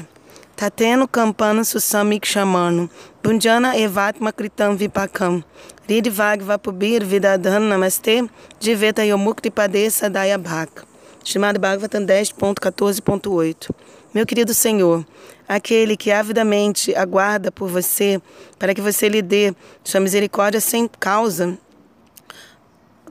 Tateno 0.56 1.08
Kampana 1.08 1.64
Susamik 1.64 2.28
Shamano, 2.28 2.90
Bunjana 3.24 3.78
Evatma 3.78 4.32
Kritam 4.32 4.76
Vipakam, 4.76 5.44
Ridvag 5.88 6.44
Vapubir 6.44 7.06
Vidadan 7.06 7.60
Namaste, 7.60 8.30
Jiveta 8.60 9.04
Yomukti 9.04 9.52
Padesa 9.52 10.10
Dayabhak. 10.10 10.84
Chamado 11.24 11.60
Bhagavatam 11.60 12.04
10.14.8. 12.04 13.70
Meu 14.14 14.26
querido 14.26 14.54
Senhor, 14.54 15.06
aquele 15.48 15.96
que 15.96 16.12
avidamente 16.12 16.94
aguarda 16.96 17.52
por 17.52 17.70
você, 17.70 18.22
para 18.60 18.74
que 18.74 18.82
você 18.82 19.08
lhe 19.08 19.22
dê 19.22 19.56
sua 19.84 20.02
misericórdia 20.02 20.60
sem 20.60 20.88
causa, 21.00 21.58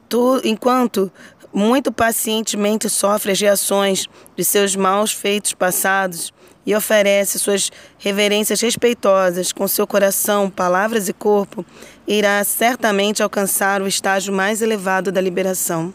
tu, 0.08 0.40
enquanto 0.44 1.10
muito 1.52 1.90
pacientemente 1.90 2.88
sofre 2.90 3.32
as 3.32 3.40
reações 3.40 4.06
de 4.36 4.44
seus 4.44 4.76
maus 4.76 5.10
feitos 5.10 5.54
passados, 5.54 6.32
e 6.66 6.74
oferece 6.74 7.38
suas 7.38 7.70
reverências 7.98 8.60
respeitosas 8.60 9.52
com 9.52 9.66
seu 9.66 9.86
coração, 9.86 10.50
palavras 10.50 11.08
e 11.08 11.12
corpo, 11.12 11.64
irá 12.06 12.44
certamente 12.44 13.22
alcançar 13.22 13.80
o 13.80 13.88
estágio 13.88 14.32
mais 14.32 14.60
elevado 14.60 15.10
da 15.10 15.20
liberação. 15.20 15.92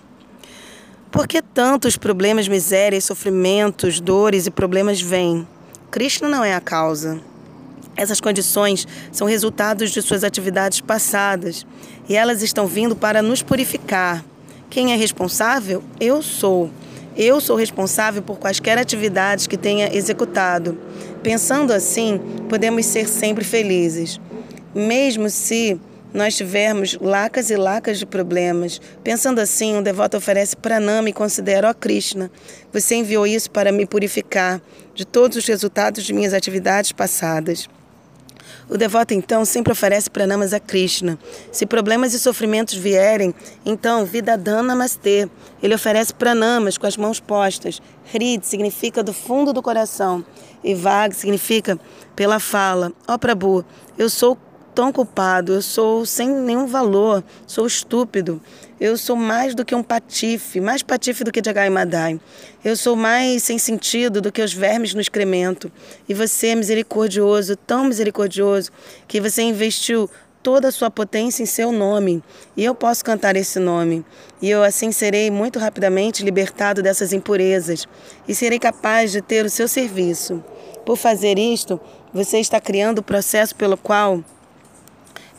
Por 1.15 1.29
que 1.29 1.41
tantos 1.41 1.95
problemas, 1.95 2.45
misérias, 2.45 3.05
sofrimentos, 3.05 4.01
dores 4.01 4.47
e 4.47 4.51
problemas 4.51 4.99
vêm? 4.99 5.47
Krishna 5.89 6.27
não 6.27 6.43
é 6.43 6.53
a 6.53 6.59
causa. 6.59 7.21
Essas 7.95 8.19
condições 8.19 8.85
são 9.13 9.25
resultados 9.25 9.91
de 9.91 10.01
suas 10.01 10.25
atividades 10.25 10.81
passadas 10.81 11.65
e 12.09 12.17
elas 12.17 12.41
estão 12.41 12.67
vindo 12.67 12.97
para 12.97 13.21
nos 13.21 13.41
purificar. 13.41 14.25
Quem 14.69 14.91
é 14.91 14.97
responsável? 14.97 15.81
Eu 16.01 16.21
sou. 16.21 16.69
Eu 17.15 17.39
sou 17.39 17.55
responsável 17.55 18.21
por 18.21 18.37
quaisquer 18.37 18.77
atividades 18.77 19.47
que 19.47 19.55
tenha 19.55 19.95
executado. 19.95 20.77
Pensando 21.23 21.71
assim, 21.71 22.19
podemos 22.49 22.85
ser 22.87 23.07
sempre 23.07 23.45
felizes. 23.45 24.19
Mesmo 24.75 25.29
se 25.29 25.79
nós 26.15 26.33
tivermos 26.37 26.97
lacas 27.01 27.49
e 27.49 27.57
lacas 27.57 27.99
de 27.99 28.05
problemas. 28.05 28.79
Pensando 29.03 29.39
assim, 29.39 29.75
um 29.75 29.83
devoto 29.83 30.15
oferece 30.15 30.55
pranama 30.55 31.09
e 31.09 31.13
considera, 31.13 31.67
ó 31.67 31.71
oh 31.71 31.75
Krishna, 31.75 32.31
você 32.71 32.95
enviou 32.95 33.27
isso 33.27 33.51
para 33.51 33.69
me 33.69 33.85
purificar 33.85 34.61
de 34.93 35.03
todos 35.05 35.37
os 35.37 35.45
resultados 35.45 36.05
de 36.05 36.13
minhas 36.13 36.33
atividades 36.33 36.93
passadas. 36.93 37.67
O 38.69 38.77
devoto 38.77 39.13
então 39.13 39.43
sempre 39.43 39.73
oferece 39.73 40.09
pranamas 40.09 40.53
a 40.53 40.59
Krishna. 40.59 41.19
Se 41.51 41.65
problemas 41.65 42.13
e 42.13 42.19
sofrimentos 42.19 42.75
vierem, 42.75 43.35
então 43.65 44.05
vida 44.05 44.37
dana 44.37 44.63
namastê. 44.63 45.29
Ele 45.61 45.75
oferece 45.75 46.13
pranamas 46.13 46.77
com 46.77 46.87
as 46.87 46.95
mãos 46.95 47.19
postas. 47.19 47.81
Hrid 48.13 48.45
significa 48.45 49.03
do 49.03 49.11
fundo 49.11 49.51
do 49.51 49.61
coração 49.61 50.25
e 50.63 50.73
Vag 50.73 51.13
significa 51.13 51.77
pela 52.15 52.39
fala. 52.39 52.93
Ó 53.05 53.15
oh, 53.15 53.19
Prabhu, 53.19 53.65
eu 53.97 54.09
sou 54.09 54.37
tão 54.75 54.91
culpado, 54.91 55.53
eu 55.53 55.61
sou 55.61 56.05
sem 56.05 56.29
nenhum 56.29 56.67
valor, 56.67 57.23
sou 57.47 57.65
estúpido. 57.65 58.41
Eu 58.77 58.97
sou 58.97 59.15
mais 59.15 59.55
do 59.55 59.63
que 59.63 59.73
um 59.73 59.81
patife, 59.81 60.59
mais 60.59 60.83
patife 60.83 61.23
do 61.23 61.31
que 61.31 61.41
Jagai 61.43 61.69
Madai. 61.69 62.19
Eu 62.61 62.75
sou 62.75 62.93
mais 62.93 63.41
sem 63.43 63.57
sentido 63.57 64.19
do 64.19 64.33
que 64.33 64.41
os 64.41 64.53
vermes 64.53 64.93
no 64.93 64.99
excremento. 64.99 65.71
E 66.09 66.13
você 66.13 66.47
é 66.47 66.55
misericordioso, 66.55 67.55
tão 67.55 67.85
misericordioso, 67.85 68.69
que 69.07 69.21
você 69.21 69.43
investiu 69.43 70.09
toda 70.43 70.67
a 70.67 70.71
sua 70.73 70.91
potência 70.91 71.41
em 71.41 71.45
seu 71.45 71.71
nome. 71.71 72.21
E 72.57 72.65
eu 72.65 72.75
posso 72.75 73.05
cantar 73.05 73.37
esse 73.37 73.59
nome. 73.59 74.05
E 74.41 74.49
eu 74.49 74.61
assim 74.61 74.91
serei 74.91 75.31
muito 75.31 75.57
rapidamente 75.57 76.21
libertado 76.21 76.83
dessas 76.83 77.13
impurezas 77.13 77.87
e 78.27 78.35
serei 78.35 78.59
capaz 78.59 79.13
de 79.13 79.21
ter 79.21 79.45
o 79.45 79.49
seu 79.49 79.69
serviço. 79.69 80.43
Por 80.85 80.97
fazer 80.97 81.39
isto, 81.39 81.79
você 82.13 82.39
está 82.39 82.59
criando 82.59 82.99
o 82.99 83.03
processo 83.03 83.55
pelo 83.55 83.77
qual 83.77 84.21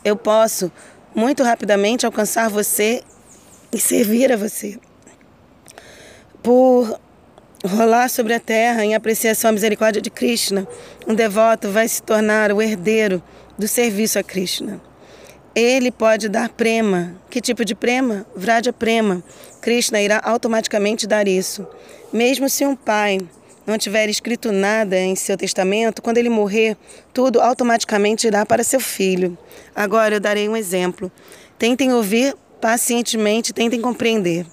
eu 0.03 0.15
posso 0.15 0.71
muito 1.15 1.43
rapidamente 1.43 2.05
alcançar 2.05 2.49
você 2.49 3.03
e 3.71 3.79
servir 3.79 4.31
a 4.31 4.37
você. 4.37 4.77
Por 6.41 6.99
rolar 7.65 8.09
sobre 8.09 8.33
a 8.33 8.39
terra 8.39 8.85
em 8.85 8.95
apreciação 8.95 9.49
à 9.49 9.53
misericórdia 9.53 10.01
de 10.01 10.09
Krishna, 10.09 10.67
um 11.07 11.13
devoto 11.13 11.69
vai 11.69 11.87
se 11.87 12.01
tornar 12.01 12.51
o 12.51 12.61
herdeiro 12.61 13.21
do 13.57 13.67
serviço 13.67 14.19
a 14.19 14.23
Krishna. 14.23 14.79
Ele 15.55 15.91
pode 15.91 16.29
dar 16.29 16.49
prema. 16.49 17.15
Que 17.31 17.41
tipo 17.41 17.65
de 17.65 17.73
prema? 17.73 18.25
Vraja 18.35 18.71
prema. 18.71 19.23
Krishna 19.59 19.99
irá 19.99 20.21
automaticamente 20.23 21.07
dar 21.07 21.27
isso. 21.27 21.67
Mesmo 22.13 22.47
se 22.47 22.63
um 22.63 22.75
pai 22.75 23.19
não 23.67 23.77
tiver 23.77 24.07
escrito 24.07 24.49
nada 24.53 24.97
em 24.97 25.13
seu 25.13 25.35
testamento, 25.35 26.01
quando 26.01 26.17
ele 26.17 26.29
morrer, 26.29 26.77
tudo 27.13 27.41
automaticamente 27.41 28.25
irá 28.25 28.45
para 28.45 28.63
seu 28.63 28.79
filho. 28.79 29.37
Agora 29.75 30.15
eu 30.15 30.19
darei 30.21 30.47
um 30.47 30.55
exemplo. 30.55 31.11
Tentem 31.59 31.91
ouvir 31.91 32.33
pacientemente, 32.61 33.51
tentem 33.51 33.81
compreender. 33.81 34.45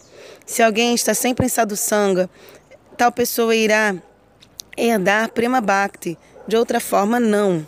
Se 0.45 0.65
alguém 0.65 0.97
está 0.97 1.15
sempre 1.15 1.47
em 1.47 1.49
sadhusanga, 1.49 2.29
tal 2.99 3.13
pessoa 3.13 3.55
irá 3.55 3.95
herdar 4.77 5.31
prema 5.31 5.61
bhakti. 5.61 6.19
De 6.49 6.57
outra 6.57 6.81
forma, 6.81 7.21
não. 7.21 7.65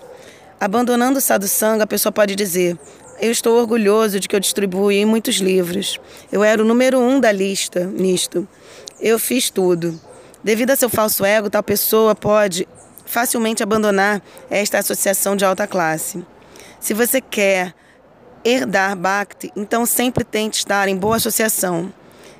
Abandonando 0.59 1.19
o 1.19 1.23
sadhusanga, 1.23 1.85
a 1.85 1.87
pessoa 1.87 2.13
pode 2.13 2.35
dizer: 2.35 2.77
eu 3.21 3.31
estou 3.31 3.57
orgulhoso 3.59 4.21
de 4.21 4.29
que 4.29 4.35
eu 4.35 4.41
distribuí 4.41 5.05
muitos 5.05 5.37
livros. 5.37 5.99
Eu 6.31 6.43
era 6.43 6.61
o 6.61 6.67
número 6.67 6.99
um 6.99 7.19
da 7.21 7.31
lista 7.31 7.85
nisto. 7.85 8.47
Eu 9.01 9.19
fiz 9.19 9.49
tudo. 9.49 9.99
Devido 10.43 10.71
a 10.71 10.77
seu 10.77 10.89
falso 10.89 11.25
ego, 11.25 11.51
tal 11.51 11.63
pessoa 11.63 12.15
pode 12.15 12.69
facilmente 13.05 13.63
abandonar 13.63 14.23
esta 14.51 14.79
associação 14.79 15.37
de 15.37 15.45
alta 15.45 15.67
classe. 15.67 16.25
Se 16.81 16.93
você 16.95 17.21
quer 17.21 17.75
herdar 18.45 18.97
Bhakti, 18.97 19.53
então 19.57 19.85
sempre 19.85 20.25
tente 20.25 20.59
estar 20.59 20.89
em 20.89 20.97
boa 20.97 21.17
associação. 21.17 21.93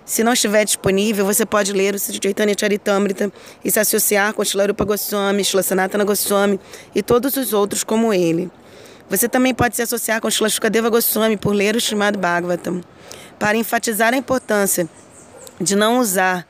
Se 0.05 0.23
não 0.23 0.35
estiver 0.35 0.65
disponível, 0.65 1.25
você 1.25 1.45
pode 1.45 1.73
ler 1.73 1.97
o 1.97 1.99
Chaitanya 1.99 2.55
Charitamrita 2.59 3.33
e 3.65 3.71
se 3.73 3.81
associar 3.81 4.33
com 4.35 4.45
Shilarupa 4.45 4.85
Goswami, 4.85 5.43
Shila 5.43 5.65
Sanatana 5.65 6.05
Goswami 6.05 6.61
e 6.95 7.03
todos 7.03 7.37
os 7.37 7.53
outros 7.53 7.83
como 7.83 8.15
ele. 8.15 8.49
Você 9.11 9.29
também 9.29 9.53
pode 9.53 9.75
se 9.75 9.83
associar 9.83 10.21
com 10.21 10.31
Shila 10.31 10.49
Shukadeva 10.49 10.89
Goswami 10.91 11.37
por 11.37 11.53
ler 11.53 11.75
o 11.75 11.81
Srimad 11.81 12.17
Bhagavatam. 12.17 12.83
Para 13.37 13.57
enfatizar 13.57 14.15
a 14.15 14.17
importância 14.17 14.89
de 15.61 15.75
não 15.75 15.99
usar 15.99 16.47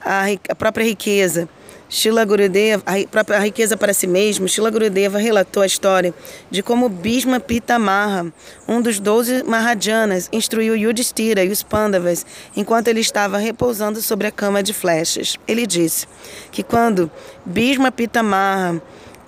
a, 0.00 0.24
a 0.48 0.54
própria 0.54 0.84
riqueza 0.84 1.48
Shila 1.90 2.24
Gurudeva, 2.24 2.84
a 2.86 3.08
própria 3.08 3.40
riqueza 3.40 3.76
para 3.76 3.92
si 3.92 4.06
mesmo, 4.06 4.48
Shila 4.48 4.70
Gurudeva 4.70 5.18
relatou 5.18 5.60
a 5.60 5.66
história 5.66 6.14
de 6.48 6.62
como 6.62 6.88
Bhisma 6.88 7.40
Pitamaha, 7.40 8.32
um 8.68 8.80
dos 8.80 9.00
doze 9.00 9.42
Mahajanas, 9.42 10.28
instruiu 10.32 10.76
Yudhishthira 10.76 11.42
e 11.42 11.50
os 11.50 11.64
Pandavas 11.64 12.24
enquanto 12.56 12.86
ele 12.86 13.00
estava 13.00 13.38
repousando 13.38 14.00
sobre 14.00 14.28
a 14.28 14.30
cama 14.30 14.62
de 14.62 14.72
flechas. 14.72 15.36
Ele 15.48 15.66
disse 15.66 16.06
que 16.52 16.62
quando 16.62 17.10
Bhisma 17.44 17.90
Pitamaha 17.90 18.80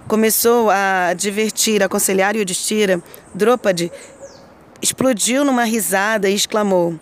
começou 0.06 0.70
a 0.70 1.14
divertir, 1.14 1.82
aconselhar 1.82 2.36
Yudhishthira, 2.36 3.02
Draupadi 3.34 3.90
explodiu 4.80 5.44
numa 5.44 5.64
risada 5.64 6.28
e 6.28 6.34
exclamou: 6.34 6.94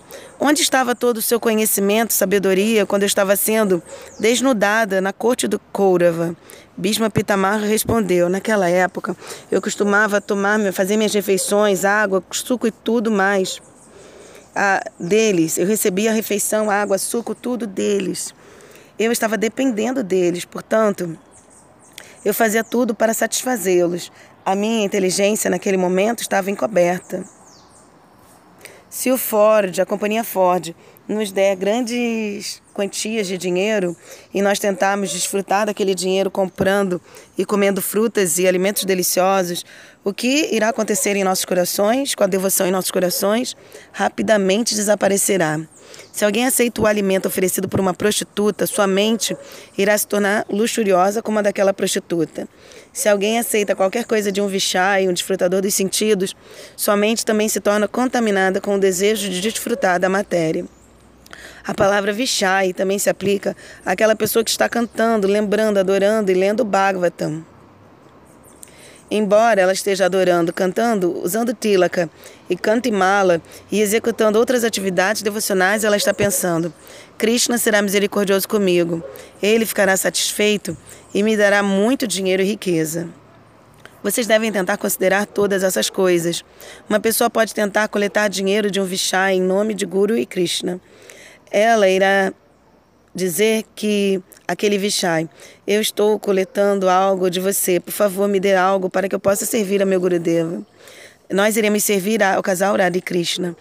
Onde 0.43 0.63
estava 0.63 0.95
todo 0.95 1.19
o 1.19 1.23
seu 1.23 1.39
conhecimento, 1.39 2.15
sabedoria, 2.15 2.87
quando 2.87 3.03
eu 3.03 3.07
estava 3.07 3.37
sendo 3.37 3.83
desnudada 4.19 4.99
na 4.99 5.13
corte 5.13 5.47
do 5.47 5.59
Kourava? 5.59 6.35
Bhisma 6.75 7.11
Pitamaha 7.11 7.67
respondeu: 7.67 8.27
Naquela 8.31 8.67
época, 8.71 9.15
eu 9.51 9.61
costumava 9.61 10.19
tomar, 10.19 10.73
fazer 10.73 10.97
minhas 10.97 11.13
refeições, 11.13 11.85
água, 11.85 12.25
suco 12.31 12.67
e 12.67 12.71
tudo 12.71 13.11
mais 13.11 13.61
ah, 14.57 14.83
deles. 14.99 15.59
Eu 15.59 15.67
recebia 15.67 16.11
a 16.11 16.15
refeição, 16.15 16.71
água, 16.71 16.97
suco, 16.97 17.35
tudo 17.35 17.67
deles. 17.67 18.35
Eu 18.99 19.13
estava 19.13 19.37
dependendo 19.37 20.03
deles, 20.03 20.47
portanto, 20.47 21.19
eu 22.25 22.33
fazia 22.33 22.65
tudo 22.65 22.95
para 22.95 23.13
satisfazê-los. 23.13 24.11
A 24.43 24.55
minha 24.55 24.87
inteligência 24.87 25.51
naquele 25.51 25.77
momento 25.77 26.23
estava 26.23 26.51
encoberta. 26.51 27.27
Se 28.91 29.09
o 29.13 29.17
Ford, 29.17 29.79
a 29.79 29.87
companhia 29.87 30.25
Ford, 30.25 30.75
nos 31.07 31.31
der 31.31 31.55
grandes 31.55 32.61
quantias 32.75 33.29
de 33.29 33.39
dinheiro 33.39 33.97
e 34.35 34.43
nós 34.43 34.59
tentarmos 34.59 35.13
desfrutar 35.13 35.67
daquele 35.67 35.95
dinheiro 35.95 36.29
comprando 36.29 37.01
e 37.39 37.45
comendo 37.45 37.81
frutas 37.81 38.37
e 38.39 38.49
alimentos 38.49 38.85
deliciosos, 38.85 39.65
o 40.03 40.13
que 40.13 40.49
irá 40.53 40.71
acontecer 40.71 41.15
em 41.15 41.23
nossos 41.23 41.45
corações, 41.45 42.17
com 42.17 42.25
a 42.25 42.27
devoção 42.27 42.67
em 42.67 42.73
nossos 42.73 42.91
corações, 42.91 43.57
rapidamente 43.93 44.75
desaparecerá. 44.75 45.61
Se 46.13 46.25
alguém 46.25 46.47
aceita 46.47 46.81
o 46.81 46.87
alimento 46.87 47.27
oferecido 47.27 47.69
por 47.69 47.79
uma 47.79 47.95
prostituta, 47.95 48.67
sua 48.67 48.89
mente 48.89 49.37
irá 49.79 49.97
se 49.97 50.07
tornar 50.07 50.45
luxuriosa 50.51 51.23
como 51.23 51.39
a 51.39 51.43
daquela 51.43 51.73
prostituta. 51.73 52.49
Se 52.93 53.09
alguém 53.09 53.39
aceita 53.39 53.77
qualquer 53.77 54.05
coisa 54.05 54.33
de 54.33 54.41
um 54.41 54.49
vixai, 54.49 55.09
um 55.09 55.13
desfrutador 55.13 55.63
dos 55.63 55.75
sentidos, 55.75 56.35
sua 56.77 56.97
mente 56.97 57.25
também 57.25 57.49
se 57.49 57.61
torna 57.61 57.87
contaminada 57.87 58.61
com 58.61 58.75
o 58.75 58.81
desejo 58.81 59.29
de 59.29 59.41
desfrutar 59.41 60.01
da 60.01 60.09
matéria. 60.09 60.65
A 61.65 61.73
palavra 61.73 62.13
vixai 62.13 62.73
também 62.73 62.99
se 62.99 63.09
aplica 63.09 63.57
àquela 63.85 64.17
pessoa 64.17 64.45
que 64.45 64.51
está 64.51 64.69
cantando, 64.69 65.29
lembrando, 65.29 65.79
adorando 65.79 66.31
e 66.31 66.35
lendo 66.35 66.65
Bhagavatam. 66.65 67.45
Embora 69.11 69.61
ela 69.61 69.73
esteja 69.73 70.05
adorando, 70.05 70.53
cantando, 70.53 71.21
usando 71.23 71.53
tilaka 71.53 72.09
e 72.49 72.57
cantimala 72.57 73.43
e 73.71 73.81
executando 73.81 74.39
outras 74.39 74.63
atividades 74.63 75.21
devocionais, 75.21 75.83
ela 75.83 75.97
está 75.97 76.15
pensando: 76.15 76.73
Krishna 77.19 77.59
será 77.59 77.83
misericordioso 77.83 78.49
comigo. 78.49 79.03
Ele 79.43 79.67
ficará 79.67 79.97
satisfeito 79.97 80.77
e 81.13 81.23
me 81.25 81.37
dará 81.37 81.61
muito 81.63 82.07
dinheiro 82.07 82.43
e 82.43 82.47
riqueza. 82.47 83.09
Vocês 84.03 84.27
devem 84.27 84.51
tentar 84.51 84.79
considerar 84.79 85.27
todas 85.27 85.63
essas 85.63 85.91
coisas. 85.91 86.43
Uma 86.89 87.01
pessoa 87.01 87.29
pode 87.29 87.55
tentar 87.55 87.89
coletar 87.89 88.29
dinheiro 88.29 88.71
de 88.71 88.81
um 88.81 88.85
vixá 88.85 89.33
em 89.33 89.43
nome 89.43 89.75
de 89.75 89.85
Guru 89.85 90.17
e 90.17 90.25
Krishna. 90.25 90.81
Ela 91.51 91.89
irá 91.89 92.33
dizer 93.15 93.65
que 93.75 94.23
aquele 94.47 94.79
Vishai, 94.79 95.29
eu 95.67 95.81
estou 95.81 96.19
coletando 96.19 96.89
algo 96.89 97.31
de 97.31 97.41
você, 97.41 97.81
por 97.81 97.93
favor 97.93 98.29
me 98.29 98.41
dê 98.41 98.55
algo 98.55 98.89
para 98.89 99.09
que 99.09 99.15
eu 99.15 99.21
possa 99.21 99.45
servir 99.45 99.83
a 99.83 99.87
meu 99.87 100.01
Gurudeva. 100.01 100.63
Nós 101.31 101.57
iremos 101.57 101.85
servir 101.85 102.23
ao 102.23 102.43
casal 102.43 102.77
Radha 102.77 103.01
Krishna. 103.01 103.57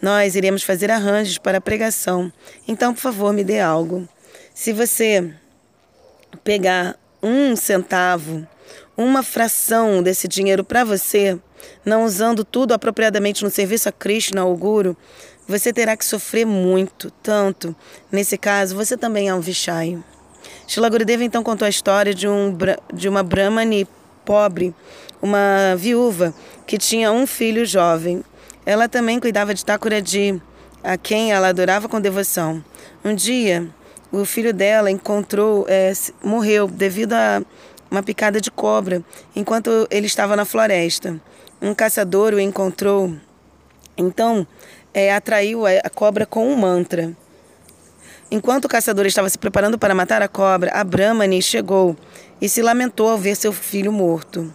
Nós 0.00 0.34
iremos 0.34 0.64
fazer 0.64 0.90
arranjos 0.90 1.38
para 1.38 1.58
a 1.58 1.60
pregação. 1.60 2.32
Então, 2.66 2.92
por 2.92 3.00
favor, 3.00 3.32
me 3.32 3.44
dê 3.44 3.60
algo. 3.60 4.08
Se 4.52 4.72
você 4.72 5.32
pegar 6.42 6.98
um 7.22 7.54
centavo, 7.54 8.44
uma 8.96 9.22
fração 9.22 10.02
desse 10.02 10.26
dinheiro 10.26 10.64
para 10.64 10.82
você, 10.82 11.38
não 11.84 12.04
usando 12.04 12.44
tudo 12.44 12.74
apropriadamente 12.74 13.44
no 13.44 13.50
serviço 13.50 13.88
a 13.88 13.92
Krishna 13.92 14.44
ou 14.44 14.56
Guru, 14.56 14.96
você 15.46 15.72
terá 15.72 15.96
que 15.96 16.04
sofrer 16.04 16.46
muito, 16.46 17.10
tanto. 17.22 17.74
Nesse 18.10 18.38
caso, 18.38 18.74
você 18.74 18.96
também 18.96 19.28
é 19.28 19.34
um 19.34 19.40
Vishai. 19.40 19.98
Shila 20.66 20.88
Gurudeva 20.88 21.24
então 21.24 21.42
contou 21.42 21.66
a 21.66 21.68
história 21.68 22.14
de, 22.14 22.28
um, 22.28 22.56
de 22.92 23.08
uma 23.08 23.22
Brahmani 23.22 23.86
pobre, 24.24 24.74
uma 25.20 25.74
viúva, 25.76 26.34
que 26.66 26.78
tinha 26.78 27.12
um 27.12 27.26
filho 27.26 27.64
jovem. 27.66 28.24
Ela 28.64 28.88
também 28.88 29.18
cuidava 29.18 29.54
de 29.54 29.64
Thakuradi, 29.64 30.40
a 30.82 30.96
quem 30.96 31.32
ela 31.32 31.48
adorava 31.48 31.88
com 31.88 32.00
devoção. 32.00 32.64
Um 33.04 33.14
dia, 33.14 33.68
o 34.10 34.24
filho 34.24 34.52
dela 34.52 34.90
encontrou, 34.90 35.66
é, 35.68 35.92
morreu 36.22 36.68
devido 36.68 37.14
a 37.14 37.42
uma 37.90 38.02
picada 38.02 38.40
de 38.40 38.50
cobra, 38.50 39.02
enquanto 39.36 39.86
ele 39.90 40.06
estava 40.06 40.34
na 40.34 40.44
floresta. 40.44 41.20
Um 41.60 41.74
caçador 41.74 42.32
o 42.32 42.40
encontrou. 42.40 43.14
Então, 43.96 44.46
é, 44.94 45.12
atraiu 45.12 45.66
a 45.66 45.90
cobra 45.90 46.26
com 46.26 46.46
um 46.46 46.56
mantra. 46.56 47.12
Enquanto 48.30 48.64
o 48.64 48.68
caçador 48.68 49.04
estava 49.06 49.28
se 49.28 49.38
preparando 49.38 49.78
para 49.78 49.94
matar 49.94 50.22
a 50.22 50.28
cobra, 50.28 50.70
a 50.72 50.82
Brahmani 50.82 51.42
chegou 51.42 51.96
e 52.40 52.48
se 52.48 52.62
lamentou 52.62 53.08
ao 53.08 53.18
ver 53.18 53.36
seu 53.36 53.52
filho 53.52 53.92
morto. 53.92 54.52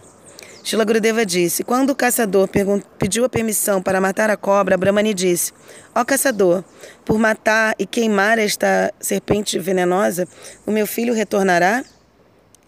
Shila 0.64 0.84
Gurudeva 0.84 1.24
disse: 1.24 1.62
Quando 1.62 1.90
o 1.90 1.94
caçador 1.94 2.48
pediu 2.98 3.24
a 3.24 3.28
permissão 3.28 3.80
para 3.80 4.00
matar 4.00 4.28
a 4.30 4.36
cobra, 4.36 4.74
a 4.74 4.78
Brahmani 4.78 5.14
disse: 5.14 5.52
Ó 5.94 6.00
oh, 6.00 6.04
caçador, 6.04 6.62
por 7.04 7.18
matar 7.18 7.74
e 7.78 7.86
queimar 7.86 8.38
esta 8.38 8.92
serpente 9.00 9.58
venenosa, 9.58 10.26
o 10.66 10.70
meu 10.70 10.86
filho 10.86 11.14
retornará? 11.14 11.84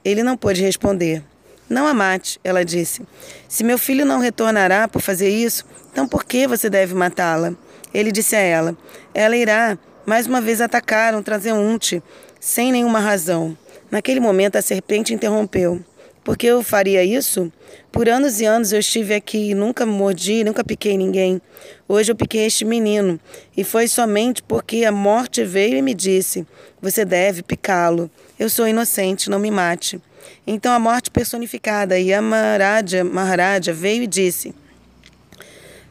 Ele 0.04 0.22
não 0.22 0.36
pôde 0.36 0.62
responder. 0.62 1.22
Não 1.70 1.86
a 1.86 1.94
mate, 1.94 2.40
ela 2.42 2.64
disse. 2.64 3.00
Se 3.48 3.62
meu 3.62 3.78
filho 3.78 4.04
não 4.04 4.18
retornará 4.18 4.88
por 4.88 5.00
fazer 5.00 5.28
isso, 5.28 5.64
então 5.92 6.08
por 6.08 6.24
que 6.24 6.44
você 6.48 6.68
deve 6.68 6.94
matá-la? 6.94 7.54
Ele 7.94 8.10
disse 8.10 8.34
a 8.34 8.40
ela: 8.40 8.76
Ela 9.14 9.36
irá 9.36 9.78
mais 10.04 10.26
uma 10.26 10.40
vez 10.40 10.60
atacar 10.60 11.14
um 11.14 11.22
transeunte, 11.22 12.02
sem 12.40 12.72
nenhuma 12.72 12.98
razão. 12.98 13.56
Naquele 13.88 14.18
momento, 14.18 14.56
a 14.56 14.62
serpente 14.62 15.14
interrompeu. 15.14 15.80
Por 16.24 16.36
que 16.36 16.48
eu 16.48 16.60
faria 16.60 17.04
isso? 17.04 17.52
Por 17.92 18.08
anos 18.08 18.40
e 18.40 18.44
anos 18.44 18.72
eu 18.72 18.80
estive 18.80 19.14
aqui 19.14 19.50
e 19.50 19.54
nunca 19.54 19.86
mordi, 19.86 20.42
nunca 20.42 20.64
piquei 20.64 20.96
ninguém. 20.96 21.40
Hoje 21.88 22.10
eu 22.10 22.16
piquei 22.16 22.46
este 22.46 22.64
menino. 22.64 23.18
E 23.56 23.62
foi 23.62 23.86
somente 23.86 24.42
porque 24.42 24.84
a 24.84 24.90
morte 24.90 25.44
veio 25.44 25.76
e 25.76 25.82
me 25.82 25.94
disse: 25.94 26.44
Você 26.82 27.04
deve 27.04 27.44
picá-lo. 27.44 28.10
Eu 28.40 28.48
sou 28.48 28.66
inocente, 28.66 29.28
não 29.28 29.38
me 29.38 29.50
mate. 29.50 30.00
Então 30.46 30.72
a 30.72 30.78
morte 30.78 31.10
personificada, 31.10 31.98
Yamaraja 31.98 33.04
Maharaja, 33.04 33.70
veio 33.70 34.04
e 34.04 34.06
disse: 34.06 34.54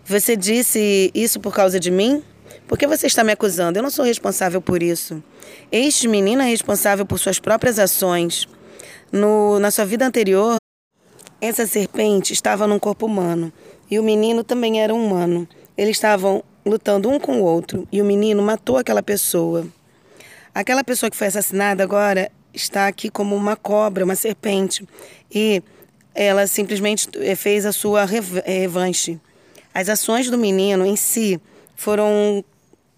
Você 0.03 0.35
disse 0.35 1.11
isso 1.13 1.39
por 1.39 1.53
causa 1.53 1.79
de 1.79 1.91
mim? 1.91 2.23
Por 2.67 2.75
que 2.75 2.87
você 2.87 3.05
está 3.05 3.23
me 3.23 3.31
acusando? 3.31 3.77
Eu 3.77 3.83
não 3.83 3.91
sou 3.91 4.03
responsável 4.03 4.59
por 4.63 4.81
isso. 4.81 5.23
Este 5.71 6.07
menino 6.07 6.41
é 6.41 6.45
responsável 6.45 7.05
por 7.05 7.19
suas 7.19 7.37
próprias 7.37 7.77
ações. 7.77 8.47
No, 9.11 9.59
na 9.59 9.69
sua 9.69 9.85
vida 9.85 10.03
anterior, 10.03 10.57
essa 11.39 11.67
serpente 11.67 12.33
estava 12.33 12.65
num 12.65 12.79
corpo 12.79 13.05
humano 13.05 13.53
e 13.91 13.99
o 13.99 14.03
menino 14.03 14.43
também 14.43 14.81
era 14.81 14.93
humano. 14.93 15.47
Eles 15.77 15.97
estavam 15.97 16.43
lutando 16.65 17.09
um 17.09 17.19
com 17.19 17.41
o 17.41 17.43
outro 17.43 17.87
e 17.91 18.01
o 18.01 18.05
menino 18.05 18.41
matou 18.41 18.77
aquela 18.77 19.03
pessoa. 19.03 19.67
Aquela 20.51 20.83
pessoa 20.83 21.11
que 21.11 21.15
foi 21.15 21.27
assassinada 21.27 21.83
agora 21.83 22.31
está 22.53 22.87
aqui 22.87 23.09
como 23.09 23.35
uma 23.35 23.55
cobra, 23.55 24.03
uma 24.03 24.15
serpente, 24.15 24.87
e 25.31 25.61
ela 26.13 26.47
simplesmente 26.47 27.07
eh, 27.15 27.35
fez 27.35 27.65
a 27.65 27.71
sua 27.71 28.03
eh, 28.45 28.59
revanche. 28.59 29.19
As 29.73 29.89
ações 29.89 30.29
do 30.29 30.37
menino 30.37 30.85
em 30.85 30.95
si 30.95 31.39
foram 31.75 32.43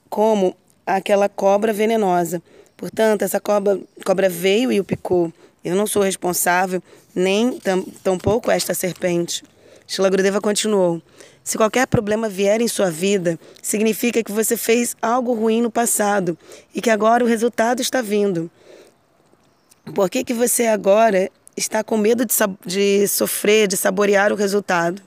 como 0.10 0.56
aquela 0.86 1.30
cobra 1.30 1.72
venenosa. 1.72 2.42
Portanto, 2.76 3.22
essa 3.22 3.40
cobra, 3.40 3.80
cobra 4.06 4.30
veio 4.30 4.72
e 4.72 4.80
o 4.80 4.84
picou. 4.84 5.32
Eu 5.64 5.76
não 5.76 5.86
sou 5.86 6.02
responsável, 6.02 6.82
nem 7.14 7.60
tampouco 8.04 8.50
esta 8.50 8.74
serpente. 8.74 9.44
Shila 9.86 10.10
Gurudeva 10.10 10.42
continuou. 10.42 11.02
Se 11.44 11.58
qualquer 11.58 11.86
problema 11.86 12.30
vier 12.30 12.62
em 12.62 12.68
sua 12.68 12.90
vida, 12.90 13.40
significa 13.62 14.24
que 14.24 14.32
você 14.32 14.56
fez 14.56 14.96
algo 15.02 15.34
ruim 15.34 15.62
no 15.62 15.70
passado 15.70 16.38
e 16.74 16.82
que 16.82 16.90
agora 16.90 17.24
o 17.24 17.28
resultado 17.28 17.82
está 17.82 18.02
vindo. 18.02 18.50
Por 19.96 20.10
que, 20.10 20.24
que 20.24 20.34
você 20.34 20.68
agora 20.68 21.30
está 21.56 21.84
com 21.84 21.98
medo 21.98 22.26
de, 22.26 22.34
de 22.66 23.08
sofrer, 23.08 23.68
de 23.68 23.76
saborear 23.76 24.32
o 24.32 24.36
resultado? 24.36 25.02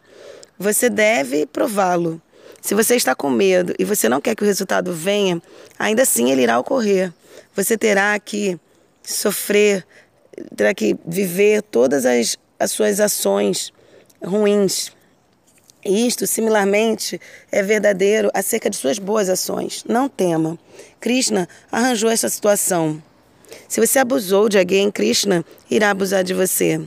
Você 0.59 0.91
deve 0.91 1.47
prová-lo. 1.47 2.21
Se 2.61 2.75
você 2.75 2.97
está 2.97 3.15
com 3.15 3.31
medo 3.31 3.75
e 3.79 3.85
você 3.85 4.09
não 4.09 4.21
quer 4.21 4.35
que 4.35 4.43
o 4.43 4.47
resultado 4.47 4.93
venha, 4.93 5.41
ainda 5.79 6.03
assim 6.03 6.31
ele 6.31 6.43
irá 6.43 6.59
ocorrer. 6.59 7.13
Você 7.55 7.77
terá 7.77 8.19
que 8.19 8.59
sofrer 9.03 9.87
terá 10.57 10.75
que 10.75 10.97
viver 11.07 11.63
todas 11.63 12.05
as, 12.05 12.37
as 12.59 12.71
suas 12.71 13.01
ações 13.01 13.73
ruins. 14.23 14.93
Isto, 15.85 16.27
similarmente, 16.27 17.21
é 17.53 17.63
verdadeiro 17.63 18.31
acerca 18.33 18.71
de 18.71 18.77
suas 18.77 18.99
boas 18.99 19.29
ações. 19.29 19.85
Não 19.87 20.09
tema. 20.09 20.59
Krishna 20.99 21.47
arranjou 21.71 22.11
esta 22.11 22.29
situação. 22.29 23.03
Se 23.69 23.81
você 23.81 23.99
abusou 23.99 24.49
de 24.49 24.59
alguém, 24.59 24.91
Krishna 24.91 25.45
irá 25.71 25.91
abusar 25.91 26.25
de 26.25 26.35
você. 26.35 26.81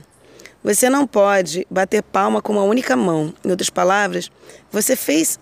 Você 0.62 0.90
não 0.90 1.06
pode 1.06 1.66
bater 1.70 2.02
palma 2.02 2.42
com 2.42 2.52
uma 2.52 2.64
única 2.64 2.96
mão. 2.96 3.32
Em 3.44 3.50
outras 3.50 3.70
palavras, 3.70 4.30
você 4.70 4.96
fez 4.96 5.38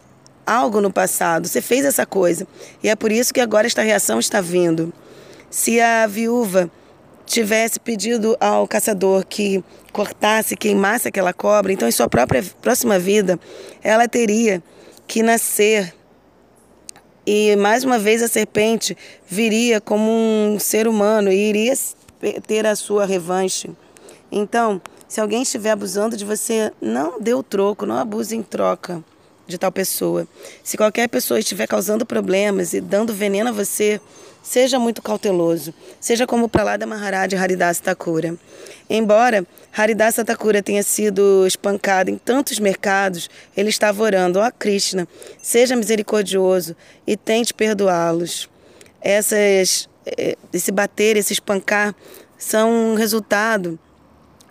algo 0.47 0.81
no 0.81 0.93
passado, 0.93 1.49
você 1.49 1.61
fez 1.61 1.85
essa 1.85 2.07
coisa. 2.07 2.47
E 2.83 2.89
é 2.89 2.95
por 2.95 3.11
isso 3.11 3.33
que 3.35 3.41
agora 3.41 3.67
esta 3.67 3.83
reação 3.83 4.21
está 4.21 4.41
vindo. 4.41 4.93
Se 5.51 5.81
a 5.81 6.07
viúva 6.07 6.71
tivesse 7.25 7.81
pedido 7.81 8.37
ao 8.39 8.69
caçador 8.69 9.27
que 9.27 9.65
cortasse, 9.93 10.57
queimasse 10.57 11.09
aquela 11.09 11.33
cobra, 11.33 11.73
então 11.73 11.89
em 11.89 11.93
sua 11.93 12.09
própria 12.09 12.45
próxima 12.63 12.99
vida 12.99 13.39
ela 13.83 14.07
teria 14.07 14.63
que 15.07 15.23
nascer 15.23 15.96
e 17.27 17.57
mais 17.57 17.83
uma 17.83 17.99
vez 17.99 18.23
a 18.23 18.29
serpente 18.29 18.97
viria 19.27 19.81
como 19.81 20.11
um 20.11 20.59
ser 20.61 20.87
humano 20.87 21.33
e 21.33 21.49
iria 21.49 21.75
ter 22.47 22.65
a 22.65 22.77
sua 22.77 23.05
revanche. 23.05 23.69
Então, 24.31 24.81
se 25.09 25.21
alguém 25.21 25.43
estiver 25.43 25.71
abusando 25.71 26.17
de 26.17 26.25
você, 26.25 26.73
não 26.81 27.21
dê 27.21 27.35
o 27.35 27.43
troco, 27.43 27.85
não 27.85 27.99
abuse 27.99 28.37
em 28.37 28.43
troca 28.43 29.03
de 29.47 29.59
tal 29.59 29.73
pessoa. 29.73 30.27
Se 30.63 30.77
qualquer 30.77 31.09
pessoa 31.09 31.39
estiver 31.39 31.67
causando 31.67 32.07
problemas 32.07 32.73
e 32.73 32.81
dando 32.81 33.13
veneno 33.13 33.51
a 33.51 33.53
você, 33.53 34.01
seja 34.47 34.79
muito 34.79 35.03
cauteloso. 35.03 35.75
Seja 35.99 36.25
como 36.25 36.45
o 36.45 36.49
Pralada 36.49 36.87
Maharaj 36.87 37.35
Haridas 37.35 37.81
Thakura. 37.81 38.37
Embora 38.89 39.45
Haridas 39.77 40.15
Thakura 40.15 40.63
tenha 40.63 40.85
sido 40.85 41.45
espancado 41.45 42.11
em 42.11 42.17
tantos 42.17 42.61
mercados, 42.61 43.29
ele 43.57 43.71
estava 43.71 44.01
orando, 44.05 44.39
ó 44.39 44.47
oh, 44.47 44.53
Krishna, 44.57 45.09
seja 45.43 45.75
misericordioso 45.75 46.77
e 47.05 47.17
tente 47.17 47.53
perdoá-los. 47.53 48.49
Essas, 49.01 49.89
eh, 50.07 50.37
esse 50.53 50.71
bater, 50.71 51.17
esse 51.17 51.33
espancar 51.33 51.93
são 52.39 52.93
um 52.93 52.95
resultado 52.95 53.77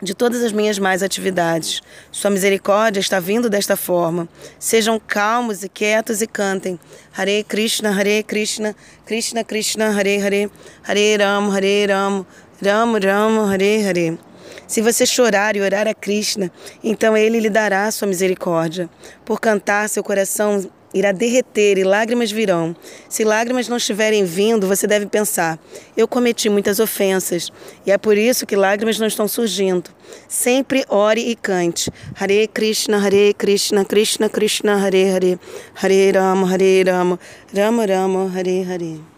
de 0.02 0.14
todas 0.14 0.43
as 0.43 0.52
minhas 0.52 0.78
mais 0.78 1.02
atividades. 1.02 1.82
Sua 2.12 2.30
misericórdia 2.30 3.00
está 3.00 3.20
vindo 3.20 3.50
desta 3.50 3.76
forma. 3.76 4.28
Sejam 4.60 5.00
calmos 5.00 5.64
e 5.64 5.70
quietos 5.70 6.22
e 6.22 6.28
cantem. 6.28 6.80
Hare 7.18 7.43
Krishna, 7.43 7.89
Hare 7.91 8.24
Krishna, 8.24 8.76
Krishna 9.06 9.43
Krishna, 9.43 9.89
Hare 9.89 10.18
Hare, 10.18 10.52
Hare 10.88 11.18
Ram, 11.18 11.50
Hare 11.50 11.88
Ram, 11.88 12.26
Ram 12.62 12.93
Ram, 12.93 13.46
Hare 13.50 13.88
Hare. 13.88 14.20
Se 14.68 14.82
você 14.82 15.06
chorar 15.06 15.56
e 15.56 15.62
orar 15.62 15.88
a 15.88 15.93
Krishna, 15.93 16.52
então 16.84 17.16
ele 17.16 17.39
lhe 17.39 17.50
dará 17.50 17.89
sua 17.91 18.08
misericórdia. 18.08 18.89
Por 19.24 19.39
cantar, 19.39 19.88
seu 19.89 20.04
coração 20.04 20.70
irá 20.96 21.12
derreter 21.12 21.78
e 21.78 21.84
lágrimas 21.84 22.32
virão. 22.32 22.74
Se 23.10 23.26
lágrimas 23.26 23.68
não 23.68 23.76
estiverem 23.76 24.24
vindo, 24.24 24.66
você 24.66 24.88
deve 24.88 25.06
pensar: 25.06 25.60
eu 25.96 26.08
cometi 26.08 26.50
muitas 26.50 26.80
ofensas 26.80 27.52
e 27.86 27.91
é 27.91 27.98
por 27.98 28.18
isso 28.18 28.46
que 28.46 28.56
lágrimas 28.56 28.98
não 28.98 29.06
estão 29.06 29.28
surgindo. 29.28 29.89
Sempre 30.28 30.86
ore 30.88 31.30
e 31.30 31.36
cante. 31.36 31.91
Hare 32.18 32.48
Krishna, 32.48 32.98
Hare 32.98 33.34
Krishna, 33.34 33.84
Krishna 33.84 34.30
Krishna, 34.30 34.78
Hare 34.78 35.12
Hare, 35.12 35.39
Hare 35.76 36.12
Rama, 36.14 36.48
Hare 36.48 36.84
Rama, 36.84 37.20
Rama 37.54 37.86
Rama, 37.86 38.32
Hare 38.34 38.64
Hare. 38.64 39.14